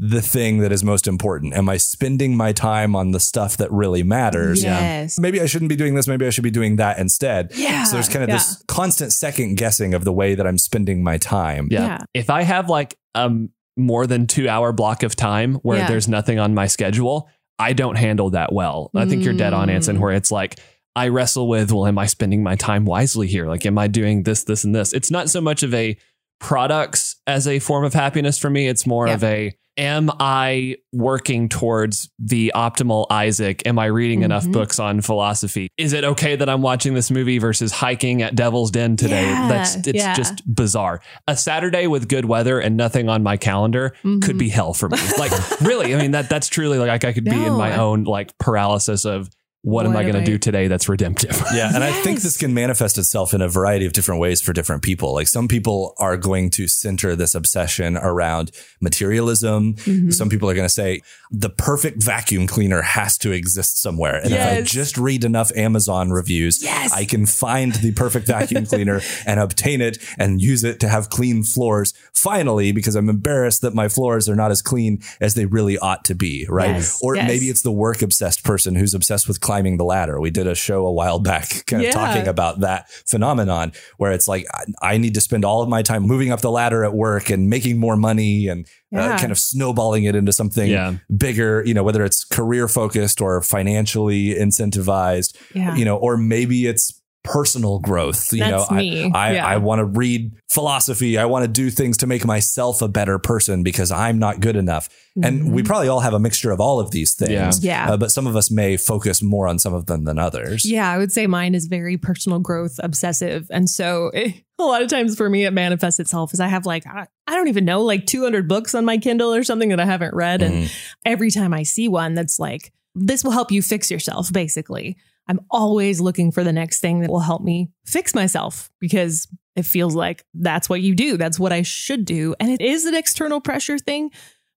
the 0.00 0.22
thing 0.22 0.58
that 0.58 0.70
is 0.70 0.84
most 0.84 1.08
important 1.08 1.52
am 1.54 1.68
i 1.68 1.76
spending 1.76 2.36
my 2.36 2.52
time 2.52 2.94
on 2.94 3.10
the 3.10 3.18
stuff 3.18 3.56
that 3.56 3.70
really 3.72 4.02
matters 4.04 4.62
Yes. 4.62 5.18
maybe 5.18 5.40
i 5.40 5.46
shouldn't 5.46 5.68
be 5.68 5.74
doing 5.76 5.94
this 5.94 6.06
maybe 6.06 6.24
i 6.26 6.30
should 6.30 6.44
be 6.44 6.50
doing 6.52 6.76
that 6.76 6.98
instead 6.98 7.50
Yeah. 7.54 7.82
so 7.84 7.94
there's 7.96 8.08
kind 8.08 8.22
of 8.22 8.28
Yeah. 8.28 8.36
this 8.36 8.62
constant 8.68 9.12
second 9.12 9.56
guessing 9.56 9.94
of 9.94 10.04
the 10.04 10.12
way 10.12 10.34
that 10.36 10.46
i'm 10.46 10.58
spending 10.58 11.02
my 11.02 11.18
time 11.18 11.66
Yeah. 11.70 11.80
Yeah. 11.86 11.98
If 12.14 12.30
I 12.30 12.42
have 12.42 12.68
like 12.68 12.96
a 13.14 13.30
more 13.76 14.06
than 14.06 14.26
two 14.26 14.48
hour 14.48 14.72
block 14.72 15.02
of 15.02 15.16
time 15.16 15.54
where 15.56 15.78
Yeah. 15.78 15.88
there's 15.88 16.06
nothing 16.08 16.38
on 16.38 16.54
my 16.54 16.66
schedule, 16.68 17.28
I 17.58 17.72
don't 17.72 17.96
handle 17.96 18.30
that 18.30 18.52
well. 18.52 18.90
I 18.94 19.04
think 19.06 19.24
you're 19.24 19.34
dead 19.34 19.52
on, 19.52 19.68
Ansen, 19.70 19.98
where 20.00 20.12
it's 20.12 20.30
like, 20.32 20.58
I 20.96 21.08
wrestle 21.08 21.48
with, 21.48 21.70
well, 21.72 21.86
am 21.86 21.98
I 21.98 22.06
spending 22.06 22.42
my 22.42 22.54
time 22.56 22.84
wisely 22.84 23.26
here? 23.28 23.46
Like, 23.48 23.64
am 23.66 23.78
I 23.78 23.86
doing 23.88 24.22
this, 24.24 24.44
this, 24.44 24.62
and 24.64 24.74
this? 24.74 24.92
It's 24.92 25.10
not 25.10 25.28
so 25.30 25.40
much 25.40 25.62
of 25.64 25.72
a 25.74 25.96
products 26.40 27.16
as 27.26 27.46
a 27.46 27.58
form 27.58 27.84
of 27.84 27.94
happiness 27.94 28.38
for 28.38 28.50
me. 28.50 28.68
It's 28.68 28.86
more 28.86 29.06
Yeah. 29.06 29.14
of 29.14 29.24
a, 29.24 29.52
am 29.78 30.10
I 30.18 30.76
working 30.92 31.48
towards 31.48 32.10
the 32.18 32.52
optimal 32.54 33.06
Isaac? 33.10 33.62
Am 33.66 33.78
I 33.78 33.86
reading 33.86 34.22
enough 34.22 34.44
Mhm. 34.44 34.52
books 34.52 34.78
on 34.78 35.00
philosophy? 35.00 35.68
Is 35.78 35.92
it 35.92 36.02
okay 36.04 36.34
that 36.36 36.48
I'm 36.48 36.60
watching 36.62 36.94
this 36.94 37.10
movie 37.10 37.38
versus 37.38 37.70
hiking 37.72 38.20
at 38.22 38.34
Devil's 38.34 38.70
Den 38.72 38.96
today? 38.96 39.22
Yeah, 39.24 39.48
That's, 39.48 39.76
it's 39.76 39.92
yeah. 39.94 40.14
just 40.14 40.42
bizarre. 40.52 41.00
A 41.28 41.36
Saturday 41.36 41.86
with 41.86 42.08
good 42.08 42.24
weather 42.24 42.58
and 42.58 42.76
nothing 42.76 43.08
on 43.08 43.22
my 43.22 43.36
calendar 43.36 43.94
Mhm. 44.04 44.20
could 44.22 44.36
be 44.36 44.48
hell 44.48 44.74
for 44.74 44.88
me. 44.88 44.98
Like, 45.18 45.32
really, 45.60 45.94
I 45.94 45.98
mean, 46.02 46.10
that 46.10 46.28
that's 46.28 46.48
truly 46.48 46.78
like 46.78 47.04
I 47.04 47.12
could 47.12 47.24
be 47.24 47.30
in 47.30 47.52
my 47.54 47.76
own 47.78 48.04
like 48.04 48.36
paralysis 48.38 49.04
of 49.04 49.30
what, 49.68 49.84
am 49.86 49.96
I 49.96 50.02
going 50.02 50.14
to 50.14 50.24
do 50.24 50.38
today 50.38 50.66
that's 50.68 50.88
redemptive? 50.88 51.36
Yeah. 51.58 51.70
And 51.74 51.82
I 51.82 51.90
think 51.90 52.20
this 52.20 52.36
can 52.36 52.52
manifest 52.54 52.98
itself 52.98 53.34
in 53.34 53.40
a 53.40 53.48
variety 53.48 53.84
of 53.86 53.92
different 53.92 54.20
ways 54.20 54.40
for 54.40 54.52
different 54.52 54.82
people. 54.82 55.12
Like 55.14 55.28
some 55.28 55.48
people 55.48 55.94
are 55.98 56.16
going 56.16 56.50
to 56.50 56.68
center 56.68 57.16
this 57.16 57.34
obsession 57.34 57.96
around 57.96 58.52
materialism. 58.80 59.74
Mm-hmm. 59.74 60.10
Some 60.10 60.28
people 60.28 60.48
are 60.50 60.54
going 60.54 60.66
to 60.66 60.72
say 60.72 61.02
the 61.30 61.50
perfect 61.50 62.02
vacuum 62.02 62.46
cleaner 62.46 62.82
has 62.82 63.18
to 63.18 63.32
exist 63.32 63.80
somewhere. 63.80 64.16
And 64.16 64.32
if 64.32 64.40
I 64.40 64.62
just 64.62 64.98
read 64.98 65.24
enough 65.24 65.50
Amazon 65.56 66.10
reviews, 66.10 66.62
Yes. 66.62 66.92
I 66.92 67.04
can 67.04 67.26
find 67.26 67.72
the 67.74 67.92
perfect 67.92 68.26
vacuum 68.26 68.66
cleaner 68.72 69.00
and 69.26 69.40
obtain 69.40 69.80
it 69.80 69.98
and 70.18 70.40
use 70.40 70.64
it 70.64 70.80
to 70.80 70.88
have 70.88 71.08
clean 71.10 71.42
floors 71.42 71.92
finally 72.14 72.72
because 72.72 72.94
I'm 72.94 73.08
embarrassed 73.08 73.62
that 73.62 73.74
my 73.74 73.88
floors 73.88 74.28
are 74.28 74.36
not 74.36 74.50
as 74.50 74.62
clean 74.62 75.00
as 75.20 75.34
they 75.34 75.46
really 75.46 75.78
ought 75.78 76.04
to 76.06 76.14
be. 76.14 76.46
Right. 76.48 76.70
Yes. 76.76 77.00
Or 77.02 77.16
Yes. 77.16 77.26
maybe 77.28 77.46
it's 77.46 77.62
the 77.62 77.72
work 77.72 78.02
obsessed 78.02 78.44
person 78.44 78.74
who's 78.74 78.94
obsessed 78.94 79.26
with 79.28 79.40
climbing 79.58 79.76
the 79.76 79.84
ladder. 79.84 80.20
We 80.20 80.30
did 80.30 80.46
a 80.46 80.54
show 80.54 80.86
a 80.86 80.92
while 80.92 81.18
back 81.30 81.66
kind 81.66 81.82
of 81.82 81.86
Yeah. 81.86 81.90
talking 81.92 82.28
about 82.28 82.60
that 82.60 82.88
phenomenon 83.06 83.72
where 83.96 84.12
it's 84.12 84.28
like, 84.28 84.46
I, 84.54 84.92
I 84.94 84.96
need 84.98 85.14
to 85.14 85.20
spend 85.20 85.44
all 85.44 85.62
of 85.62 85.68
my 85.68 85.82
time 85.82 86.02
moving 86.04 86.30
up 86.30 86.40
the 86.40 86.50
ladder 86.50 86.84
at 86.84 86.94
work 86.94 87.30
and 87.30 87.50
making 87.50 87.78
more 87.78 87.96
money 87.96 88.46
and 88.48 88.66
uh, 88.94 89.18
kind 89.18 89.32
of 89.32 89.38
snowballing 89.38 90.04
it 90.04 90.14
into 90.14 90.32
something 90.32 90.70
Yeah. 90.70 90.94
bigger, 91.16 91.62
you 91.66 91.74
know, 91.74 91.82
whether 91.82 92.04
it's 92.04 92.24
career 92.24 92.68
focused 92.68 93.20
or 93.20 93.42
financially 93.42 94.34
incentivized, 94.34 95.36
Yeah. 95.54 95.74
you 95.76 95.84
know, 95.84 95.96
or 95.96 96.16
maybe 96.16 96.66
it's 96.66 96.97
personal 97.24 97.78
growth. 97.80 98.32
You 98.32 98.38
That's 98.40 98.70
know, 98.70 98.76
me. 98.76 99.10
I, 99.12 99.28
I, 99.28 99.32
Yeah. 99.34 99.46
I 99.46 99.56
want 99.58 99.80
to 99.80 99.84
read 99.84 100.32
philosophy. 100.50 101.18
I 101.18 101.26
want 101.26 101.44
to 101.44 101.48
do 101.48 101.68
things 101.70 101.98
to 101.98 102.06
make 102.06 102.24
myself 102.24 102.80
a 102.80 102.88
better 102.88 103.18
person 103.18 103.62
because 103.62 103.90
I'm 103.90 104.18
not 104.18 104.40
good 104.40 104.56
enough. 104.56 104.88
And 105.22 105.52
we 105.52 105.64
probably 105.64 105.88
all 105.88 105.98
have 106.00 106.14
a 106.14 106.20
mixture 106.20 106.52
of 106.52 106.60
all 106.60 106.78
of 106.78 106.92
these 106.92 107.14
things. 107.14 107.32
Yeah. 107.32 107.48
Mm-hmm. 107.48 107.64
Yeah. 107.66 107.90
Uh, 107.92 107.96
but 107.96 108.12
some 108.12 108.26
of 108.28 108.36
us 108.36 108.50
may 108.52 108.76
focus 108.76 109.20
more 109.22 109.48
on 109.48 109.58
some 109.58 109.74
of 109.74 109.86
them 109.86 110.04
than 110.04 110.16
others. 110.18 110.64
Yeah, 110.64 110.88
I 110.90 110.96
would 110.96 111.10
say 111.10 111.26
mine 111.26 111.54
is 111.56 111.66
very 111.66 111.96
personal 111.96 112.38
growth 112.38 112.78
obsessive. 112.82 113.48
And 113.50 113.68
so 113.68 114.10
eh, 114.14 114.32
a 114.60 114.62
lot 114.64 114.80
of 114.82 114.88
times 114.88 115.16
for 115.16 115.28
me, 115.28 115.44
it 115.44 115.52
manifests 115.52 115.98
itself 115.98 116.32
as 116.32 116.40
I 116.40 116.46
have 116.46 116.66
like, 116.66 116.86
I, 116.86 117.08
I 117.26 117.34
don't 117.34 117.48
even 117.48 117.64
know, 117.64 117.82
like 117.82 118.06
200 118.06 118.48
books 118.48 118.74
on 118.76 118.84
my 118.84 118.96
Kindle 118.96 119.34
or 119.34 119.42
something 119.42 119.70
that 119.70 119.80
I 119.80 119.84
haven't 119.86 120.14
read. 120.14 120.40
And 120.40 120.54
Mhm. 120.66 120.72
every 121.04 121.30
time 121.32 121.52
I 121.52 121.64
see 121.64 121.88
one 121.88 122.14
that's 122.14 122.38
like, 122.38 122.72
this 122.94 123.22
will 123.24 123.32
help 123.32 123.50
you 123.52 123.60
fix 123.60 123.90
yourself, 123.90 124.32
basically. 124.32 124.96
I'm 125.28 125.40
always 125.50 126.00
looking 126.00 126.32
for 126.32 126.42
the 126.42 126.52
next 126.52 126.80
thing 126.80 127.00
that 127.00 127.10
will 127.10 127.20
help 127.20 127.42
me 127.42 127.70
fix 127.84 128.14
myself 128.14 128.70
because 128.80 129.28
it 129.56 129.64
feels 129.64 129.94
like 129.94 130.24
that's 130.34 130.68
what 130.68 130.80
you 130.80 130.94
do. 130.94 131.16
That's 131.16 131.38
what 131.38 131.52
I 131.52 131.62
should 131.62 132.04
do. 132.04 132.34
And 132.40 132.50
it 132.50 132.60
is 132.60 132.84
an 132.86 132.94
external 132.94 133.40
pressure 133.40 133.78
thing. 133.78 134.10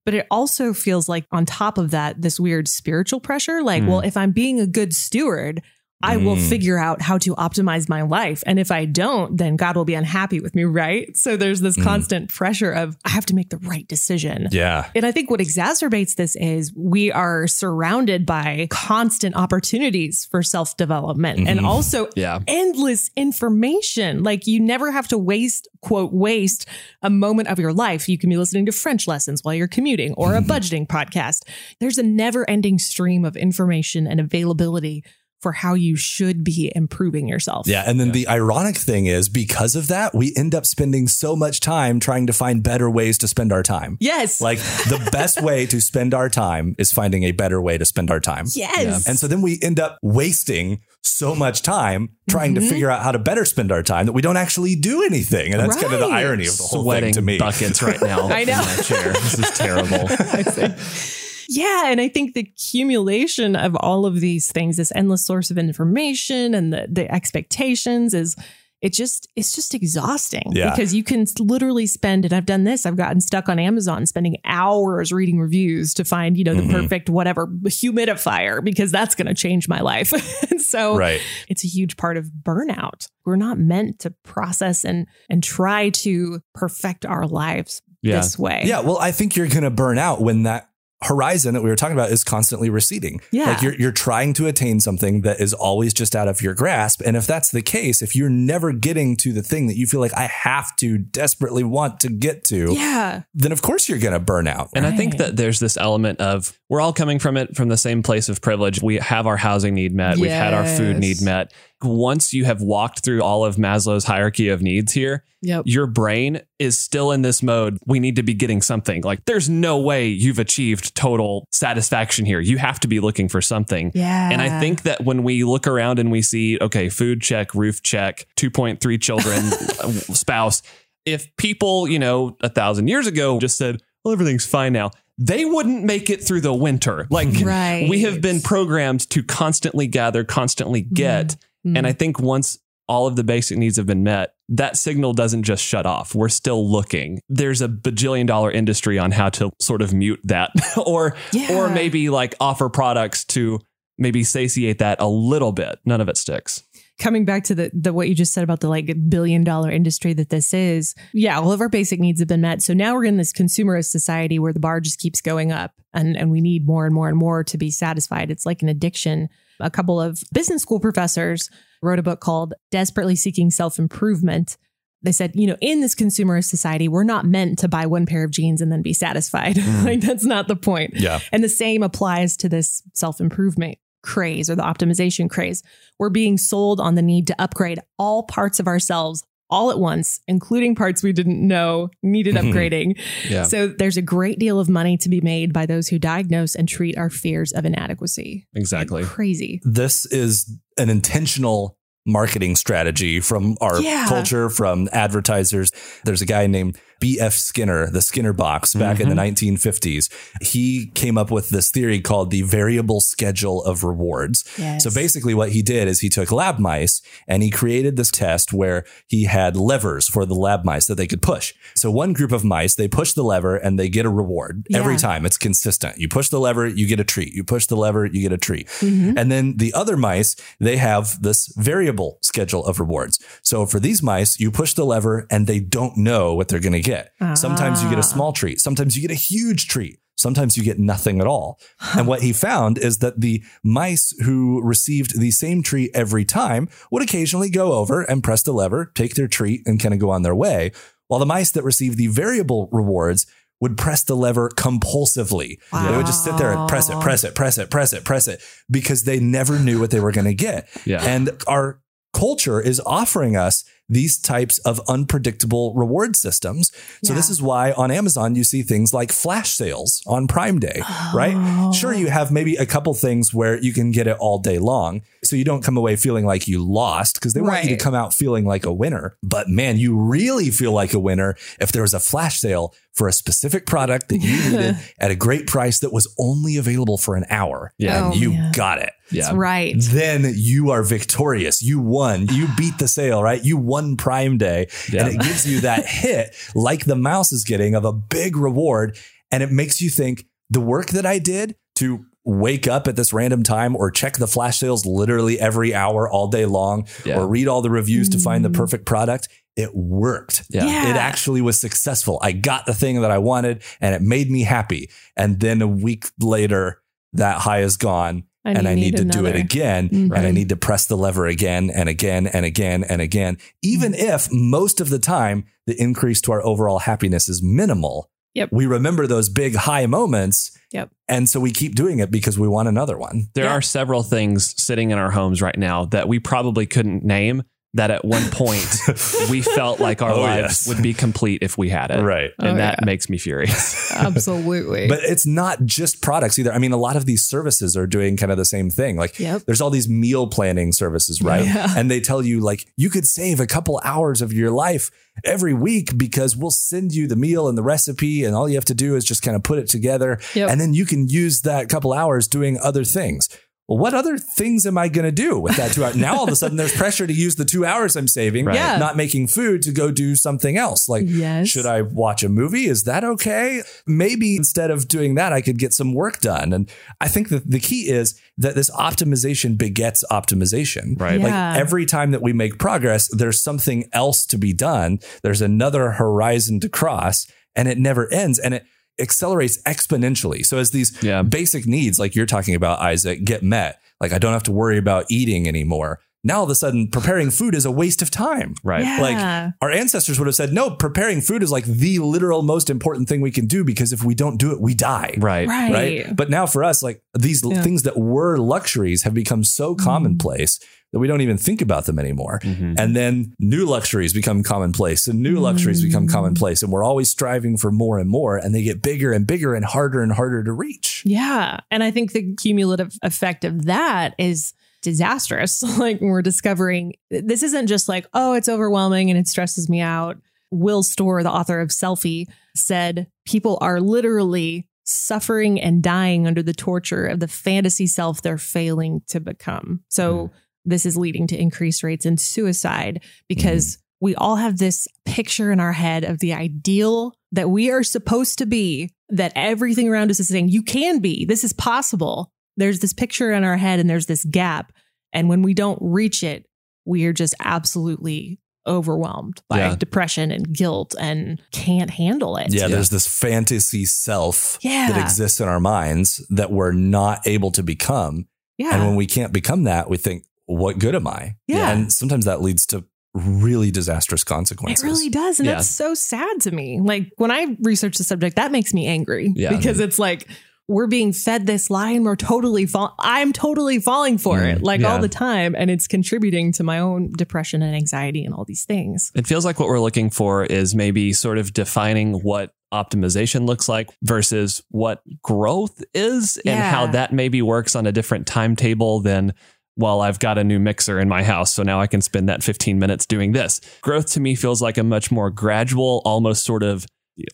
But 0.04 0.16
it 0.16 0.26
also 0.32 0.74
feels 0.74 1.08
like, 1.08 1.26
on 1.32 1.46
top 1.46 1.78
of 1.78 1.92
that, 1.92 2.20
this 2.22 2.40
weird 2.40 2.68
spiritual 2.68 3.20
pressure. 3.20 3.62
Like, 3.62 3.84
Mm. 3.84 3.88
well, 3.88 4.00
if 4.00 4.18
I'm 4.18 4.32
being 4.32 4.60
a 4.60 4.66
good 4.66 4.96
steward, 4.96 5.62
I 6.04 6.18
will 6.18 6.36
Mm. 6.36 6.50
figure 6.50 6.78
out 6.78 7.02
how 7.02 7.18
to 7.20 7.36
optimize 7.36 7.88
my 7.90 8.02
life. 8.02 8.44
And 8.46 8.60
if 8.60 8.72
I 8.72 8.86
don't, 8.86 9.38
then 9.38 9.56
God 9.56 9.76
will 9.76 9.86
be 9.86 9.94
unhappy 9.94 10.40
with 10.40 10.56
me, 10.56 10.64
right? 10.64 11.16
So 11.16 11.38
there's 11.38 11.62
this 11.62 11.78
Mm. 11.78 11.84
constant 11.84 12.30
pressure 12.30 12.72
of, 12.72 12.98
I 13.06 13.10
have 13.10 13.26
to 13.28 13.36
make 13.36 13.50
the 13.50 13.58
right 13.60 13.88
decision. 13.88 14.48
Yeah. 14.52 14.86
And 14.96 15.06
I 15.06 15.12
think 15.12 15.30
what 15.30 15.40
exacerbates 15.40 16.16
this 16.16 16.36
is 16.36 16.74
we 16.76 17.12
are 17.12 17.48
surrounded 17.48 18.26
by 18.26 18.68
constant 18.70 19.36
opportunities 19.36 20.28
for 20.30 20.42
self 20.44 20.76
development 20.78 21.48
and 21.48 21.60
Mhm. 21.60 21.66
also 21.66 22.08
Yeah. 22.16 22.40
endless 22.48 23.10
information. 23.16 24.24
Like 24.24 24.48
you 24.48 24.60
never 24.60 24.92
have 24.92 25.08
to 25.10 25.18
waste, 25.18 25.68
quote, 25.82 26.14
waste 26.14 26.66
a 27.02 27.10
moment 27.10 27.48
of 27.48 27.60
your 27.60 27.74
life. 27.74 28.08
You 28.10 28.18
can 28.18 28.30
be 28.30 28.38
listening 28.38 28.66
to 28.66 28.72
French 28.72 29.08
lessons 29.08 29.44
while 29.44 29.54
you're 29.54 29.68
commuting 29.68 30.14
or 30.16 30.36
a 30.36 30.42
budgeting 30.42 30.88
podcast. 30.88 31.42
There's 31.80 31.98
a 31.98 32.04
never 32.04 32.50
ending 32.50 32.80
stream 32.80 33.26
of 33.26 33.36
information 33.36 34.08
and 34.08 34.20
availability 34.20 35.04
for 35.42 35.52
how 35.52 35.74
you 35.74 35.96
should 35.96 36.44
be 36.44 36.72
improving 36.76 37.28
yourself. 37.28 37.68
Yeah. 37.68 37.84
And 37.86 38.00
then 38.00 38.12
the 38.12 38.28
ironic 38.28 38.78
thing 38.78 39.08
is, 39.08 39.28
because 39.28 39.76
of 39.76 39.88
that, 39.88 40.14
we 40.14 40.34
end 40.36 40.54
up 40.54 40.66
spending 40.66 41.08
so 41.08 41.36
much 41.36 41.60
time 41.60 42.00
trying 42.00 42.28
to 42.28 42.34
find 42.34 42.64
better 42.64 42.90
ways 42.90 43.18
to 43.20 43.28
spend 43.28 43.52
our 43.52 43.64
time. 43.64 43.98
Yes. 44.00 44.40
Like 44.40 44.60
the 44.60 45.10
best 45.12 45.42
way 45.42 45.66
to 45.66 45.82
spend 45.82 46.14
our 46.14 46.30
time 46.30 46.76
is 46.78 46.92
finding 46.92 47.24
a 47.24 47.32
better 47.32 47.62
way 47.62 47.78
to 47.78 47.86
spend 47.86 48.12
our 48.12 48.20
time. 48.20 48.46
yes. 48.54 49.08
And 49.08 49.18
so 49.18 49.28
then 49.28 49.42
we 49.42 49.60
end 49.62 49.80
up 49.80 49.98
wasting 50.02 50.82
so 51.04 51.34
much 51.34 51.64
time 51.64 52.10
trying 52.30 52.56
to 52.56 52.62
mm-hmm. 52.62 52.70
figure 52.70 52.90
out 52.92 53.02
how 53.02 53.12
to 53.12 53.20
better 53.20 53.46
spend 53.46 53.72
our 53.72 53.82
time 53.82 54.06
that 54.06 54.14
we 54.14 54.22
don't 54.22 54.38
actually 54.38 54.76
do 54.76 55.04
anything. 55.04 55.54
And 55.54 55.62
that's 55.62 55.82
kind 55.82 55.94
of 55.94 56.00
the 56.00 56.08
irony 56.08 56.48
of 56.48 56.58
the 56.58 56.64
whole 56.64 56.84
Sweating 56.84 57.14
thing 57.14 57.14
to 57.16 57.22
me. 57.22 57.38
buckets 57.40 57.82
right 57.82 58.02
now. 58.02 58.28
I 58.30 58.44
know. 58.44 58.54
In 58.54 58.66
my 58.66 58.76
chair. 58.84 59.14
This 59.14 59.40
is 59.40 59.52
terrible. 59.58 60.08
Yeah, 61.54 61.88
and 61.92 62.00
I 62.00 62.08
think 62.08 62.34
the 62.34 62.42
accumulation 62.42 63.58
of 63.58 63.76
all 63.76 64.06
of 64.06 64.22
these 64.22 64.50
things, 64.52 64.78
this 64.78 64.92
endless 64.96 65.26
source 65.26 65.52
of 65.52 65.58
information 65.58 66.54
and 66.54 66.72
the, 66.72 66.88
the 66.90 67.12
expectations 67.14 68.14
is 68.14 68.36
it 68.82 68.94
just 68.94 69.28
it's 69.36 69.52
just 69.54 69.76
exhausting 69.76 70.54
Yeah. 70.54 70.72
because 70.72 70.96
you 70.96 71.04
can 71.04 71.26
literally 71.40 71.86
spend 71.86 72.26
and 72.26 72.34
I've 72.34 72.48
done 72.48 72.64
this 72.64 72.86
I've 72.88 72.96
gotten 72.96 73.22
stuck 73.22 73.48
on 73.50 73.60
Amazon 73.60 74.06
spending 74.08 74.38
hours 74.44 75.12
reading 75.12 75.40
reviews 75.40 75.94
to 75.96 76.04
find 76.06 76.36
you 76.36 76.44
know 76.44 76.56
the 76.56 76.64
Mhm. 76.64 76.72
perfect 76.72 77.08
whatever 77.10 77.46
humidifier 77.46 78.64
because 78.64 78.92
that's 78.92 79.14
going 79.14 79.28
to 79.28 79.34
change 79.36 79.68
my 79.68 79.82
life 79.82 80.12
and 80.50 80.60
so 80.62 80.96
Right. 80.98 81.22
it's 81.48 81.64
a 81.64 81.68
huge 81.68 81.96
part 81.98 82.18
of 82.18 82.32
burnout 82.44 83.08
we're 83.26 83.36
not 83.36 83.60
meant 83.60 84.00
to 84.00 84.12
process 84.24 84.84
and 84.84 85.06
and 85.30 85.44
try 85.44 85.90
to 85.90 86.42
perfect 86.56 87.06
our 87.06 87.28
lives 87.28 87.84
Yeah. 88.02 88.18
this 88.18 88.40
way 88.40 88.64
Yeah. 88.66 88.80
Well, 88.80 88.98
I 88.98 89.12
think 89.12 89.36
you're 89.36 89.48
going 89.48 89.62
to 89.62 89.70
burn 89.70 90.00
out 90.00 90.22
when 90.22 90.42
that 90.44 90.70
horizon 91.04 91.54
that 91.54 91.64
we 91.64 91.70
were 91.70 91.76
talking 91.76 91.96
about 91.96 92.12
is 92.12 92.24
constantly 92.24 92.70
receding. 92.70 93.22
Yeah. 93.32 93.46
Like 93.46 93.62
you're, 93.62 93.76
you're 93.76 93.92
trying 93.92 94.34
to 94.34 94.48
attain 94.48 94.80
something 94.80 95.22
that 95.22 95.40
is 95.40 95.54
always 95.54 95.94
just 95.94 96.16
out 96.16 96.28
of 96.28 96.42
your 96.42 96.54
grasp. 96.54 97.02
And 97.04 97.18
if 97.18 97.26
that's 97.26 97.52
the 97.52 97.62
case, 97.62 98.02
if 98.02 98.16
you're 98.16 98.30
never 98.30 98.72
getting 98.72 99.16
to 99.18 99.34
the 99.34 99.42
thing 99.42 99.68
that 99.68 99.78
you 99.78 99.88
feel 99.88 100.00
like 100.00 100.16
I 100.16 100.28
have 100.28 100.76
to 100.78 100.98
desperately 100.98 101.64
want 101.64 102.00
to 102.02 102.10
get 102.10 102.44
to, 102.46 102.74
yeah 102.74 103.22
then 103.34 103.52
of 103.52 103.62
course 103.62 103.90
you're 103.90 104.00
going 104.00 104.14
to 104.14 104.20
burn 104.20 104.48
out. 104.48 104.70
And 104.76 104.86
I 104.86 104.96
think 104.96 105.18
that 105.18 105.36
there's 105.36 105.60
this 105.60 105.78
element 105.78 106.20
of 106.20 106.58
we're 106.70 106.82
all 106.82 106.94
coming 106.94 107.20
from 107.20 107.38
it 107.38 107.56
from 107.56 107.70
the 107.70 107.78
same 107.78 108.04
place 108.04 108.30
of 108.30 108.42
privilege. 108.42 108.82
We 108.82 108.98
have 108.98 109.28
our 109.28 109.38
housing 109.38 109.74
need 109.74 109.94
met. 109.94 110.18
We've 110.18 110.32
had 110.32 110.54
our 110.54 110.66
food 110.66 110.98
need 110.98 111.22
met. 111.22 111.54
Once 111.84 112.34
you 112.34 112.46
have 112.46 112.62
walked 112.62 113.04
through 113.04 113.22
all 113.22 113.44
of 113.46 113.56
Maslow's 113.56 114.04
hierarchy 114.06 114.50
of 114.50 114.62
needs 114.62 114.94
here, 114.94 115.24
yep 115.42 115.64
your 115.66 115.88
brain 115.88 116.42
is 116.60 116.80
still 116.80 117.12
in 117.12 117.22
this 117.22 117.42
mode. 117.42 117.78
We 117.86 118.00
need 118.00 118.16
to 118.18 118.24
be 118.24 118.34
getting 118.34 118.62
something. 118.62 119.02
Like 119.02 119.26
there's 119.26 119.50
no 119.50 119.80
way 119.80 120.08
you've 120.08 120.40
achieved 120.40 120.96
total 120.96 121.46
satisfaction 121.52 122.26
here. 122.26 122.40
You 122.40 122.58
have 122.58 122.80
to 122.82 122.88
be 122.88 123.00
looking 123.00 123.28
for 123.30 123.42
something. 123.42 123.92
yeah 123.96 124.30
And 124.32 124.42
I 124.42 124.60
think 124.60 124.84
that 124.84 125.04
when 125.04 125.24
we 125.24 125.44
look 125.44 125.68
around 125.68 126.00
and 126.00 126.12
we 126.12 126.22
see, 126.22 126.58
okay, 126.60 126.90
food 126.90 127.22
check, 127.22 127.56
roof 127.56 127.82
check, 127.82 128.28
2.3 128.38 129.02
children, 129.02 129.42
spouse, 130.14 130.62
if 131.06 131.36
people, 131.38 131.88
you 131.88 131.98
know, 132.00 132.38
a 132.42 132.50
thousand 132.50 132.88
years 132.88 133.08
ago 133.08 133.40
just 133.40 133.58
said, 133.58 133.82
well, 134.04 134.14
everything's 134.14 134.46
fine 134.46 134.74
now, 134.74 134.92
they 135.18 135.46
wouldn't 135.46 135.84
make 135.84 136.10
it 136.10 136.24
through 136.24 136.42
the 136.42 136.54
winter. 136.54 137.08
Like 137.10 137.28
Right. 137.44 137.88
we 137.90 138.02
have 138.02 138.22
been 138.22 138.42
programmed 138.42 139.10
to 139.12 139.24
constantly 139.24 139.88
gather, 139.88 140.24
constantly 140.24 140.82
get. 140.82 141.28
Mm. 141.28 141.38
And 141.64 141.86
I 141.86 141.94
mm. 141.94 142.00
think 142.00 142.20
once 142.20 142.58
all 142.88 143.08
of 143.08 143.16
the 143.16 143.24
basic 143.24 143.58
needs 143.58 143.78
have 143.78 143.86
been 143.86 144.04
met, 144.04 144.34
that 144.50 144.76
signal 144.76 145.14
doesn't 145.14 145.44
just 145.44 145.64
shut 145.64 145.86
off. 145.86 146.14
We're 146.14 146.28
still 146.30 146.70
looking. 146.70 147.22
There's 147.30 147.62
a 147.62 147.68
bajillion 147.70 148.28
dollar 148.28 148.52
industry 148.52 149.00
on 149.00 149.12
how 149.12 149.30
to 149.30 149.52
sort 149.60 149.82
of 149.82 149.94
mute 149.94 150.20
that 150.26 150.52
or 150.86 151.16
Yeah. 151.32 151.56
or 151.56 151.70
maybe 151.70 152.10
like 152.10 152.36
offer 152.40 152.68
products 152.68 153.24
to 153.26 153.60
maybe 153.98 154.24
satiate 154.24 154.80
that 154.80 155.00
a 155.00 155.08
little 155.08 155.52
bit. 155.52 155.80
None 155.86 156.02
of 156.02 156.10
it 156.10 156.18
sticks. 156.18 156.64
coming 157.00 157.24
back 157.26 157.44
to 157.46 157.56
the 157.56 157.72
the 157.74 157.94
what 157.94 158.10
you 158.10 158.16
just 158.16 158.34
said 158.34 158.44
about 158.44 158.60
the 158.60 158.68
like 158.68 158.94
billion 159.10 159.44
dollar 159.44 159.72
industry 159.72 160.14
that 160.14 160.30
this 160.30 160.54
is 160.54 160.94
yeah 161.14 161.40
all 161.40 161.52
of 161.52 161.60
our 161.62 161.70
basic 161.70 162.00
needs 162.00 162.20
have 162.20 162.28
been 162.28 162.42
met 162.42 162.62
so 162.62 162.74
now 162.76 162.94
we're 162.94 163.06
in 163.06 163.18
this 163.18 163.34
consumerist 163.34 163.90
society 163.90 164.38
where 164.38 164.54
the 164.54 164.60
bar 164.60 164.80
just 164.80 165.00
keeps 165.00 165.20
going 165.22 165.52
up 165.52 165.72
and 165.94 166.16
and 166.16 166.30
we 166.30 166.42
need 166.42 166.66
more 166.68 166.86
and 166.86 166.94
more 166.94 167.08
and 167.10 167.18
more 167.18 167.44
to 167.44 167.58
be 167.58 167.72
satisfied 167.72 168.30
it's 168.30 168.46
like 168.46 168.62
an 168.62 168.70
addiction 168.70 169.30
a 169.62 169.70
couple 169.70 170.02
of 170.02 170.22
business 170.34 170.62
school 170.62 170.80
professors 170.80 171.50
wrote 171.82 172.00
a 172.00 172.04
book 172.04 172.20
called 172.20 172.54
desperately 172.70 173.16
seeking 173.16 173.50
self-improvement 173.50 174.58
they 175.04 175.12
said, 175.12 175.32
you 175.36 175.48
know, 175.48 175.58
in 175.62 175.82
this 175.82 175.96
consumerist 175.96 176.46
society, 176.46 176.88
we're 176.88 177.04
not 177.04 177.26
meant 177.26 177.60
to 177.60 177.68
buy 177.68 177.86
one 177.86 178.06
pair 178.06 178.24
of 178.24 178.32
jeans 178.32 178.62
and 178.62 178.72
then 178.72 178.82
be 178.82 178.94
satisfied. 178.94 179.56
Mm. 179.62 179.86
like 179.86 180.02
that's 180.02 180.26
not 180.26 180.48
the 180.48 180.56
point. 180.56 180.96
Yeah. 180.96 181.20
And 181.32 181.44
the 181.44 181.50
same 181.50 181.84
applies 181.84 182.36
to 182.38 182.50
this 182.50 182.82
self 182.94 183.22
improvement 183.22 183.78
craze 184.02 184.50
or 184.50 184.56
the 184.56 184.64
optimization 184.64 185.30
craze. 185.30 185.62
We're 186.00 186.10
being 186.10 186.38
sold 186.38 186.80
on 186.80 186.96
the 186.96 187.02
need 187.02 187.28
to 187.28 187.36
upgrade 187.40 187.80
all 187.98 188.24
parts 188.24 188.60
of 188.60 188.68
ourselves 188.68 189.24
all 189.52 189.70
at 189.70 189.78
once, 189.80 190.20
including 190.28 190.74
parts 190.76 191.04
we 191.04 191.12
didn't 191.14 191.46
know 191.46 191.90
needed 192.02 192.36
upgrading. 192.42 192.98
Yeah. 193.30 193.44
So 193.44 193.68
there's 193.68 193.98
a 193.98 194.02
great 194.02 194.40
deal 194.40 194.60
of 194.60 194.70
money 194.70 194.98
to 194.98 195.10
be 195.10 195.22
made 195.22 195.52
by 195.54 195.66
those 195.66 195.90
who 195.90 196.00
diagnose 196.00 196.56
and 196.56 196.68
treat 196.70 196.98
our 196.98 197.10
fears 197.10 197.52
of 197.52 197.66
inadequacy. 197.66 198.48
Exactly. 198.56 199.04
Crazy. 199.04 199.60
this 199.64 200.06
is 200.08 200.58
an 200.78 200.90
intentional 200.90 201.78
marketing 202.06 202.56
strategy 202.56 203.20
from 203.20 203.56
our 203.62 203.80
Yeah. 203.82 204.08
culture, 204.08 204.50
from 204.50 204.90
advertisers. 204.92 205.70
There's 206.06 206.22
a 206.22 206.26
guy 206.26 206.48
named 206.48 206.80
B.F. 207.02 207.34
Skinner, 207.34 207.90
the 207.90 208.00
Skinner 208.00 208.32
box 208.32 208.76
back 208.76 209.00
in 209.00 209.10
the 209.10 209.16
mm-hmm. 209.16 209.56
1950s, 209.56 210.10
he 210.40 210.92
came 210.94 211.18
up 211.18 211.32
with 211.32 211.50
this 211.50 211.72
theory 211.72 212.00
called 212.00 212.30
the 212.30 212.44
variable 212.44 213.02
schedule 213.02 213.64
of 213.64 213.84
rewards. 213.84 214.46
Yes. 214.58 214.84
So 214.84 214.92
basically, 214.92 215.34
what 215.34 215.52
he 215.52 215.64
did 215.64 215.88
is 215.88 216.00
he 216.00 216.10
took 216.10 216.32
lab 216.32 216.60
mice 216.60 217.02
and 217.28 217.42
he 217.42 217.50
created 217.50 217.98
this 217.98 218.12
test 218.12 218.54
where 218.54 218.86
he 219.08 219.26
had 219.26 219.58
levers 219.58 220.08
for 220.08 220.28
the 220.28 220.36
lab 220.36 220.64
mice 220.64 220.86
that 220.86 220.96
they 220.96 221.08
could 221.08 221.24
push. 221.24 221.56
So 221.76 221.90
one 221.90 222.14
group 222.14 222.32
of 222.32 222.44
mice, 222.44 222.76
they 222.76 222.88
push 222.88 223.14
the 223.14 223.24
lever 223.24 223.56
and 223.56 223.80
they 223.80 223.90
get 223.90 224.06
a 224.06 224.10
reward 224.10 224.68
every 224.72 224.98
time. 224.98 225.26
It's 225.26 225.38
consistent. 225.38 225.98
You 225.98 226.08
push 226.08 226.30
the 226.30 226.40
lever, 226.40 226.68
you 226.68 226.86
get 226.88 227.00
a 227.00 227.04
treat. 227.04 227.34
You 227.34 227.44
push 227.44 227.66
the 227.66 227.76
lever, 227.76 228.06
you 228.06 228.22
get 228.22 228.32
a 228.32 228.38
treat. 228.38 228.68
Mm-hmm. 228.68 229.18
And 229.18 229.32
then 229.32 229.58
the 229.58 229.74
other 229.74 229.98
mice, 229.98 230.36
they 230.60 230.78
have 230.78 231.20
this 231.24 231.52
variable 231.58 232.20
schedule 232.22 232.64
of 232.64 232.80
rewards. 232.80 233.20
So 233.42 233.66
for 233.66 233.80
these 233.80 234.04
mice, 234.04 234.40
you 234.40 234.52
push 234.52 234.76
the 234.76 234.86
lever 234.86 235.26
and 235.32 235.48
they 235.48 235.60
don't 235.60 235.98
know 235.98 236.36
what 236.36 236.48
they're 236.48 236.60
going 236.60 236.74
to 236.74 236.80
get. 236.80 236.91
Sometimes 237.36 237.84
you 237.84 237.90
get 237.90 237.98
a 237.98 238.00
ah. 238.00 238.14
small 238.14 238.34
treat. 238.34 238.60
Sometimes 238.60 238.96
you 238.96 239.02
get 239.02 239.12
a 239.12 239.16
huge 239.16 239.68
treat. 239.68 240.00
Sometimes 240.18 240.56
you 240.56 240.64
get 240.64 240.78
nothing 240.78 241.20
at 241.20 241.26
all. 241.26 241.60
And 241.98 242.08
what 242.08 242.22
he 242.22 242.32
found 242.32 242.78
is 242.78 243.00
that 243.00 243.22
the 243.22 243.44
mice 243.64 244.14
who 244.24 244.62
received 244.62 245.20
the 245.20 245.32
same 245.32 245.64
treat 245.64 245.90
every 245.96 246.26
time 246.26 246.70
would 246.92 247.02
occasionally 247.02 247.50
go 247.50 247.74
over 247.74 248.04
and 248.04 248.24
press 248.24 248.44
the 248.44 248.54
lever, 248.54 248.92
take 248.94 249.16
their 249.16 249.28
treat, 249.28 249.62
and 249.66 249.80
kind 249.80 249.94
of 249.96 250.00
go 250.00 250.12
on 250.12 250.22
their 250.22 250.36
way. 250.36 250.72
While 251.08 251.20
the 251.20 251.26
mice 251.26 251.52
that 251.52 251.64
received 251.64 251.98
the 251.98 252.08
variable 252.08 252.70
rewards 252.72 253.26
would 253.62 253.78
press 253.78 254.04
the 254.04 254.16
lever 254.16 254.50
compulsively. 254.50 255.60
They 255.72 255.96
would 255.96 256.08
just 256.08 256.24
sit 256.24 256.38
there 256.38 256.52
and 256.52 256.68
press 256.68 256.90
it, 256.90 257.00
press 257.00 257.24
it, 257.24 257.36
press 257.36 257.58
it, 257.58 257.70
press 257.70 257.94
it, 257.94 258.04
press 258.04 258.28
it, 258.28 258.42
because 258.70 259.04
they 259.04 259.20
never 259.20 259.60
knew 259.60 259.80
what 259.80 259.92
they 259.92 260.00
were 260.00 260.12
going 260.12 260.26
to 260.26 260.34
get. 260.34 260.68
Yeah. 260.84 261.04
And 261.04 261.30
our 261.48 261.80
culture 262.14 262.60
is 262.60 262.82
offering 262.86 263.36
us 263.36 263.64
these 263.92 264.18
types 264.18 264.58
of 264.60 264.80
unpredictable 264.88 265.74
reward 265.76 266.16
systems. 266.16 266.72
So 267.04 267.14
this 267.14 267.30
is 267.30 267.42
why 267.42 267.74
on 267.74 267.92
Amazon 267.92 268.36
you 268.36 268.44
see 268.44 268.64
things 268.64 268.94
like 268.94 269.12
flash 269.12 269.52
sales 269.52 270.02
on 270.08 270.28
Prime 270.28 270.60
Day, 270.60 270.82
right? 271.14 271.72
Sure, 271.74 271.94
you 271.94 272.08
have 272.08 272.32
maybe 272.32 272.56
a 272.56 272.66
couple 272.66 272.94
things 272.94 273.34
where 273.34 273.60
you 273.62 273.74
can 273.74 273.92
get 273.92 274.08
it 274.08 274.18
all 274.20 274.40
day 274.40 274.58
long. 274.60 275.02
So 275.24 275.36
you 275.36 275.44
don't 275.44 275.64
come 275.64 275.78
away 275.78 275.98
feeling 275.98 276.26
like 276.26 276.48
you 276.48 276.64
lost 276.66 277.16
because 277.16 277.34
they 277.34 277.42
want 277.42 277.64
you 277.66 277.70
to 277.78 277.84
come 277.84 277.94
out 277.94 278.14
feeling 278.14 278.46
like 278.46 278.66
a 278.66 278.74
winner. 278.74 279.18
But 279.22 279.50
man, 279.50 279.78
you 279.78 279.96
really 279.96 280.50
feel 280.50 280.72
like 280.72 280.94
a 280.94 281.00
winner 281.00 281.36
if 281.60 281.72
there 281.72 281.82
was 281.82 281.94
a 281.94 282.00
flash 282.00 282.40
sale 282.40 282.74
for 282.94 283.08
a 283.08 283.14
specific 283.14 283.66
product 283.66 284.10
that 284.10 284.18
you 284.18 284.52
needed 284.52 284.78
at 285.00 285.12
a 285.12 285.16
great 285.16 285.48
price 285.48 285.80
that 285.80 285.94
was 285.94 286.14
only 286.20 286.58
available 286.58 286.98
for 286.98 287.16
an 287.16 287.26
hour. 287.30 287.74
Yeah. 287.78 288.06
And 288.06 288.14
Oh, 288.14 288.18
you 288.18 288.32
yeah. 288.32 288.52
got 288.54 288.80
it 288.80 288.92
Yeah. 289.12 289.32
Right. 289.34 289.76
then 289.80 290.32
you 290.36 290.72
are 290.72 290.84
victorious. 290.84 291.62
You 291.62 291.80
won. 291.80 292.28
You 292.28 292.48
beat 292.58 292.78
the 292.80 292.88
sale, 292.90 293.24
right? 293.24 293.44
You 293.44 293.58
won 293.58 293.96
Prime 293.98 294.38
Day. 294.38 294.68
Yeah. 294.92 295.06
And 295.06 295.16
it 295.16 295.22
gives 295.22 295.50
you 295.50 295.62
that 295.62 295.86
hit, 295.88 296.36
like 296.54 296.86
the 296.86 296.96
mouse 296.98 297.32
is 297.32 297.44
getting, 297.46 297.76
of 297.76 297.86
a 297.86 297.94
big 297.94 298.36
reward. 298.36 298.98
And 299.32 299.42
it 299.42 299.52
makes 299.52 299.82
you 299.82 299.90
think 299.90 300.26
the 300.50 300.60
work 300.62 300.88
that 300.88 301.06
I 301.06 301.18
did 301.20 301.56
to 301.76 302.06
wake 302.24 302.68
up 302.68 302.88
at 302.88 302.96
this 302.96 303.14
random 303.14 303.42
time 303.42 303.76
or 303.76 303.90
check 303.90 304.18
the 304.18 304.28
flash 304.28 304.60
sales 304.60 304.86
literally 304.86 305.40
every 305.40 305.74
hour 305.74 306.08
all 306.10 306.28
day 306.28 306.46
long 306.46 306.86
Yeah. 307.04 307.20
or 307.20 307.28
read 307.28 307.48
all 307.48 307.62
the 307.62 307.70
reviews 307.72 308.10
to 308.10 308.20
find 308.20 308.46
the 308.46 308.50
mm. 308.50 308.54
perfect 308.54 308.86
product. 308.86 309.28
It 309.62 309.76
worked. 309.76 310.44
Yeah. 310.50 310.66
Yeah. 310.66 310.90
It 310.92 310.96
actually 310.96 311.42
was 311.42 311.60
successful. 311.60 312.20
I 312.22 312.32
got 312.32 312.66
the 312.66 312.74
thing 312.74 313.02
that 313.02 313.12
I 313.12 313.18
wanted 313.18 313.64
and 313.80 313.96
it 313.96 314.02
made 314.02 314.30
me 314.30 314.44
happy. 314.44 314.90
And 315.16 315.40
then 315.40 315.62
a 315.62 315.68
week 315.68 316.06
later, 316.20 316.82
that 317.14 317.40
high 317.40 317.62
is 317.62 317.78
gone 317.78 318.24
And 318.46 318.58
and, 318.58 318.68
I 318.68 318.74
need, 318.76 318.94
need 318.94 318.98
to 318.98 319.04
do 319.06 319.20
it 319.26 319.36
another. 319.36 319.38
again. 319.40 319.90
Mhm. 319.90 320.16
And 320.18 320.26
I 320.28 320.32
need 320.32 320.50
to 320.50 320.56
press 320.56 320.86
the 320.88 320.98
lever 320.98 321.28
again 321.28 321.70
and 321.70 321.88
again 321.90 322.26
and 322.28 322.46
again 322.46 322.84
and 322.84 323.02
again, 323.02 323.38
even 323.62 323.92
Mm-hmm. 323.94 324.14
if 324.16 324.30
most 324.32 324.82
of 324.82 324.90
the 324.90 325.00
time 325.00 325.46
the 325.68 325.80
increase 325.80 326.22
to 326.22 326.32
our 326.32 326.44
overall 326.46 326.80
happiness 326.80 327.30
is 327.30 327.44
minimal. 327.44 328.10
Yep. 328.34 328.50
We 328.54 328.66
remember 328.66 329.08
those 329.08 329.28
big 329.28 329.56
high 329.56 329.86
moments. 329.88 330.52
Yep. 330.72 330.90
And 331.10 331.28
so 331.30 331.42
we 331.42 331.52
keep 331.52 331.76
doing 331.76 332.00
it 332.00 332.10
because 332.10 332.40
we 332.40 332.48
want 332.48 332.70
another 332.70 332.98
one. 332.98 333.28
There 333.36 333.44
Yeah. 333.44 333.52
are 333.52 333.62
several 333.62 334.04
things 334.04 334.56
sitting 334.58 334.92
in 334.92 334.98
our 334.98 335.12
homes 335.12 335.42
right 335.42 335.58
now 335.58 335.84
that 335.86 336.08
we 336.08 336.18
probably 336.18 336.66
couldn't 336.66 337.04
name 337.04 337.44
that 337.74 337.90
at 337.90 338.04
one 338.04 338.30
point 338.32 338.68
we 339.30 339.42
felt 339.42 339.80
like 339.80 340.02
our 340.02 340.12
Oh, 340.12 340.20
lives 340.22 340.42
yes. 340.42 340.68
would 340.68 340.84
be 340.84 340.94
complete 340.94 341.42
if 341.42 341.58
we 341.58 341.70
had 341.70 341.90
it. 341.90 342.02
Right. 342.04 342.32
And 342.38 342.50
Oh, 342.50 342.56
that 342.56 342.80
yeah. 342.82 342.86
makes 342.86 343.10
me 343.10 343.18
furious. 343.18 343.92
Absolutely. 343.96 344.88
But 344.90 345.00
it's 345.04 345.26
not 345.26 345.64
just 345.66 346.02
products 346.02 346.38
either. 346.38 346.52
I 346.52 346.58
mean, 346.58 346.74
a 346.74 346.78
lot 346.78 346.98
of 346.98 347.06
these 347.06 347.24
services 347.24 347.78
are 347.78 347.88
doing 347.88 348.18
kind 348.18 348.32
of 348.32 348.38
the 348.38 348.44
same 348.46 348.70
thing. 348.70 348.98
Like 348.98 349.18
Yep. 349.20 349.44
there's 349.46 349.62
all 349.62 349.70
these 349.70 349.88
meal 349.88 350.28
planning 350.28 350.74
services, 350.74 351.22
right? 351.22 351.46
Yeah. 351.46 351.74
And 351.78 351.90
they 351.90 352.02
tell 352.02 352.22
you 352.22 352.42
like 352.42 352.66
you 352.76 352.90
could 352.90 353.06
save 353.06 353.40
a 353.40 353.48
couple 353.48 353.80
hours 353.86 354.22
of 354.22 354.34
your 354.34 354.52
life 354.52 354.92
every 355.24 355.54
week 355.54 355.98
because 355.98 356.36
we'll 356.36 356.52
send 356.52 356.94
you 356.94 357.08
the 357.08 357.16
meal 357.16 357.48
and 357.48 357.58
the 357.58 357.64
recipe 357.64 358.24
and 358.26 358.36
all 358.36 358.50
you 358.50 358.56
have 358.56 358.66
to 358.66 358.74
do 358.74 358.96
is 358.96 359.06
just 359.06 359.22
kind 359.22 359.36
of 359.36 359.44
put 359.44 359.60
it 359.60 359.70
together 359.70 360.20
Yep. 360.36 360.50
and 360.50 360.60
then 360.60 360.74
you 360.74 360.86
can 360.86 361.08
use 361.08 361.42
that 361.42 361.70
couple 361.70 361.94
hours 361.94 362.28
doing 362.28 362.58
other 362.62 362.84
things. 362.84 363.30
Well, 363.72 363.78
what 363.78 363.94
other 363.94 364.18
things 364.18 364.66
am 364.66 364.78
I 364.78 364.90
going 364.90 365.06
to 365.06 365.14
do 365.14 365.40
with 365.40 365.56
that 365.56 365.72
two 365.72 365.86
hours? 365.86 365.96
now 365.96 366.18
all 366.18 366.26
of 366.26 366.30
a 366.30 366.36
sudden 366.36 366.58
there's 366.58 366.76
pressure 366.76 367.08
to 367.08 367.14
use 367.14 367.38
the 367.38 367.46
two 367.46 367.66
hours 367.66 367.96
I'm 367.96 368.10
saving, 368.10 368.44
Right. 368.44 368.56
Yeah. 368.56 368.78
not 368.78 368.98
making 368.98 369.28
food 369.28 369.62
to 369.62 369.72
go 369.72 369.92
do 369.92 370.14
something 370.18 370.58
else. 370.58 370.90
Like, 370.90 371.06
Yes. 371.08 371.48
should 371.48 371.66
I 371.66 371.82
watch 371.82 372.22
a 372.22 372.28
movie? 372.28 372.66
Is 372.66 372.84
that 372.84 373.06
okay? 373.06 373.62
Maybe 373.88 374.36
instead 374.36 374.72
of 374.72 374.90
doing 374.90 375.16
that, 375.16 375.32
I 375.32 375.40
could 375.40 375.58
get 375.58 375.72
some 375.72 375.94
work 375.94 376.20
done. 376.20 376.52
And 376.52 376.70
I 377.00 377.08
think 377.08 377.30
that 377.30 377.50
the 377.50 377.62
key 377.62 377.90
is 377.90 378.20
that 378.38 378.56
this 378.56 378.70
optimization 378.72 379.58
begets 379.58 380.04
optimization. 380.12 381.00
Right. 381.00 381.22
Like 381.22 381.32
every 381.58 381.86
time 381.86 382.12
that 382.12 382.22
we 382.22 382.34
make 382.34 382.60
progress, 382.60 383.08
there's 383.16 383.42
something 383.42 383.86
else 383.94 384.26
to 384.26 384.38
be 384.38 384.52
done. 384.52 385.00
There's 385.24 385.42
another 385.42 385.92
horizon 385.92 386.60
to 386.60 386.68
cross 386.68 387.26
and 387.56 387.70
it 387.70 387.78
never 387.78 388.12
ends. 388.12 388.38
And 388.38 388.54
it 388.56 388.66
accelerates 389.00 389.62
exponentially. 389.64 390.46
So 390.46 390.58
as 390.58 390.72
these 390.72 390.92
Yeah. 391.02 391.24
basic 391.24 391.66
needs, 391.66 392.00
like 392.00 392.16
you're 392.16 392.26
talking 392.26 392.56
about, 392.56 392.80
Isaac, 392.80 393.24
get 393.24 393.44
met, 393.44 393.80
like 394.00 394.14
I 394.14 394.18
don't 394.20 394.34
have 394.34 394.44
to 394.44 394.52
worry 394.52 394.78
about 394.78 395.06
eating 395.10 395.48
anymore. 395.48 396.00
Now 396.24 396.38
all 396.38 396.44
of 396.44 396.52
a 396.52 396.56
sudden 396.56 396.88
preparing 396.88 397.32
food 397.32 397.56
is 397.56 397.66
a 397.66 397.72
waste 397.72 398.04
of 398.04 398.12
time. 398.12 398.54
Right. 398.64 398.84
Yeah. 398.84 399.02
Like 399.02 399.54
our 399.60 399.72
ancestors 399.72 400.20
would 400.20 400.28
have 400.28 400.36
said, 400.36 400.54
no, 400.54 400.70
preparing 400.70 401.20
food 401.20 401.42
is 401.42 401.52
like 401.52 401.66
the 401.66 401.98
literal 401.98 402.44
most 402.44 402.70
important 402.70 403.10
thing 403.10 403.22
we 403.22 403.32
can 403.32 403.48
do 403.48 403.64
because 403.64 403.92
if 403.92 404.04
we 404.04 404.14
don't 404.14 404.38
do 404.38 404.52
it, 404.52 404.62
we 404.62 404.76
die. 404.76 405.16
Right. 405.18 405.48
right. 405.48 405.74
Right. 405.74 406.16
But 406.16 406.30
now 406.30 406.46
for 406.46 406.64
us, 406.64 406.84
like 406.84 407.02
these 407.18 407.44
Yeah. 407.44 407.64
things 407.64 407.82
that 407.84 407.98
were 407.98 408.38
luxuries 408.38 409.02
have 409.02 409.16
become 409.16 409.44
so 409.44 409.74
mm-hmm. 409.74 409.84
commonplace 409.84 410.60
that 410.92 411.00
we 411.00 411.08
don't 411.08 411.22
even 411.22 411.38
think 411.38 411.62
about 411.62 411.86
them 411.86 411.98
anymore. 412.00 412.40
Mhm. 412.44 412.76
And 412.78 412.96
then 412.96 413.34
new 413.40 413.66
luxuries 413.66 414.14
become 414.14 414.44
commonplace 414.44 415.08
and 415.08 415.20
new 415.20 415.40
luxuries 415.40 415.82
become 415.82 416.08
commonplace. 416.08 416.62
And 416.62 416.72
we're 416.72 416.84
always 416.84 417.10
striving 417.10 417.58
for 417.58 417.72
more 417.72 417.98
and 417.98 418.10
more. 418.10 418.38
And 418.38 418.54
they 418.54 418.62
get 418.62 418.82
bigger 418.82 419.14
and 419.14 419.26
bigger 419.26 419.56
and 419.56 419.64
harder 419.64 420.04
and 420.04 420.12
harder 420.12 420.44
to 420.44 420.52
reach. 420.52 421.04
Yeah. 421.06 421.60
And 421.72 421.82
I 421.84 421.92
think 421.92 422.12
the 422.12 422.36
cumulative 422.36 422.94
effect 423.04 423.46
of 423.46 423.66
that 423.66 424.16
is 424.18 424.54
disastrous. 424.82 425.64
like 425.78 426.02
we're 426.02 426.22
discovering 426.22 426.94
this 427.10 427.42
isn't 427.44 427.68
just 427.68 427.88
like, 427.88 428.06
oh, 428.14 428.34
it's 428.34 428.50
overwhelming 428.50 429.10
and 429.10 429.18
it 429.18 429.28
stresses 429.28 429.70
me 429.70 429.80
out. 429.80 430.18
Will 430.50 430.84
Storr, 430.84 431.24
the 431.24 431.32
author 431.32 431.62
of 431.62 431.70
Selfie, 431.70 432.28
said 432.54 433.08
people 433.26 433.58
are 433.62 433.80
literally 433.80 434.68
suffering 434.84 435.62
and 435.62 435.82
dying 435.82 436.28
under 436.28 436.44
the 436.44 436.54
torture 436.54 437.06
of 437.06 437.22
the 437.22 437.28
fantasy 437.28 437.88
self 437.88 438.22
they're 438.22 438.38
failing 438.38 439.02
to 439.08 439.22
become. 439.22 439.82
So 439.88 440.32
this 440.66 440.86
is 440.86 440.98
leading 440.98 441.28
to 441.28 441.38
increased 441.38 441.84
rates 441.84 442.06
in 442.06 442.18
suicide 442.18 443.04
because 443.28 443.76
mm-hmm. 443.76 444.06
we 444.06 444.16
all 444.16 444.36
have 444.36 444.58
this 444.58 444.88
picture 445.06 445.52
in 445.52 445.60
our 445.60 445.74
head 445.74 446.04
of 446.04 446.20
the 446.20 446.34
ideal 446.34 447.14
that 447.32 447.50
we 447.50 447.72
are 447.72 447.84
supposed 447.84 448.38
to 448.40 448.46
be, 448.46 448.90
that 449.10 449.32
everything 449.36 449.90
around 449.90 450.12
us 450.12 450.20
is 450.20 450.28
saying, 450.28 450.50
you 450.50 450.62
can 450.62 451.00
be, 451.00 451.26
this 451.26 451.44
is 451.44 451.54
possible. 451.54 452.32
There's 452.58 452.80
this 452.80 452.94
picture 452.94 453.32
in 453.32 453.44
our 453.44 453.58
head 453.58 453.80
and 453.80 453.90
there's 453.90 454.06
this 454.06 454.26
gap. 454.26 454.74
And 455.14 455.30
when 455.30 455.42
we 455.42 455.54
don't 455.54 455.80
reach 455.82 456.24
it, 456.24 456.46
we 456.86 457.06
are 457.06 457.14
just 457.14 457.36
absolutely 457.40 458.40
overwhelmed 458.68 459.42
by 459.50 459.60
Yeah. 459.60 459.76
depression 459.76 460.32
and 460.32 460.54
guilt 460.54 460.94
and 461.00 461.42
can't 461.52 461.90
handle 461.90 462.38
it. 462.38 462.54
Yeah, 462.54 462.62
Yeah. 462.62 462.68
there's 462.68 462.90
this 462.90 463.08
fantasy 463.08 463.86
self 463.86 464.60
Yeah. 464.62 464.92
that 464.92 465.02
exists 465.02 465.40
in 465.40 465.48
our 465.48 465.60
minds 465.60 466.26
that 466.30 466.52
we're 466.52 466.74
not 466.74 467.26
able 467.26 467.52
to 467.52 467.64
become. 467.64 468.28
Yeah. 468.58 468.76
And 468.76 468.86
when 468.86 468.96
we 468.96 469.08
can't 469.08 469.34
become 469.34 469.64
that, 469.64 469.90
we 469.90 469.98
think, 469.98 470.26
what 470.46 470.80
good 470.80 470.96
am 470.96 471.08
I? 471.08 471.36
Yeah. 471.48 471.72
And 471.72 471.92
sometimes 471.92 472.26
that 472.26 472.42
leads 472.42 472.66
to 472.68 472.86
really 473.14 473.72
disastrous 473.72 474.24
consequences. 474.24 474.84
It 474.84 474.88
really 474.88 475.10
does. 475.10 475.40
And 475.40 475.48
Yeah. 475.48 475.56
that's 475.56 475.68
so 475.68 475.94
sad 475.94 476.42
to 476.42 476.52
me. 476.52 476.80
Like 476.82 477.12
when 477.18 477.30
I 477.32 477.58
research 477.62 477.98
the 477.98 478.04
subject, 478.06 478.38
that 478.38 478.52
makes 478.52 478.74
me 478.74 478.88
angry 478.88 479.34
Yeah. 479.36 479.56
because 479.56 479.80
it's 479.80 480.00
like 480.00 480.28
we're 480.70 480.88
being 480.88 481.12
fed 481.12 481.46
this 481.48 481.70
lie 481.70 481.92
and 481.92 482.06
we're 482.06 482.16
totally 482.16 482.66
fall- 482.66 482.96
I'm 483.00 483.34
totally 483.34 483.80
falling 483.80 484.18
for 484.18 484.38
Mm, 484.38 484.56
it 484.56 484.64
like 484.64 484.80
yeah. 484.80 484.94
all 484.94 485.00
the 485.02 485.10
time. 485.10 485.54
And 485.58 485.70
it's 485.70 485.86
contributing 485.88 486.54
to 486.54 486.64
my 486.64 486.80
own 486.80 487.12
depression 487.18 487.62
and 487.62 487.76
anxiety 487.76 488.24
and 488.24 488.34
all 488.34 488.46
these 488.46 488.64
things. 488.64 489.12
It 489.14 489.28
feels 489.28 489.44
like 489.44 489.60
what 489.60 489.68
we're 489.68 489.82
looking 489.82 490.10
for 490.10 490.46
is 490.46 490.74
maybe 490.74 491.12
sort 491.12 491.38
of 491.38 491.52
defining 491.52 492.14
what 492.24 492.54
optimization 492.74 493.46
looks 493.46 493.68
like 493.68 493.90
versus 494.04 494.64
what 494.70 495.02
growth 495.22 495.84
is 495.94 496.38
and 496.46 496.58
how 496.58 496.88
that 496.88 497.12
maybe 497.12 497.42
works 497.42 497.76
on 497.76 497.86
a 497.86 497.92
different 497.92 498.26
timetable 498.26 499.02
than 499.02 499.34
well, 499.78 500.02
I've 500.02 500.20
got 500.20 500.38
a 500.38 500.44
new 500.44 500.60
mixer 500.60 501.00
in 501.00 501.08
my 501.10 501.24
house, 501.24 501.54
so 501.54 501.64
now 501.64 501.80
I 501.80 501.88
can 501.88 502.02
spend 502.02 502.28
that 502.30 502.44
15 502.44 502.78
minutes 502.80 503.06
doing 503.06 503.32
this. 503.32 503.62
Growth 503.82 504.12
to 504.14 504.20
me 504.20 504.36
feels 504.36 504.62
like 504.62 504.78
a 504.78 504.84
much 504.84 505.12
more 505.12 505.30
gradual, 505.30 506.02
almost 506.06 506.44
sort 506.44 506.64
of 506.64 506.86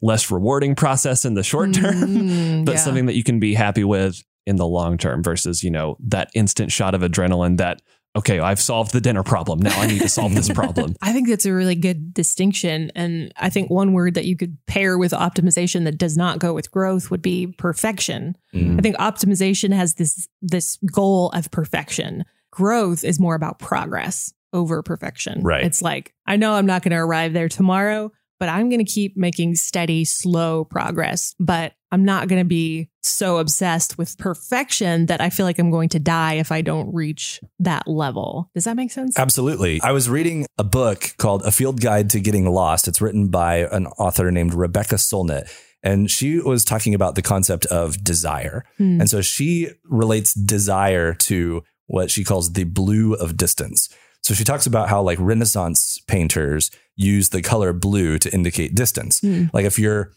less 0.01 0.29
rewarding 0.31 0.75
process 0.75 1.25
in 1.25 1.33
the 1.33 1.43
short 1.43 1.73
term, 1.73 1.93
Mm, 1.95 2.65
but 2.65 2.73
yeah. 2.73 2.77
something 2.79 3.05
that 3.07 3.15
you 3.15 3.23
can 3.23 3.39
be 3.39 3.53
happy 3.53 3.83
with 3.83 4.21
in 4.45 4.55
the 4.55 4.65
long 4.67 4.97
term 4.97 5.21
versus, 5.23 5.63
you 5.63 5.69
know, 5.71 5.97
that 5.99 6.29
instant 6.33 6.71
shot 6.71 6.93
of 6.95 7.01
adrenaline 7.01 7.57
that, 7.57 7.81
okay, 8.17 8.39
I've 8.39 8.59
solved 8.59 8.93
the 8.93 9.01
dinner 9.01 9.23
problem. 9.23 9.59
Now 9.59 9.79
I 9.79 9.87
need 9.87 10.01
to 10.01 10.09
solve 10.09 10.33
this 10.33 10.49
problem. 10.53 10.95
I 11.01 11.13
think 11.13 11.27
that's 11.27 11.45
a 11.45 11.53
really 11.53 11.75
good 11.75 12.13
distinction. 12.13 12.91
And 12.95 13.31
I 13.37 13.49
think 13.49 13.69
one 13.69 13.93
word 13.93 14.15
that 14.15 14.25
you 14.25 14.35
could 14.35 14.57
pair 14.65 14.97
with 14.97 15.11
optimization 15.11 15.85
that 15.85 15.97
does 15.97 16.17
not 16.17 16.39
go 16.39 16.53
with 16.53 16.71
growth 16.71 17.11
would 17.11 17.21
be 17.21 17.47
perfection. 17.47 18.35
Mm. 18.53 18.79
I 18.79 18.81
think 18.81 18.97
optimization 18.97 19.73
has 19.73 19.95
this 19.95 20.27
this 20.41 20.77
goal 20.91 21.29
of 21.29 21.51
perfection. 21.51 22.25
Growth 22.51 23.03
is 23.03 23.19
more 23.19 23.35
about 23.35 23.59
progress 23.59 24.33
over 24.53 24.81
perfection. 24.81 25.43
Right. 25.43 25.63
It's 25.63 25.81
like, 25.81 26.13
I 26.25 26.37
know 26.37 26.53
I'm 26.53 26.65
not 26.65 26.81
going 26.81 26.91
to 26.91 26.97
arrive 26.97 27.33
there 27.33 27.49
tomorrow, 27.49 28.11
but 28.39 28.49
I'm 28.49 28.69
going 28.69 28.83
to 28.83 28.91
keep 28.91 29.17
making 29.17 29.55
steady, 29.55 30.05
slow 30.05 30.63
progress. 30.63 31.35
But 31.39 31.73
I'm 31.91 32.03
not 32.03 32.27
going 32.27 32.41
to 32.41 32.47
be 32.47 32.89
so 33.07 33.37
obsessed 33.37 33.97
with 33.97 34.17
perfection 34.17 35.07
that 35.07 35.21
I 35.21 35.29
feel 35.29 35.45
like 35.45 35.59
I'm 35.59 35.71
going 35.71 35.89
to 35.89 35.99
die 35.99 36.35
if 36.35 36.51
I 36.51 36.61
don't 36.61 36.93
reach 36.93 37.39
that 37.59 37.87
level. 37.87 38.49
Does 38.53 38.65
that 38.65 38.75
make 38.75 38.91
sense? 38.91 39.17
Absolutely. 39.17 39.81
I 39.81 39.91
was 39.91 40.09
reading 40.09 40.45
a 40.57 40.63
book 40.63 41.15
called 41.17 41.43
A 41.43 41.51
Field 41.51 41.81
Guide 41.81 42.09
to 42.11 42.19
Getting 42.19 42.49
Lost. 42.49 42.87
It's 42.87 43.01
written 43.01 43.29
by 43.29 43.67
an 43.71 43.87
author 43.87 44.31
named 44.31 44.53
Rebecca 44.53 44.95
Solnit. 44.95 45.49
And 45.83 46.09
she 46.09 46.39
was 46.39 46.65
talking 46.65 46.93
about 46.93 47.15
the 47.15 47.21
concept 47.21 47.65
of 47.67 48.03
desire. 48.03 48.65
Hmm. 48.77 49.01
And 49.01 49.09
so 49.09 49.21
she 49.21 49.69
relates 49.85 50.33
desire 50.33 51.13
to 51.13 51.63
what 51.85 52.11
she 52.11 52.23
calls 52.23 52.53
the 52.53 52.65
blue 52.65 53.13
of 53.13 53.37
distance. 53.37 53.89
So 54.21 54.33
she 54.33 54.43
talks 54.43 54.65
about 54.65 54.89
how 54.89 55.01
like 55.01 55.19
Renaissance 55.21 56.01
painters 56.07 56.71
use 56.95 57.29
the 57.29 57.41
color 57.41 57.71
blue 57.73 58.17
to 58.19 58.33
indicate 58.33 58.75
distance. 58.75 59.19
Hmm. 59.19 59.45
Like 59.53 59.65
if 59.65 59.79
you're 59.79 60.11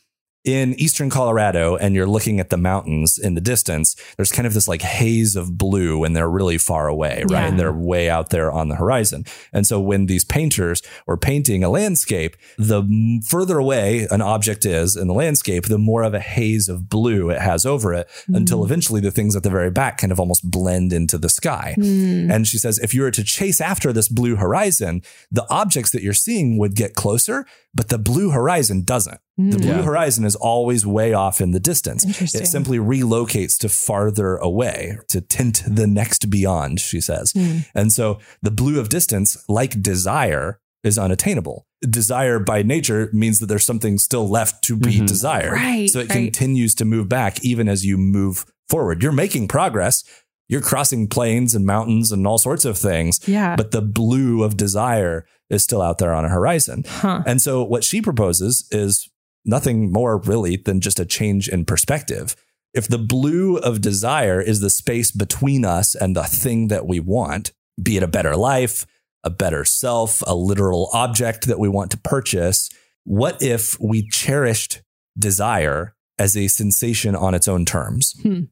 in 0.44 0.74
eastern 0.74 1.10
Colorado 1.10 1.76
and 1.76 1.94
you're 1.94 2.06
looking 2.06 2.40
at 2.40 2.50
the 2.50 2.56
mountains 2.56 3.18
in 3.18 3.34
the 3.34 3.40
distance, 3.40 3.94
there's 4.16 4.32
kind 4.32 4.46
of 4.46 4.54
this 4.54 4.66
like 4.66 4.82
haze 4.82 5.36
of 5.36 5.58
blue 5.58 5.98
when 5.98 6.14
they're 6.14 6.30
really 6.30 6.56
far 6.58 6.88
away, 6.88 7.24
right? 7.28 7.42
Yeah. 7.42 7.46
And 7.46 7.60
they're 7.60 7.72
way 7.72 8.08
out 8.08 8.30
there 8.30 8.50
on 8.50 8.68
the 8.68 8.76
horizon. 8.76 9.24
And 9.52 9.66
so 9.66 9.78
when 9.80 10.06
these 10.06 10.24
painters 10.24 10.82
were 11.06 11.16
painting 11.16 11.62
a 11.62 11.68
landscape, 11.68 12.36
the 12.56 13.20
further 13.26 13.58
away 13.58 14.06
an 14.10 14.22
object 14.22 14.64
is 14.64 14.96
in 14.96 15.08
the 15.08 15.14
landscape, 15.14 15.66
the 15.66 15.78
more 15.78 16.02
of 16.02 16.14
a 16.14 16.20
haze 16.20 16.68
of 16.68 16.88
blue 16.88 17.30
it 17.30 17.40
has 17.40 17.66
over 17.66 17.92
it 17.92 18.08
until 18.28 18.64
eventually 18.64 19.00
the 19.00 19.10
things 19.10 19.36
at 19.36 19.42
the 19.42 19.50
very 19.50 19.70
back 19.70 19.98
kind 19.98 20.12
of 20.12 20.18
almost 20.18 20.50
blend 20.50 20.92
into 20.92 21.18
the 21.18 21.28
sky. 21.28 21.74
Hmm. 21.76 22.30
And 22.30 22.46
she 22.46 22.58
says, 22.58 22.78
if 22.78 22.94
you 22.94 23.02
were 23.02 23.10
to 23.10 23.24
chase 23.24 23.60
after 23.60 23.92
this 23.92 24.08
blue 24.08 24.36
horizon, 24.36 25.02
the 25.30 25.46
objects 25.50 25.90
that 25.90 26.02
you're 26.02 26.14
seeing 26.14 26.58
would 26.58 26.74
get 26.74 26.94
closer, 26.94 27.44
but 27.74 27.88
the 27.88 27.98
blue 27.98 28.30
horizon 28.30 28.82
doesn't. 28.82 29.20
The 29.38 29.56
blue 29.58 29.68
Yeah. 29.68 29.82
horizon 29.82 30.24
is 30.26 30.34
always 30.34 30.84
way 30.86 31.14
off 31.14 31.40
in 31.40 31.52
the 31.52 31.60
distance. 31.60 32.04
It 32.34 32.46
simply 32.46 32.78
relocates 32.78 33.56
to 33.58 33.68
farther 33.70 34.36
away 34.36 34.98
to 35.08 35.20
tint 35.22 35.62
the 35.66 35.86
next 35.86 36.28
beyond, 36.28 36.78
she 36.80 37.00
says. 37.00 37.32
Hmm. 37.32 37.58
And 37.74 37.90
so 37.92 38.18
the 38.42 38.50
blue 38.50 38.78
of 38.78 38.90
distance, 38.90 39.38
like 39.48 39.80
desire, 39.82 40.60
is 40.84 40.98
unattainable. 40.98 41.66
Desire 41.88 42.38
by 42.38 42.62
nature 42.62 43.08
means 43.14 43.38
that 43.38 43.46
there's 43.46 43.64
something 43.64 43.96
still 43.98 44.28
left 44.28 44.62
to 44.64 44.76
be 44.76 44.98
Mhm. 45.00 45.06
desired. 45.06 45.52
Right, 45.52 45.88
so 45.88 46.00
it 46.00 46.08
right. 46.10 46.16
continues 46.24 46.74
to 46.74 46.84
move 46.84 47.08
back 47.08 47.42
even 47.42 47.68
as 47.68 47.84
you 47.84 47.96
move 47.96 48.44
forward. 48.68 49.02
You're 49.02 49.12
making 49.12 49.48
progress. 49.48 50.04
You're 50.48 50.60
crossing 50.60 51.06
plains 51.08 51.54
and 51.54 51.64
mountains 51.64 52.12
and 52.12 52.26
all 52.26 52.38
sorts 52.38 52.64
of 52.66 52.76
things, 52.76 53.20
Yeah. 53.26 53.56
but 53.56 53.70
the 53.70 53.80
blue 53.82 54.42
of 54.42 54.56
desire 54.56 55.24
is 55.48 55.62
still 55.62 55.80
out 55.80 55.98
there 55.98 56.12
on 56.12 56.24
a 56.24 56.28
horizon. 56.28 56.84
huh. 56.86 57.22
And 57.26 57.40
so 57.40 57.62
what 57.62 57.84
she 57.84 58.02
proposes 58.02 58.66
is 58.70 59.08
nothing 59.44 59.92
more 59.92 60.18
really 60.18 60.56
than 60.56 60.80
just 60.80 61.00
a 61.00 61.06
change 61.06 61.48
in 61.48 61.64
perspective. 61.64 62.36
If 62.72 62.86
the 62.86 62.98
blue 62.98 63.56
of 63.56 63.80
desire 63.80 64.40
is 64.40 64.60
the 64.60 64.70
space 64.70 65.10
between 65.10 65.64
us 65.64 65.94
and 65.94 66.14
the 66.14 66.24
thing 66.24 66.68
that 66.68 66.86
we 66.86 67.00
want, 67.00 67.52
be 67.82 67.96
it 67.96 68.02
a 68.02 68.08
better 68.08 68.36
life, 68.36 68.86
a 69.24 69.30
better 69.30 69.64
self, 69.64 70.22
a 70.26 70.34
literal 70.34 70.88
object 70.92 71.46
that 71.46 71.58
we 71.58 71.68
want 71.68 71.90
to 71.90 71.98
purchase, 71.98 72.70
what 73.04 73.42
if 73.42 73.78
we 73.80 74.08
cherished 74.08 74.82
desire 75.18 75.94
as 76.18 76.36
a 76.36 76.48
sensation 76.48 77.16
on 77.16 77.34
its 77.34 77.48
own 77.48 77.64
terms? 77.64 78.14
Hmm. 78.22 78.42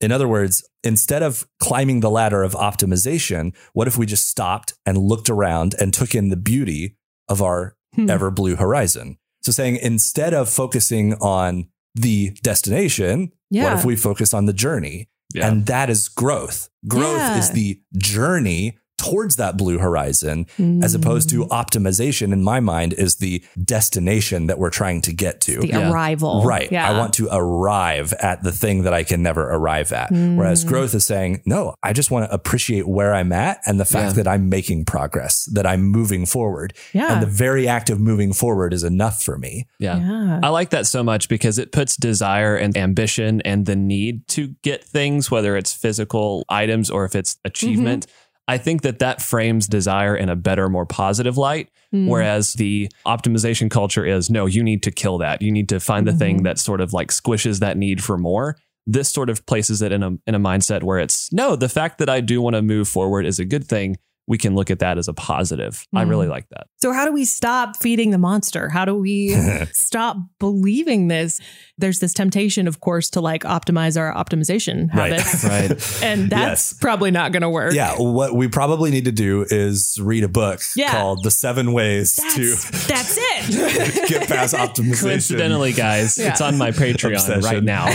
In 0.00 0.12
other 0.12 0.28
words, 0.28 0.68
instead 0.82 1.22
of 1.22 1.46
climbing 1.60 2.00
the 2.00 2.10
ladder 2.10 2.42
of 2.42 2.52
optimization, 2.52 3.54
what 3.72 3.88
if 3.88 3.98
we 3.98 4.06
just 4.06 4.28
stopped 4.28 4.74
and 4.86 4.96
looked 4.98 5.28
around 5.28 5.74
and 5.80 5.92
took 5.92 6.14
in 6.14 6.28
the 6.28 6.36
beauty 6.36 6.96
of 7.28 7.42
our 7.42 7.76
Hmm. 7.94 8.10
ever 8.10 8.30
blue 8.30 8.56
horizon? 8.56 9.18
So 9.48 9.52
saying 9.52 9.76
instead 9.76 10.34
of 10.34 10.50
focusing 10.50 11.14
on 11.22 11.68
the 11.94 12.32
destination, 12.42 13.32
what 13.48 13.72
if 13.78 13.84
we 13.86 13.96
focus 13.96 14.34
on 14.34 14.44
the 14.44 14.52
journey? 14.52 15.08
Yeah. 15.32 15.48
And 15.48 15.64
that 15.64 15.88
is 15.88 16.06
growth. 16.10 16.68
Growth 16.86 17.16
Yeah. 17.16 17.38
is 17.38 17.50
the 17.52 17.80
journey 17.96 18.76
towards 19.10 19.36
that 19.36 19.56
blue 19.56 19.78
horizon, 19.78 20.46
as 20.82 20.94
opposed 20.94 21.28
to 21.30 21.44
optimization, 21.46 22.32
in 22.32 22.42
my 22.42 22.60
mind, 22.60 22.92
is 22.92 23.16
the 23.16 23.42
destination 23.64 24.46
that 24.48 24.58
we're 24.58 24.70
trying 24.70 25.00
to 25.02 25.12
get 25.12 25.40
to. 25.42 25.60
the 25.60 25.68
Yeah. 25.68 25.90
arrival. 25.90 26.42
Right. 26.44 26.70
Yeah. 26.70 26.88
I 26.88 26.98
want 26.98 27.12
to 27.14 27.28
arrive 27.30 28.12
at 28.20 28.42
the 28.42 28.52
thing 28.52 28.82
that 28.84 28.92
I 28.92 29.02
can 29.02 29.22
never 29.22 29.42
arrive 29.50 29.92
at. 29.92 30.10
Whereas 30.10 30.64
Mm. 30.64 30.68
growth 30.68 30.94
is 30.94 31.04
saying, 31.04 31.42
no, 31.46 31.74
I 31.82 31.92
just 31.92 32.10
want 32.10 32.26
to 32.28 32.34
appreciate 32.34 32.86
where 32.88 33.14
I'm 33.14 33.32
at 33.32 33.58
and 33.66 33.78
the 33.80 33.84
fact 33.84 34.08
Yeah. 34.16 34.22
that 34.22 34.28
I'm 34.28 34.48
making 34.48 34.84
progress, 34.84 35.48
that 35.52 35.66
I'm 35.66 35.82
moving 35.84 36.26
forward. 36.26 36.74
Yeah. 36.92 37.12
And 37.12 37.22
the 37.22 37.26
very 37.26 37.66
act 37.68 37.90
of 37.90 37.98
moving 38.00 38.32
forward 38.32 38.72
is 38.72 38.84
enough 38.84 39.22
for 39.22 39.38
me. 39.38 39.66
Yeah. 39.78 39.98
Yeah. 39.98 40.40
I 40.42 40.48
like 40.48 40.70
that 40.70 40.86
so 40.86 41.02
much 41.02 41.28
because 41.28 41.58
it 41.58 41.72
puts 41.72 41.96
desire 41.96 42.56
and 42.56 42.76
ambition 42.76 43.40
and 43.42 43.66
the 43.66 43.76
need 43.76 44.26
to 44.28 44.54
get 44.62 44.84
things, 44.84 45.30
whether 45.30 45.56
it's 45.56 45.72
physical 45.72 46.44
items 46.48 46.90
or 46.90 47.04
if 47.04 47.14
it's 47.14 47.36
achievement. 47.44 48.06
I 48.48 48.58
think 48.58 48.82
that 48.82 48.98
that 48.98 49.22
frames 49.22 49.68
desire 49.68 50.16
in 50.16 50.28
a 50.28 50.34
better, 50.36 50.68
more 50.68 50.86
positive 50.86 51.36
light. 51.36 51.68
Mm. 51.94 52.08
Whereas 52.08 52.54
the 52.54 52.90
optimization 53.06 53.70
culture 53.70 54.04
is 54.04 54.28
no, 54.30 54.46
you 54.46 54.62
need 54.64 54.82
to 54.82 54.90
kill 54.90 55.18
that. 55.18 55.40
You 55.40 55.52
need 55.52 55.68
to 55.68 55.78
find 55.80 56.06
the 56.06 56.12
thing 56.12 56.40
Mhm. 56.40 56.44
that 56.44 56.58
sort 56.58 56.80
of 56.80 56.92
like 56.92 57.08
squishes 57.10 57.60
that 57.60 57.76
need 57.76 58.02
for 58.02 58.18
more. 58.18 58.56
This 58.86 59.10
sort 59.10 59.30
of 59.30 59.44
places 59.46 59.80
it 59.82 59.92
in 59.92 60.02
a 60.02 60.10
in 60.26 60.34
a 60.34 60.40
mindset 60.40 60.82
where 60.82 60.98
it's 60.98 61.30
no, 61.32 61.56
the 61.56 61.68
fact 61.68 61.98
that 61.98 62.08
I 62.08 62.20
do 62.20 62.40
want 62.42 62.56
to 62.56 62.62
move 62.62 62.88
forward 62.88 63.26
is 63.26 63.38
a 63.38 63.44
good 63.44 63.66
thing. 63.68 63.96
We 64.28 64.38
can 64.38 64.54
look 64.54 64.70
at 64.70 64.78
that 64.80 64.98
as 64.98 65.08
a 65.08 65.12
positive. 65.14 65.86
I 65.94 66.04
Mhm. 66.04 66.10
really 66.10 66.28
like 66.28 66.48
that. 66.50 66.66
So, 66.76 66.92
how 66.92 67.04
do 67.06 67.12
we 67.12 67.24
stop 67.24 67.76
feeding 67.78 68.10
the 68.10 68.18
monster? 68.18 68.68
How 68.68 68.84
do 68.84 68.94
we 68.94 69.34
stop 69.72 70.16
believing 70.38 71.08
this? 71.08 71.40
There's 71.78 71.98
this 72.00 72.12
temptation, 72.12 72.68
of 72.68 72.80
course, 72.80 73.08
to 73.10 73.20
like 73.20 73.42
optimize 73.44 73.98
our 73.98 74.12
optimization 74.14 74.92
Right. 74.94 75.12
habits. 75.12 75.44
Right. 75.48 76.02
And 76.04 76.28
that's 76.30 76.72
Yes. 76.72 76.74
probably 76.80 77.10
not 77.10 77.32
going 77.32 77.42
to 77.42 77.48
work. 77.50 77.72
Yeah. 77.72 77.94
What 77.96 78.34
we 78.34 78.48
probably 78.48 78.90
need 78.90 79.06
to 79.06 79.12
do 79.12 79.46
is 79.48 79.98
read 80.00 80.24
a 80.24 80.28
book 80.28 80.60
Yeah. 80.76 80.90
called 80.90 81.22
The 81.24 81.30
Seven 81.30 81.72
Ways 81.72 82.16
That's, 82.16 82.34
to 82.34 82.86
that's 82.88 83.16
it. 83.18 84.08
Get 84.08 84.28
Past 84.28 84.54
Optimization. 84.54 85.00
Coincidentally, 85.00 85.72
guys, 85.72 86.18
Yeah. 86.18 86.28
it's 86.30 86.40
on 86.40 86.58
my 86.58 86.70
Patreon 86.70 87.14
Obsession. 87.14 87.40
right 87.40 87.64
now. 87.64 87.86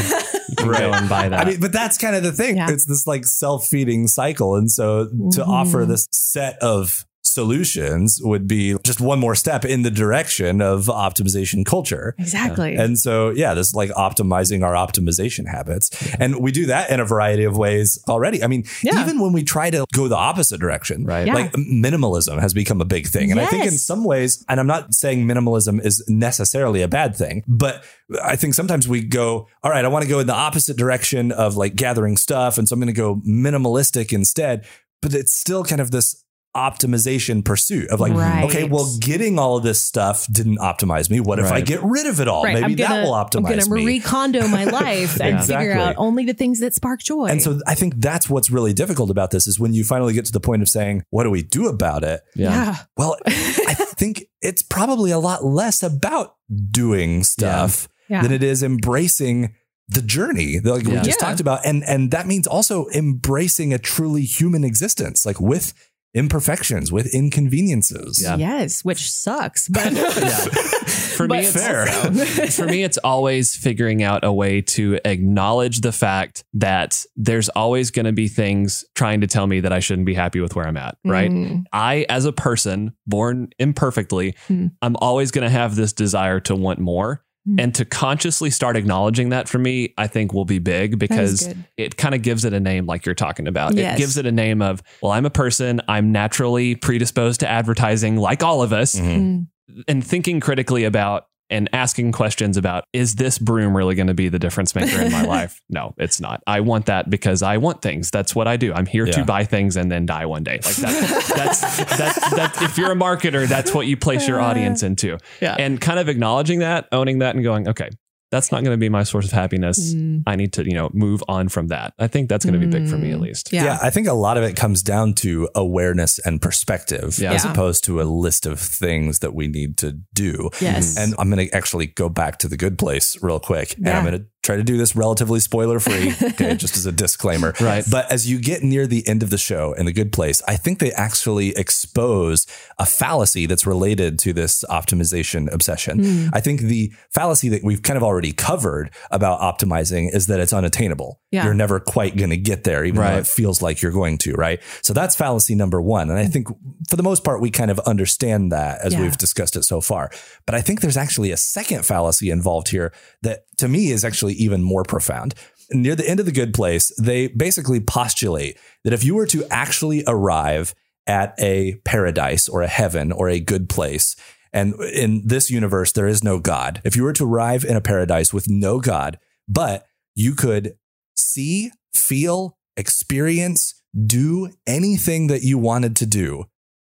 You 0.59 0.71
can 0.71 0.71
go 0.71 0.91
and 0.93 1.09
buy 1.09 1.29
that. 1.29 1.39
I 1.47 1.49
mean, 1.49 1.59
but 1.59 1.71
that's 1.71 1.97
kind 1.97 2.15
of 2.15 2.23
the 2.23 2.31
thing. 2.31 2.57
Yeah. 2.57 2.69
It's 2.69 2.85
this 2.85 3.05
like 3.07 3.25
self 3.25 3.67
feeding 3.67 4.07
cycle. 4.07 4.55
And 4.55 4.69
so 4.71 5.05
to 5.05 5.11
Mhm. 5.41 5.47
offer 5.47 5.85
this 5.85 6.07
set 6.11 6.57
of 6.59 7.05
solutions 7.33 8.19
would 8.23 8.47
be 8.47 8.75
just 8.85 9.01
one 9.01 9.19
more 9.19 9.35
step 9.35 9.65
in 9.65 9.81
the 9.81 9.91
direction 9.91 10.61
of 10.61 10.85
optimization 10.85 11.65
culture. 11.65 12.15
exactly. 12.17 12.75
And 12.75 12.97
so, 12.97 13.29
yeah, 13.31 13.53
this 13.53 13.67
is 13.69 13.75
like 13.75 13.89
optimizing 13.91 14.63
our 14.65 14.73
optimization 14.73 15.47
habits. 15.47 15.89
And 16.19 16.39
we 16.39 16.51
do 16.51 16.65
that 16.67 16.89
in 16.89 16.99
a 16.99 17.05
variety 17.05 17.43
of 17.43 17.57
ways 17.57 17.97
already. 18.07 18.43
I 18.43 18.47
mean, 18.47 18.63
Yeah. 18.81 19.01
even 19.01 19.19
when 19.19 19.33
we 19.33 19.43
try 19.43 19.69
to 19.69 19.85
go 19.93 20.07
the 20.07 20.15
opposite 20.17 20.59
direction, 20.59 21.05
Right. 21.05 21.27
Yeah. 21.27 21.33
like 21.33 21.51
minimalism 21.53 22.39
has 22.39 22.53
become 22.53 22.81
a 22.81 22.85
big 22.85 23.07
thing. 23.07 23.31
And 23.31 23.39
I 23.39 23.45
think 23.45 23.65
in 23.65 23.77
some 23.77 24.03
ways, 24.03 24.43
and 24.47 24.59
I'm 24.59 24.67
not 24.67 24.93
saying 24.93 25.25
minimalism 25.25 25.83
is 25.83 26.03
necessarily 26.07 26.81
a 26.81 26.87
bad 26.87 27.15
thing, 27.15 27.43
but 27.47 27.83
I 28.23 28.35
think 28.35 28.53
sometimes 28.53 28.87
we 28.87 29.01
go, 29.03 29.47
all 29.63 29.71
right, 29.71 29.83
I 29.83 29.87
want 29.87 30.03
to 30.03 30.09
go 30.09 30.19
in 30.19 30.27
the 30.27 30.33
opposite 30.35 30.77
direction 30.77 31.31
of 31.31 31.55
like 31.55 31.75
gathering 31.75 32.17
stuff. 32.17 32.57
And 32.57 32.67
so 32.67 32.73
I'm 32.73 32.79
going 32.79 32.87
to 32.87 32.93
go 32.93 33.15
minimalistic 33.27 34.13
instead. 34.13 34.65
But 35.01 35.13
it's 35.13 35.33
still 35.33 35.63
kind 35.65 35.81
of 35.81 35.91
this 35.91 36.22
optimization 36.55 37.43
pursuit 37.43 37.89
of 37.89 37.99
like, 37.99 38.13
Right. 38.13 38.43
okay, 38.45 38.63
well, 38.63 38.87
getting 38.99 39.39
all 39.39 39.57
of 39.57 39.63
this 39.63 39.83
stuff 39.83 40.27
didn't 40.31 40.57
optimize 40.59 41.09
me. 41.09 41.19
What 41.19 41.39
if 41.39 41.51
I 41.51 41.61
get 41.61 41.81
rid 41.83 42.05
of 42.07 42.19
it 42.19 42.27
all? 42.27 42.43
right. 42.43 42.59
Maybe 42.61 42.75
gonna, 42.75 42.95
that 42.95 43.03
will 43.03 43.13
optimize 43.13 43.33
me. 43.47 43.53
I'm 43.53 43.59
gonna 43.59 43.75
me. 43.75 43.83
Marie 43.83 43.99
Kondo 43.99 44.47
my 44.47 44.63
life 44.83 45.19
and 45.19 45.35
Exactly. 45.37 45.67
figure 45.67 45.73
out 45.81 45.95
only 45.97 46.25
the 46.25 46.33
things 46.33 46.59
that 46.59 46.73
spark 46.73 47.01
joy. 47.01 47.25
and 47.25 47.41
so 47.41 47.59
I 47.67 47.75
think 47.75 47.95
that's 47.97 48.29
what's 48.29 48.49
really 48.51 48.73
difficult 48.73 49.09
about 49.09 49.31
this 49.31 49.47
is 49.47 49.59
when 49.59 49.73
you 49.73 49.83
finally 49.83 50.13
get 50.13 50.25
to 50.25 50.31
the 50.31 50.39
point 50.39 50.61
of 50.61 50.69
saying, 50.69 51.03
what 51.09 51.23
do 51.23 51.29
we 51.31 51.41
do 51.41 51.67
about 51.67 52.03
it? 52.03 52.21
yeah. 52.35 52.77
Well, 52.97 53.17
I 53.25 53.31
think 53.97 54.25
it's 54.41 54.61
probably 54.61 55.11
a 55.11 55.19
lot 55.19 55.43
less 55.43 55.81
about 55.83 56.35
doing 56.71 57.23
stuff 57.23 57.87
Yeah. 58.09 58.21
than 58.21 58.31
it 58.31 58.43
is 58.43 58.61
embracing 58.61 59.55
the 59.89 60.01
journey 60.01 60.59
that 60.59 60.71
like 60.71 60.85
we 60.85 60.93
just 60.93 61.07
Yeah. 61.07 61.15
talked 61.27 61.39
about 61.41 61.65
and 61.65 61.83
and 61.83 62.09
that 62.11 62.25
means 62.25 62.47
also 62.47 62.87
embracing 62.95 63.73
a 63.73 63.77
truly 63.77 64.23
human 64.23 64.63
existence 64.63 65.25
like 65.25 65.41
with 65.41 65.73
imperfections 66.13 66.91
with 66.91 67.13
inconveniences 67.13 68.21
Yeah. 68.21 68.35
Yes, 68.37 68.83
which 68.85 69.09
sucks. 69.11 69.67
But 69.67 69.89
For 71.13 71.23
me, 71.23 71.27
But 71.27 71.39
it's 71.43 71.53
fair. 71.53 71.85
for 72.51 72.65
me, 72.65 72.83
it's 72.83 72.97
always 72.99 73.55
figuring 73.55 74.01
out 74.03 74.23
a 74.23 74.31
way 74.31 74.61
to 74.61 74.99
acknowledge 75.05 75.81
the 75.81 75.91
fact 75.91 76.43
that 76.53 77.05
there's 77.15 77.49
always 77.49 77.91
going 77.91 78.05
to 78.05 78.11
be 78.11 78.27
things 78.27 78.83
trying 78.95 79.21
to 79.21 79.27
tell 79.27 79.45
me 79.47 79.59
that 79.59 79.71
I 79.71 79.79
shouldn't 79.79 80.05
be 80.07 80.13
happy 80.15 80.39
with 80.39 80.55
where 80.55 80.65
I'm 80.67 80.77
at. 80.77 80.97
Right. 81.05 81.29
Mm. 81.29 81.65
I, 81.71 82.05
as 82.09 82.25
a 82.25 82.33
person 82.33 82.93
born 83.05 83.49
imperfectly, 83.59 84.35
Hmm. 84.47 84.67
I'm 84.81 84.95
always 84.97 85.31
going 85.31 85.43
to 85.43 85.49
have 85.51 85.75
this 85.75 85.93
desire 85.93 86.39
to 86.41 86.55
want 86.55 86.79
more. 86.79 87.23
Hmm. 87.45 87.59
And 87.59 87.75
to 87.75 87.83
consciously 87.83 88.49
start 88.49 88.77
acknowledging 88.77 89.29
that 89.29 89.49
for 89.49 89.59
me, 89.59 89.93
I 89.97 90.07
think 90.07 90.31
will 90.33 90.45
be 90.45 90.59
big 90.59 90.97
because 90.97 91.53
it 91.75 91.97
kind 91.97 92.15
of 92.15 92.21
gives 92.21 92.45
it 92.45 92.53
a 92.53 92.59
name, 92.59 92.85
like 92.85 93.05
you're 93.05 93.15
talking 93.15 93.47
about. 93.49 93.73
Yes. 93.75 93.95
It 93.95 93.99
gives 93.99 94.15
it 94.17 94.25
a 94.25 94.31
name 94.31 94.61
of, 94.61 94.81
well, 95.01 95.11
I'm 95.11 95.25
a 95.25 95.29
person, 95.29 95.81
I'm 95.89 96.11
naturally 96.13 96.75
predisposed 96.75 97.41
to 97.41 97.49
advertising, 97.49 98.15
like 98.15 98.43
all 98.43 98.61
of 98.61 98.71
us 98.71 98.95
Mhm. 98.95 99.47
Mm. 99.69 99.83
and 99.89 100.05
thinking 100.05 100.39
critically 100.39 100.85
about 100.85 101.27
and 101.53 101.69
asking 101.71 102.11
questions 102.11 102.57
about 102.57 102.83
is 102.91 103.15
this 103.15 103.37
broom 103.37 103.77
really 103.77 103.95
going 103.95 104.07
to 104.07 104.13
be 104.13 104.27
the 104.27 104.39
difference 104.39 104.75
maker 104.75 105.01
in 105.01 105.11
my 105.11 105.23
life? 105.37 105.61
No, 105.69 105.93
it's 105.97 106.19
not. 106.19 106.41
I 106.47 106.59
want 106.59 106.87
that 106.87 107.09
because 107.09 107.41
I 107.41 107.57
want 107.57 107.81
things. 107.81 108.11
That's 108.11 108.35
what 108.35 108.47
I 108.47 108.57
do. 108.57 108.73
I'm 108.73 108.85
here 108.85 109.05
Yeah. 109.05 109.13
to 109.13 109.23
buy 109.25 109.45
things 109.45 109.77
and 109.77 109.89
then 109.91 110.05
die 110.05 110.25
one 110.25 110.43
day. 110.43 110.59
Like 110.65 110.75
that, 110.77 111.33
that's 111.35 111.61
that 111.77 112.15
that 112.35 112.61
if 112.61 112.77
you're 112.77 112.91
a 112.91 112.95
marketer, 112.95 113.47
that's 113.47 113.73
what 113.73 113.87
you 113.87 113.95
place 113.95 114.27
your 114.27 114.41
audience 114.41 114.83
into. 114.83 115.17
Yeah. 115.41 115.55
And 115.57 115.79
kind 115.79 115.99
of 115.99 116.09
acknowledging 116.09 116.59
that, 116.59 116.87
owning 116.91 117.19
that 117.19 117.35
and 117.35 117.43
going, 117.43 117.67
okay, 117.69 117.89
that's 118.33 118.51
not 118.51 118.63
going 118.63 118.73
to 118.73 118.79
be 118.79 118.89
my 118.89 119.03
source 119.03 119.25
of 119.25 119.31
happiness. 119.31 119.93
Mm. 119.93 120.23
I 120.25 120.35
need 120.35 120.53
to, 120.53 120.65
you 120.65 120.73
know, 120.73 120.89
move 120.91 121.23
on 121.27 121.49
from 121.49 121.67
that. 121.67 121.93
I 121.99 122.07
think 122.07 122.29
that's 122.29 122.43
going 122.43 122.59
to 122.59 122.65
be 122.65 122.65
big 122.65 122.89
for 122.89 122.97
me 122.97 123.11
at 123.11 123.19
Mm. 123.19 123.21
least. 123.21 123.53
Yeah. 123.53 123.65
Yeah. 123.65 123.77
I 123.79 123.91
think 123.91 124.07
a 124.07 124.13
lot 124.13 124.37
of 124.37 124.43
it 124.43 124.55
comes 124.55 124.81
down 124.81 125.13
to 125.15 125.47
awareness 125.53 126.17
and 126.17 126.41
perspective 126.41 127.19
Yeah. 127.19 127.33
as 127.33 127.45
Yeah. 127.45 127.51
opposed 127.51 127.83
to 127.83 128.01
a 128.01 128.05
list 128.05 128.47
of 128.47 128.59
things 128.59 129.19
that 129.19 129.35
we 129.35 129.47
need 129.47 129.77
to 129.77 129.99
do. 130.15 130.49
Yes. 130.59 130.97
And 130.97 131.13
I'm 131.19 131.29
going 131.29 131.47
to 131.47 131.55
actually 131.55 131.85
go 131.87 132.09
back 132.09 132.39
to 132.39 132.47
the 132.47 132.57
good 132.57 132.77
place 132.79 133.17
real 133.21 133.39
quick. 133.39 133.75
And 133.77 133.87
I'm 133.89 134.03
going 134.03 134.19
to 134.19 134.25
try 134.43 134.57
to 134.57 134.63
do 134.63 134.77
this 134.77 134.95
relatively 134.95 135.39
spoiler 135.39 135.79
free. 135.79 136.13
okay. 136.21 136.55
Just 136.55 136.75
as 136.75 136.85
a 136.85 136.91
disclaimer. 136.91 137.53
Right. 137.59 137.83
But 137.89 138.11
as 138.11 138.29
you 138.29 138.39
get 138.39 138.61
near 138.61 138.85
the 138.85 139.07
end 139.07 139.23
of 139.23 139.29
the 139.29 139.37
show 139.37 139.73
in 139.73 139.85
the 139.85 139.93
good 139.93 140.11
place, 140.11 140.41
I 140.47 140.57
think 140.57 140.79
they 140.79 140.91
actually 140.91 141.55
expose 141.55 142.45
a 142.77 142.85
fallacy 142.85 143.45
that's 143.45 143.65
related 143.65 144.19
to 144.19 144.33
this 144.33 144.63
optimization 144.69 145.51
obsession. 145.51 146.03
Hmm. 146.03 146.27
I 146.33 146.41
think 146.41 146.61
the 146.61 146.93
fallacy 147.09 147.49
that 147.49 147.63
we've 147.63 147.81
kind 147.81 147.97
of 147.97 148.03
already 148.03 148.33
covered 148.33 148.91
about 149.09 149.39
optimizing 149.39 150.13
is 150.13 150.27
that 150.27 150.39
it's 150.39 150.53
unattainable. 150.53 151.21
Yeah. 151.33 151.45
You're 151.45 151.55
never 151.55 151.79
quite 151.79 152.15
going 152.15 152.29
to 152.29 152.37
get 152.37 152.63
there, 152.63 152.85
even 152.85 153.01
though 153.01 153.17
it 153.17 153.25
feels 153.25 153.59
like 153.59 153.81
you're 153.81 153.91
going 153.91 154.19
to, 154.19 154.33
right? 154.33 154.61
So 154.83 154.93
that's 154.93 155.15
fallacy 155.15 155.55
number 155.55 155.81
one. 155.81 156.11
And 156.11 156.19
I 156.19 156.27
think 156.27 156.47
for 156.87 156.95
the 156.95 157.01
most 157.01 157.23
part, 157.23 157.41
we 157.41 157.49
kind 157.49 157.71
of 157.71 157.79
understand 157.79 158.51
that 158.51 158.81
as 158.85 158.93
Yeah. 158.93 159.01
we've 159.01 159.17
discussed 159.17 159.55
it 159.55 159.63
so 159.63 159.81
far. 159.81 160.11
But 160.45 160.53
I 160.53 160.61
think 160.61 160.81
there's 160.81 160.95
actually 160.95 161.31
a 161.31 161.37
second 161.37 161.87
fallacy 161.87 162.29
involved 162.29 162.67
here 162.69 162.93
that 163.23 163.45
to 163.57 163.67
me 163.67 163.89
is 163.89 164.05
actually 164.05 164.33
even 164.33 164.61
more 164.61 164.83
profound. 164.83 165.33
Near 165.71 165.95
the 165.95 166.07
end 166.07 166.19
of 166.19 166.27
the 166.27 166.31
good 166.31 166.53
place, 166.53 166.91
they 167.01 167.29
basically 167.29 167.79
postulate 167.79 168.59
that 168.83 168.93
if 168.93 169.03
you 169.03 169.15
were 169.15 169.25
to 169.25 169.43
actually 169.49 170.03
arrive 170.05 170.75
at 171.07 171.33
a 171.39 171.77
paradise 171.83 172.47
or 172.47 172.61
a 172.61 172.67
heaven 172.67 173.11
or 173.11 173.27
a 173.27 173.39
good 173.39 173.69
place, 173.69 174.15
and 174.53 174.75
in 174.93 175.23
this 175.25 175.49
universe, 175.49 175.93
there 175.93 176.05
is 176.05 176.23
no 176.23 176.37
God. 176.39 176.79
If 176.83 176.95
you 176.95 177.01
were 177.01 177.13
to 177.13 177.25
arrive 177.25 177.63
in 177.65 177.75
a 177.75 177.81
paradise 177.81 178.31
with 178.31 178.47
no 178.47 178.79
God, 178.79 179.17
but 179.47 179.87
you 180.13 180.35
could 180.35 180.75
see, 181.15 181.71
feel, 181.93 182.57
experience, 182.77 183.75
do 184.05 184.49
anything 184.65 185.27
that 185.27 185.43
you 185.43 185.57
wanted 185.57 185.95
to 185.97 186.05
do 186.05 186.45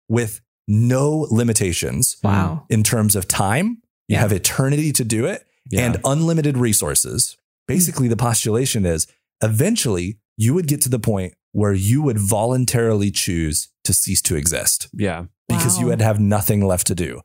with 0.10 0.42
no 0.68 1.28
limitations 1.32 2.18
Wow. 2.24 2.66
in 2.70 2.84
terms 2.84 3.16
of 3.16 3.28
time. 3.28 3.82
You 4.08 4.16
Yeah. 4.16 4.20
have 4.22 4.32
eternity 4.32 4.92
to 4.94 5.04
do 5.04 5.26
it 5.26 5.46
Yeah. 5.72 5.86
and 5.86 5.98
unlimited 6.04 6.58
resources. 6.58 7.38
Basically, 7.68 8.08
the 8.08 8.18
postulation 8.18 8.86
is 8.86 9.08
eventually 9.42 10.18
you 10.38 10.54
would 10.54 10.68
get 10.68 10.82
to 10.82 10.90
the 10.90 11.00
point 11.00 11.34
where 11.52 11.74
you 11.74 12.02
would 12.02 12.20
voluntarily 12.20 13.12
choose 13.12 13.70
to 13.84 13.94
cease 13.94 14.22
to 14.24 14.36
exist 14.36 14.88
yeah. 14.94 15.26
because 15.48 15.80
you 15.80 15.86
would 15.88 16.02
have 16.02 16.20
nothing 16.20 16.66
left 16.66 16.86
to 16.88 16.96
do. 16.96 17.22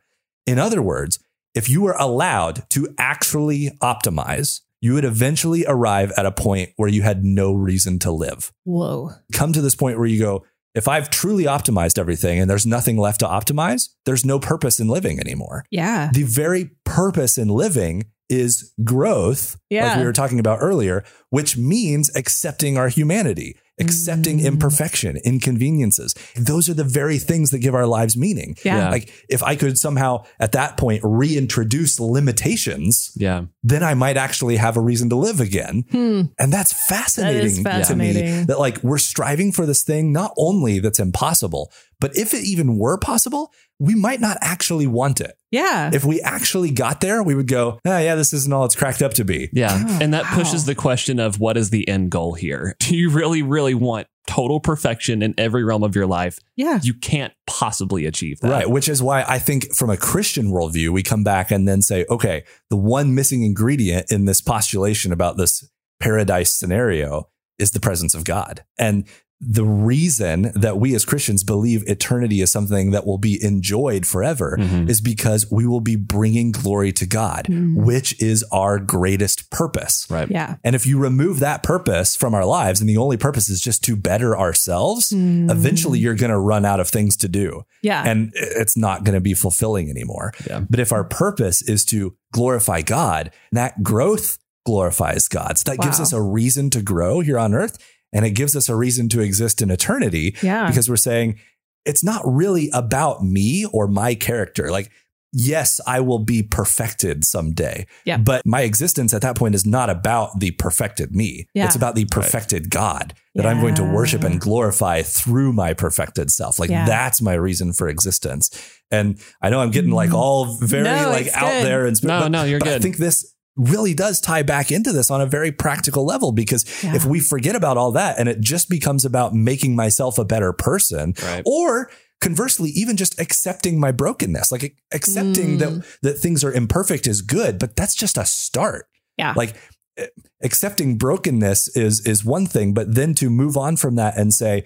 In 0.47 0.59
other 0.59 0.81
words, 0.83 1.19
if 1.55 1.69
you 1.69 1.83
were 1.83 1.97
allowed 1.99 2.69
to 2.71 2.95
actually 2.99 3.71
optimize, 3.83 4.61
you 4.85 4.93
would 4.93 5.05
eventually 5.07 5.65
arrive 5.67 6.13
at 6.19 6.27
a 6.27 6.31
point 6.31 6.69
where 6.77 6.91
you 6.91 7.01
had 7.01 7.25
no 7.25 7.55
reason 7.55 7.99
to 8.01 8.11
live. 8.13 8.53
Whoa. 8.65 9.13
Come 9.33 9.55
to 9.55 9.63
this 9.63 9.75
point 9.75 9.97
where 9.97 10.07
you 10.07 10.19
go, 10.21 10.45
if 10.75 10.89
I've 10.89 11.09
truly 11.09 11.45
optimized 11.45 11.99
everything 11.99 12.39
and 12.39 12.51
there's 12.51 12.67
nothing 12.67 12.99
left 12.99 13.21
to 13.21 13.27
optimize, 13.27 13.89
there's 14.05 14.27
no 14.27 14.39
purpose 14.39 14.79
in 14.79 14.89
living 14.89 15.19
anymore. 15.19 15.65
Yeah. 15.71 16.11
The 16.13 16.25
very 16.25 16.73
purpose 16.85 17.39
in 17.39 17.49
living 17.49 18.05
is 18.29 18.75
growth, 18.85 19.53
like 19.53 19.59
Yeah. 19.71 19.99
we 19.99 20.05
were 20.05 20.13
talking 20.13 20.39
about 20.39 20.59
earlier, 20.61 21.03
which 21.31 21.57
means 21.57 22.15
accepting 22.15 22.77
our 22.77 22.89
humanity, 22.89 23.57
accepting 23.81 24.39
Mm. 24.39 24.45
imperfection, 24.45 25.17
inconveniences. 25.25 26.15
Those 26.37 26.69
are 26.69 26.75
the 26.75 26.85
very 26.85 27.19
things 27.19 27.51
that 27.51 27.59
give 27.59 27.75
our 27.75 27.87
lives 27.87 28.17
meaning. 28.17 28.57
Yeah. 28.65 28.79
Yeah. 28.79 28.91
Like 28.91 29.11
if 29.29 29.43
I 29.43 29.57
could 29.57 29.79
somehow 29.79 30.25
at 30.39 30.53
that 30.53 30.77
point 30.77 31.01
reintroduce 31.05 31.99
limitations, 32.01 33.11
Yeah. 33.17 33.45
then 33.63 33.83
I 33.83 33.95
might 33.95 34.17
actually 34.17 34.57
have 34.57 34.77
a 34.77 34.81
reason 34.81 35.09
to 35.11 35.17
live 35.17 35.41
again. 35.41 35.85
Hmm. 35.91 36.23
And 36.39 36.53
that's 36.53 36.73
fascinating, 36.89 37.57
to 37.57 37.63
fascinating. 37.63 38.37
me 38.39 38.45
that 38.45 38.59
like 38.59 38.83
we're 38.83 38.99
striving 38.99 39.53
for 39.53 39.67
this 39.67 39.83
thing 39.83 40.13
not 40.13 40.33
only 40.37 40.79
that's 40.79 40.99
impossible, 41.01 41.71
but 42.05 42.19
if 42.19 42.35
it 42.35 42.45
even 42.45 42.77
were 42.77 42.99
possible, 42.99 43.51
we 43.79 43.95
might 43.95 44.21
not 44.21 44.37
actually 44.43 44.87
want 44.87 45.23
it. 45.23 45.39
Yeah. 45.51 45.89
If 45.91 46.05
we 46.05 46.21
actually 46.21 46.71
got 46.71 47.01
there, 47.01 47.23
we 47.23 47.35
would 47.35 47.49
go, 47.49 47.81
ah, 47.87 47.99
yeah, 47.99 48.15
this 48.15 48.35
isn't 48.35 48.53
all 48.53 48.67
it's 48.67 48.77
cracked 48.77 49.01
up 49.01 49.15
to 49.15 49.25
be. 49.25 49.49
Yeah. 49.55 49.83
Oh, 49.89 49.99
and 50.03 50.13
that 50.13 50.25
wow. 50.25 50.35
pushes 50.35 50.67
the 50.67 50.75
question 50.75 51.19
of 51.19 51.41
what 51.41 51.57
is 51.57 51.71
the 51.71 51.89
end 51.89 52.11
goal 52.11 52.35
here? 52.35 52.77
Do 52.81 52.95
you 52.95 53.09
really, 53.09 53.41
really 53.41 53.73
want 53.73 54.07
total 54.27 54.61
perfection 54.61 55.23
in 55.23 55.33
every 55.39 55.65
realm 55.65 55.83
of 55.83 55.97
your 55.97 56.05
life? 56.07 56.39
yeah. 56.57 56.79
You 56.83 56.93
can't 56.93 57.33
possibly 57.47 58.05
achieve 58.05 58.39
that. 58.41 58.51
Right. 58.51 58.69
Which 58.69 58.87
is 58.87 59.03
why 59.03 59.25
I 59.27 59.39
think 59.39 59.75
from 59.75 59.89
a 59.89 59.97
Christian 59.97 60.51
worldview, 60.51 60.91
we 60.91 61.03
come 61.03 61.25
back 61.25 61.51
and 61.51 61.67
then 61.67 61.81
say, 61.81 62.05
okay, 62.11 62.45
the 62.69 62.77
one 62.77 63.15
missing 63.15 63.45
ingredient 63.45 64.13
in 64.13 64.27
this 64.27 64.43
postulation 64.43 65.11
about 65.11 65.39
this 65.39 65.67
paradise 66.01 66.53
scenario 66.53 67.31
is 67.59 67.71
the 67.71 67.81
presence 67.81 68.15
of 68.15 68.25
God. 68.25 68.63
And 68.79 69.09
the 69.47 69.65
reason 69.65 70.51
that 70.55 70.79
we 70.79 70.95
as 70.95 71.05
Christians 71.05 71.45
believe 71.45 71.83
eternity 71.87 72.41
is 72.41 72.51
something 72.51 72.91
that 72.93 73.07
will 73.07 73.19
be 73.19 73.43
enjoyed 73.45 74.07
forever 74.07 74.57
Mhm. 74.61 74.89
is 74.89 75.01
because 75.01 75.51
we 75.51 75.67
will 75.67 75.81
be 75.81 75.97
bringing 75.97 76.51
glory 76.53 76.93
to 76.93 77.07
God, 77.07 77.47
Mm. 77.51 77.77
which 77.85 78.21
is 78.23 78.45
our 78.51 78.79
greatest 78.79 79.51
purpose. 79.51 80.07
Right. 80.09 80.31
Yeah. 80.31 80.57
And 80.65 80.75
if 80.75 80.87
you 80.87 80.99
remove 80.99 81.41
that 81.41 81.63
purpose 81.63 82.17
from 82.17 82.35
our 82.35 82.45
lives 82.45 82.81
and 82.81 82.89
the 82.89 82.97
only 82.97 83.17
purpose 83.17 83.49
is 83.49 83.61
just 83.61 83.85
to 83.85 83.97
better 83.97 84.37
ourselves, 84.39 85.13
eventually 85.13 85.99
you're 85.99 86.15
going 86.15 86.31
to 86.31 86.39
run 86.39 86.65
out 86.65 86.81
of 86.81 86.89
things 86.89 87.17
to 87.19 87.29
do 87.29 87.45
Mm. 87.45 87.63
Yeah. 87.83 88.03
and 88.07 88.33
it's 88.35 88.77
not 88.77 89.05
going 89.05 89.15
to 89.15 89.21
be 89.21 89.35
fulfilling 89.35 89.91
anymore. 89.91 90.33
Yeah. 90.49 90.61
But 90.69 90.81
if 90.81 90.93
our 90.93 91.05
purpose 91.05 91.61
is 91.63 91.85
to 91.87 92.15
glorify 92.33 92.81
God, 92.83 93.31
that 93.53 93.83
growth 93.83 94.39
glorifies 94.67 95.29
God. 95.29 95.59
So 95.59 95.71
that 95.71 95.79
gives 95.81 96.01
us 96.01 96.13
a 96.15 96.23
reason 96.23 96.71
to 96.71 96.81
grow 96.81 97.21
here 97.21 97.39
on 97.39 97.53
earth 97.53 97.77
and 98.15 98.25
it 98.25 98.31
gives 98.31 98.57
us 98.57 98.71
a 98.71 98.77
reason 98.77 99.11
to 99.11 99.21
exist 99.21 99.61
in 99.61 99.71
eternity 99.71 100.37
yeah. 100.43 100.67
because 100.67 100.89
we're 100.89 100.97
saying 100.97 101.39
it's 101.85 102.03
not 102.03 102.23
really 102.25 102.71
about 102.73 103.23
me 103.23 103.67
or 103.71 103.87
my 103.87 104.15
character. 104.15 104.71
Like, 104.71 104.91
yes, 105.33 105.81
I 105.87 106.01
will 106.01 106.21
be 106.21 106.43
perfected 106.43 107.25
someday. 107.25 107.87
Yeah. 108.05 108.17
But 108.17 108.47
my 108.47 108.63
existence 108.63 109.13
at 109.13 109.23
that 109.23 109.37
point 109.37 109.55
is 109.55 109.67
not 109.67 109.91
about 109.91 110.39
the 110.39 110.53
perfected 110.53 111.15
me. 111.15 111.49
Yeah. 111.55 111.67
It's 111.67 111.77
about 111.77 111.97
the 111.97 112.07
perfected 112.07 112.71
God 112.71 113.15
that 113.35 113.45
I'm 113.45 113.61
going 113.61 113.75
to 113.75 113.83
worship 113.83 114.23
and 114.23 114.41
glorify 114.41 115.03
through 115.03 115.53
my 115.53 115.75
perfected 115.75 116.31
self. 116.31 116.61
Like 116.61 116.71
Yeah. 116.71 116.87
that's 116.87 117.21
my 117.21 117.35
reason 117.35 117.73
for 117.73 117.89
existence. 117.89 118.49
And 118.93 119.21
I 119.43 119.51
know 119.51 119.61
I'm 119.61 119.73
getting 119.73 119.91
like 119.91 120.15
all 120.15 120.57
very 120.57 120.85
Mm-hmm. 120.85 121.05
No, 121.05 121.11
like 121.11 121.27
out 121.35 121.51
good. 121.51 121.65
there 121.65 121.87
and 121.87 122.05
No, 122.05 122.21
but, 122.21 122.29
no, 122.29 122.45
you're 122.45 122.61
but 122.61 122.69
I 122.69 122.79
think 122.79 122.99
this 122.99 123.34
really 123.57 123.95
does 123.95 124.21
tie 124.21 124.43
back 124.43 124.73
into 124.73 124.93
this 124.93 125.11
on 125.11 125.21
a 125.21 125.27
very 125.27 125.53
practical 125.53 126.05
level 126.05 126.33
because 126.33 126.65
Yeah. 126.83 126.95
if 126.97 127.05
we 127.05 127.21
forget 127.21 127.55
about 127.55 127.77
all 127.77 127.93
that 127.93 128.19
and 128.19 128.29
it 128.29 128.41
just 128.41 128.69
becomes 128.69 129.05
about 129.05 129.35
making 129.35 129.77
myself 129.77 130.19
a 130.19 130.25
better 130.25 130.53
person 130.53 131.15
Right. 131.23 131.43
or 131.47 131.91
conversely 132.21 132.71
even 132.71 132.97
just 132.97 133.21
accepting 133.21 133.79
my 133.79 133.93
brokenness 133.93 134.51
like 134.51 134.75
accepting 134.93 135.57
Mm. 135.57 135.59
that 135.59 135.85
that 136.03 136.19
things 136.19 136.43
are 136.43 136.53
imperfect 136.53 137.07
is 137.07 137.21
good 137.23 137.59
but 137.59 137.77
that's 137.77 137.95
just 137.95 138.17
a 138.19 138.25
start 138.25 138.87
Yeah. 139.19 139.35
like 139.37 139.55
eh, 139.99 140.07
accepting 140.43 140.97
brokenness 140.99 141.69
is 141.77 142.01
is 142.07 142.25
one 142.25 142.47
thing 142.47 142.73
but 142.75 142.95
then 142.95 143.15
to 143.15 143.31
move 143.31 143.57
on 143.57 143.77
from 143.77 143.95
that 143.97 144.17
and 144.17 144.33
say 144.35 144.65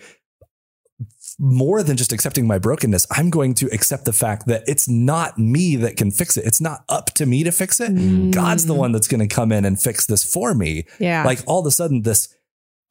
more 1.39 1.83
than 1.83 1.97
just 1.97 2.13
accepting 2.13 2.47
my 2.47 2.59
brokenness, 2.59 3.07
I'm 3.11 3.31
going 3.31 3.55
to 3.55 3.67
accept 3.73 4.05
the 4.05 4.13
fact 4.13 4.47
that 4.47 4.65
it's 4.67 4.89
not 4.89 5.39
me 5.39 5.77
that 5.77 5.97
can 5.97 6.11
fix 6.11 6.37
it. 6.37 6.45
It's 6.45 6.61
not 6.61 6.85
up 6.89 7.07
to 7.15 7.27
me 7.27 7.45
to 7.45 7.53
fix 7.53 7.81
it. 7.81 7.95
Mm. 7.95 8.33
God's 8.33 8.67
the 8.67 8.75
one 8.75 8.93
that's 8.93 9.07
going 9.09 9.27
to 9.27 9.33
come 9.33 9.53
in 9.53 9.65
and 9.65 9.81
fix 9.81 10.07
this 10.07 10.25
for 10.25 10.55
me. 10.55 10.85
Yeah. 10.99 11.25
Like 11.25 11.41
all 11.47 11.61
of 11.61 11.67
a 11.67 11.71
sudden, 11.71 12.03
this 12.03 12.35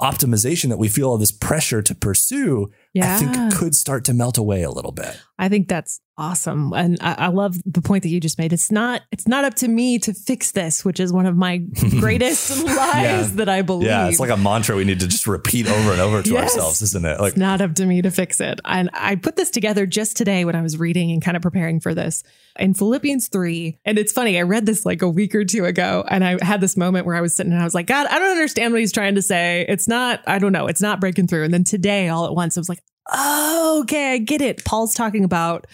optimization 0.01 0.69
that 0.69 0.77
we 0.77 0.87
feel 0.87 1.09
all 1.09 1.17
this 1.17 1.31
pressure 1.31 1.81
to 1.81 1.95
pursue, 1.95 2.71
I 3.01 3.17
think 3.19 3.53
could 3.55 3.75
start 3.75 4.05
to 4.05 4.13
melt 4.13 4.37
away 4.37 4.63
a 4.63 4.71
little 4.71 4.91
bit. 4.91 5.19
I 5.39 5.49
think 5.49 5.67
that's 5.67 6.01
awesome. 6.17 6.73
And 6.73 6.97
I, 7.01 7.13
I 7.13 7.27
love 7.27 7.55
the 7.65 7.81
point 7.81 8.01
that 8.03 8.09
you 8.09 8.19
just 8.19 8.39
made. 8.39 8.51
It's 8.53 8.71
not 8.71 9.01
it's 9.11 9.27
not 9.27 9.45
up 9.45 9.53
to 9.55 9.67
me 9.67 9.99
to 9.99 10.13
fix 10.13 10.51
this, 10.51 10.83
which 10.83 10.99
is 10.99 11.13
one 11.13 11.25
of 11.27 11.35
my 11.35 11.57
greatest 11.99 12.63
lies 12.65 13.35
that 13.35 13.47
I 13.49 13.61
believe. 13.61 13.87
Yeah, 13.87 14.07
it's 14.07 14.19
like 14.19 14.31
a 14.31 14.37
mantra 14.37 14.75
we 14.75 14.83
need 14.83 14.99
to 15.01 15.07
just 15.07 15.27
repeat 15.27 15.67
over 15.67 15.91
and 15.91 16.01
over 16.01 16.23
to 16.23 16.29
Yes. 16.31 16.53
ourselves, 16.53 16.81
isn't 16.81 17.05
it? 17.05 17.19
Like, 17.19 17.33
it's 17.33 17.37
not 17.37 17.61
up 17.61 17.75
to 17.75 17.85
me 17.85 18.01
to 18.01 18.09
fix 18.11 18.41
it. 18.41 18.59
And 18.65 18.89
I 18.93 19.15
put 19.15 19.35
this 19.35 19.51
together 19.51 19.85
just 19.85 20.17
today 20.17 20.43
when 20.45 20.55
I 20.55 20.61
was 20.61 20.77
reading 20.77 21.11
and 21.11 21.21
kind 21.21 21.37
of 21.37 21.43
preparing 21.43 21.79
for 21.79 21.93
this 21.93 22.23
in 22.57 22.73
Philippians 22.73 23.27
3. 23.27 23.79
And 23.85 23.99
it's 23.99 24.11
funny, 24.11 24.39
I 24.39 24.41
read 24.41 24.65
this 24.65 24.85
like 24.85 25.01
a 25.03 25.09
week 25.09 25.35
or 25.35 25.45
two 25.45 25.65
ago 25.65 26.03
and 26.07 26.23
I 26.23 26.43
had 26.43 26.61
this 26.61 26.75
moment 26.75 27.05
where 27.05 27.15
I 27.15 27.21
was 27.21 27.35
sitting 27.35 27.51
and 27.53 27.61
I 27.61 27.63
was 27.65 27.75
like, 27.75 27.85
God, 27.85 28.07
I 28.07 28.17
don't 28.17 28.31
understand 28.31 28.73
what 28.73 28.79
he's 28.79 28.91
trying 28.91 29.15
to 29.15 29.21
say. 29.21 29.65
It's 29.69 29.87
not, 29.87 30.21
I 30.25 30.39
don't 30.39 30.51
know, 30.51 30.65
it's 30.67 30.81
not 30.81 30.99
breaking 30.99 31.27
through. 31.27 31.43
And 31.43 31.53
then 31.53 31.63
today, 31.63 32.09
all 32.09 32.25
at 32.25 32.33
once, 32.33 32.57
I 32.57 32.59
was 32.61 32.69
like, 32.69 32.79
oh, 33.13 33.79
okay, 33.83 34.13
I 34.13 34.17
get 34.17 34.41
it. 34.41 34.63
Paul's 34.65 34.93
talking 34.93 35.23
about 35.23 35.67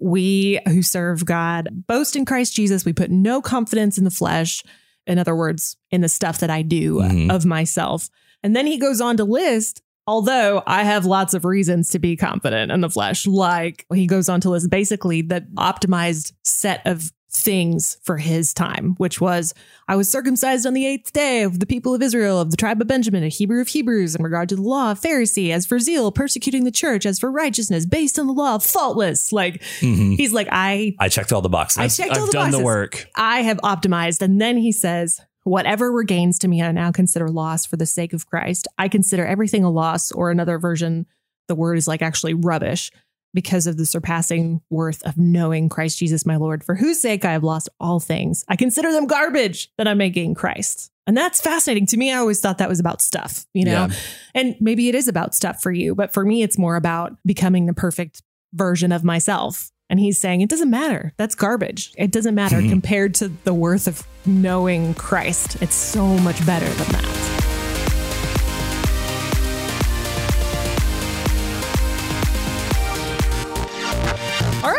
we 0.00 0.60
who 0.66 0.82
serve 0.82 1.24
God 1.24 1.68
boast 1.86 2.16
in 2.16 2.24
Christ 2.24 2.54
Jesus. 2.54 2.84
We 2.84 2.92
put 2.92 3.10
no 3.10 3.40
confidence 3.40 3.96
in 3.98 4.04
the 4.04 4.10
flesh. 4.10 4.62
In 5.06 5.18
other 5.18 5.36
words, 5.36 5.76
in 5.90 6.00
the 6.00 6.08
stuff 6.08 6.38
that 6.40 6.50
I 6.50 6.62
do 6.62 6.96
Mhm. 6.96 7.30
of 7.30 7.44
myself. 7.44 8.08
And 8.42 8.54
then 8.56 8.66
he 8.66 8.78
goes 8.78 9.00
on 9.00 9.16
to 9.18 9.24
list, 9.24 9.82
although 10.06 10.62
I 10.66 10.82
have 10.84 11.04
lots 11.06 11.32
of 11.32 11.44
reasons 11.44 11.90
to 11.90 11.98
be 11.98 12.16
confident 12.16 12.72
in 12.72 12.80
the 12.80 12.90
flesh, 12.90 13.26
like 13.26 13.86
he 13.94 14.06
goes 14.06 14.28
on 14.28 14.40
to 14.42 14.50
list 14.50 14.68
basically 14.70 15.22
the 15.22 15.46
optimized 15.56 16.32
set 16.42 16.80
of 16.86 17.10
things 17.36 17.98
for 18.02 18.16
his 18.16 18.52
time, 18.54 18.94
which 18.98 19.20
was 19.20 19.54
I 19.88 19.96
was 19.96 20.10
circumcised 20.10 20.66
on 20.66 20.74
the 20.74 20.86
eighth 20.86 21.12
day 21.12 21.42
of 21.42 21.60
the 21.60 21.66
people 21.66 21.94
of 21.94 22.02
Israel, 22.02 22.40
of 22.40 22.50
the 22.50 22.56
tribe 22.56 22.80
of 22.80 22.86
Benjamin, 22.86 23.22
a 23.22 23.28
Hebrew 23.28 23.60
of 23.60 23.68
Hebrews, 23.68 24.14
in 24.14 24.22
regard 24.22 24.48
to 24.50 24.56
the 24.56 24.62
law, 24.62 24.92
of 24.92 25.00
Pharisee, 25.00 25.52
as 25.52 25.66
for 25.66 25.78
zeal, 25.78 26.10
persecuting 26.12 26.64
the 26.64 26.70
church, 26.70 27.04
as 27.06 27.18
for 27.18 27.30
righteousness, 27.30 27.86
based 27.86 28.18
on 28.18 28.26
the 28.26 28.32
law, 28.32 28.58
faultless. 28.58 29.32
Like 29.32 29.62
mhm. 29.80 30.16
he's 30.16 30.32
like, 30.32 30.48
I 30.50 30.94
I 30.98 31.08
checked 31.08 31.32
all 31.32 31.42
the 31.42 31.48
boxes. 31.48 31.78
I 31.78 31.88
checked 31.88 32.16
all 32.16 32.24
I've 32.24 32.26
the 32.26 32.32
done 32.32 32.46
boxes. 32.46 32.58
the 32.58 32.64
work. 32.64 33.06
I 33.16 33.42
have 33.42 33.58
optimized. 33.58 34.22
And 34.22 34.40
then 34.40 34.56
he 34.56 34.72
says, 34.72 35.20
Whatever 35.44 35.92
were 35.92 36.04
gains 36.04 36.38
to 36.38 36.48
me, 36.48 36.62
I 36.62 36.72
now 36.72 36.90
consider 36.90 37.28
loss 37.28 37.66
for 37.66 37.76
the 37.76 37.84
sake 37.84 38.14
of 38.14 38.26
Christ. 38.26 38.66
I 38.78 38.88
consider 38.88 39.26
everything 39.26 39.62
a 39.62 39.70
loss, 39.70 40.10
or 40.10 40.30
another 40.30 40.58
version, 40.58 41.06
the 41.48 41.54
word 41.54 41.76
is 41.76 41.86
like 41.86 42.00
actually 42.00 42.32
rubbish 42.32 42.90
because 43.34 43.66
of 43.66 43.76
the 43.76 43.84
surpassing 43.84 44.62
worth 44.70 45.02
of 45.02 45.18
knowing 45.18 45.68
Christ 45.68 45.98
Jesus, 45.98 46.24
my 46.24 46.36
Lord, 46.36 46.64
for 46.64 46.74
whose 46.74 47.02
sake 47.02 47.24
I 47.24 47.32
have 47.32 47.44
lost 47.44 47.68
all 47.80 48.00
things. 48.00 48.44
I 48.48 48.56
consider 48.56 48.92
them 48.92 49.06
garbage 49.06 49.70
that 49.76 49.88
I 49.88 49.94
may 49.94 50.08
gain 50.08 50.34
Christ. 50.34 50.90
And 51.06 51.16
that's 51.16 51.40
fascinating 51.40 51.86
to 51.88 51.96
me. 51.98 52.12
I 52.12 52.16
always 52.16 52.40
thought 52.40 52.58
that 52.58 52.68
was 52.68 52.80
about 52.80 53.02
stuff, 53.02 53.44
you 53.52 53.64
know? 53.64 53.88
Yeah. 53.88 53.96
And 54.34 54.56
maybe 54.60 54.88
it 54.88 54.94
is 54.94 55.08
about 55.08 55.34
stuff 55.34 55.60
for 55.60 55.70
you, 55.70 55.94
but 55.94 56.14
for 56.14 56.24
me, 56.24 56.42
it's 56.42 56.56
more 56.56 56.76
about 56.76 57.16
becoming 57.26 57.66
the 57.66 57.74
perfect 57.74 58.22
version 58.54 58.92
of 58.92 59.04
myself. 59.04 59.70
And 59.90 60.00
he's 60.00 60.18
saying, 60.18 60.40
it 60.40 60.48
doesn't 60.48 60.70
matter. 60.70 61.12
That's 61.18 61.34
garbage. 61.34 61.92
It 61.98 62.10
doesn't 62.10 62.34
matter 62.34 62.56
mm-hmm. 62.56 62.70
compared 62.70 63.14
to 63.16 63.28
the 63.28 63.52
worth 63.52 63.86
of 63.86 64.02
knowing 64.24 64.94
Christ. 64.94 65.60
It's 65.60 65.74
so 65.74 66.06
much 66.06 66.44
better 66.46 66.64
than 66.66 66.92
that. 66.92 67.43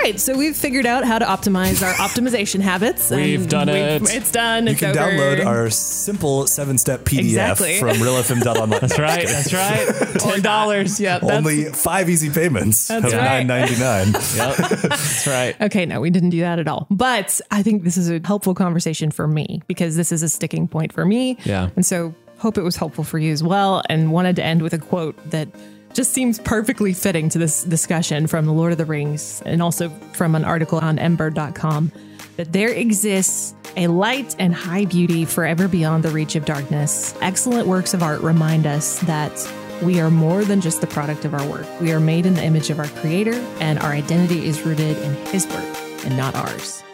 Right, 0.06 0.20
so 0.20 0.38
we've 0.38 0.56
figured 0.56 0.86
out 0.86 1.04
how 1.04 1.20
to 1.20 1.26
optimize 1.26 1.86
our 1.86 1.94
optimization 1.96 2.62
habits. 2.62 3.12
and 3.12 3.22
We've 3.22 3.48
done 3.48 3.68
we've- 3.68 3.80
it. 3.80 4.14
It's 4.16 4.32
done. 4.32 4.66
you 4.68 4.72
it's 4.72 4.80
can 4.80 4.98
over. 4.98 5.00
download 5.12 5.46
our 5.46 5.70
simple 5.70 6.48
seven 6.48 6.78
step 6.78 7.02
PDF 7.06 7.20
Exactly. 7.20 7.80
from 7.80 7.98
realfm.online. 7.98 8.80
That's 8.82 9.00
right. 9.00 9.28
That's 9.28 9.54
right. 9.54 10.20
Ten 10.20 10.42
dollars. 10.42 11.00
Yeah, 11.00 11.20
that's, 11.20 11.32
Only 11.34 11.66
five 11.66 12.10
easy 12.10 12.30
payments 12.30 12.88
That's 12.88 13.06
of 13.08 13.14
right. 13.14 13.46
nine 13.46 13.48
ninety 13.48 13.80
nine. 13.80 14.06
Yep. 14.36 14.58
That's 14.58 15.28
right. 15.28 15.56
Okay, 15.62 15.86
no, 15.86 16.02
we 16.02 16.10
didn't 16.10 16.30
do 16.32 16.42
that 16.42 16.60
at 16.60 16.68
all. 16.68 16.88
But 16.90 17.40
I 17.52 17.64
think 17.64 17.84
this 17.84 17.96
is 17.98 18.10
a 18.10 18.20
helpful 18.24 18.54
conversation 18.54 19.12
for 19.12 19.28
me 19.28 19.62
because 19.68 19.96
this 19.96 20.12
is 20.12 20.24
a 20.24 20.30
sticking 20.30 20.68
point 20.68 20.92
for 20.94 21.06
me. 21.06 21.38
Yeah. 21.46 21.70
And 21.76 21.86
so 21.86 22.14
hope 22.38 22.58
it 22.58 22.62
was 22.64 22.76
helpful 22.76 23.04
for 23.04 23.18
you 23.18 23.32
as 23.32 23.42
well. 23.44 23.82
And 23.90 24.12
wanted 24.12 24.36
to 24.38 24.44
end 24.44 24.62
with 24.62 24.74
a 24.74 24.78
quote 24.78 25.16
that 25.32 25.48
just 25.96 26.12
seems 26.12 26.40
perfectly 26.40 26.94
fitting 26.94 27.30
to 27.30 27.40
this 27.40 27.64
discussion 27.64 28.28
from 28.28 28.46
The 28.46 28.52
Lord 28.52 28.74
of 28.74 28.78
the 28.78 28.86
Rings 28.86 29.42
and 29.46 29.64
also 29.64 29.90
from 30.14 30.36
an 30.36 30.44
article 30.44 30.78
on 30.80 31.00
ember.com 31.00 31.92
that 32.36 32.52
there 32.52 32.70
exists 32.70 33.56
a 33.78 33.88
light 33.88 34.36
and 34.38 34.54
high 34.54 34.86
beauty 34.86 35.24
forever 35.24 35.70
beyond 35.70 36.04
the 36.04 36.10
reach 36.10 36.36
of 36.36 36.44
darkness. 36.44 37.16
Excellent 37.22 37.66
works 37.66 37.94
of 37.94 38.04
art 38.04 38.20
remind 38.22 38.68
us 38.68 39.00
that 39.02 39.32
we 39.82 40.02
are 40.02 40.12
more 40.12 40.44
than 40.44 40.60
just 40.60 40.82
the 40.82 40.88
product 40.88 41.24
of 41.24 41.34
our 41.34 41.48
work. 41.48 41.66
We 41.80 41.94
are 41.94 42.00
made 42.00 42.26
in 42.26 42.34
the 42.34 42.44
image 42.44 42.70
of 42.70 42.80
our 42.80 42.88
Creator, 42.88 43.36
and 43.60 43.80
our 43.80 43.92
identity 43.92 44.46
is 44.46 44.62
rooted 44.64 44.98
in 44.98 45.14
His 45.28 45.48
work 45.48 46.06
and 46.06 46.18
not 46.18 46.36
ours. 46.36 46.85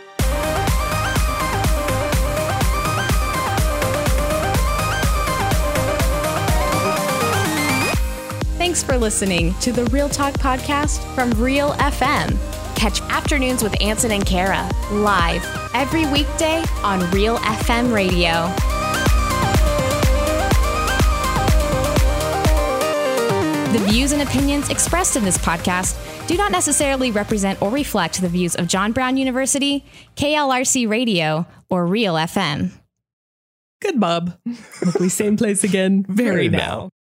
Thanks 8.72 8.84
for 8.84 8.98
listening 8.98 9.54
to 9.56 9.74
the 9.74 9.84
Real 9.88 10.08
Talk 10.08 10.34
podcast 10.36 11.04
from 11.14 11.30
Real 11.32 11.72
FM. 11.72 12.38
Catch 12.74 13.02
Afternoons 13.02 13.64
with 13.64 13.76
Ansen 13.82 14.12
and 14.12 14.26
Kara 14.26 14.72
live 14.94 15.46
every 15.74 16.06
weekday 16.06 16.64
on 16.82 17.02
Real 17.12 17.36
FM 17.40 17.94
radio. 17.94 18.48
The 23.74 23.86
views 23.92 24.14
and 24.14 24.22
opinions 24.22 24.70
expressed 24.70 25.18
in 25.18 25.26
this 25.26 25.38
podcast 25.38 25.98
do 26.30 26.38
not 26.38 26.54
necessarily 26.54 27.12
represent 27.12 27.62
or 27.62 27.70
reflect 27.72 28.22
the 28.22 28.30
views 28.30 28.56
of 28.56 28.68
John 28.68 28.94
Brown 28.94 29.18
University, 29.18 29.84
KLRC 30.16 30.90
Radio, 30.90 31.46
or 31.70 31.86
Real 31.86 32.14
FM. 32.14 32.72
Good, 33.82 34.00
Bob. 34.00 34.38
Hopefully, 34.48 35.10
same 35.10 35.36
place 35.36 35.66
again 35.66 36.06
very, 36.08 36.48
Very 36.48 36.50
now. 36.50 36.90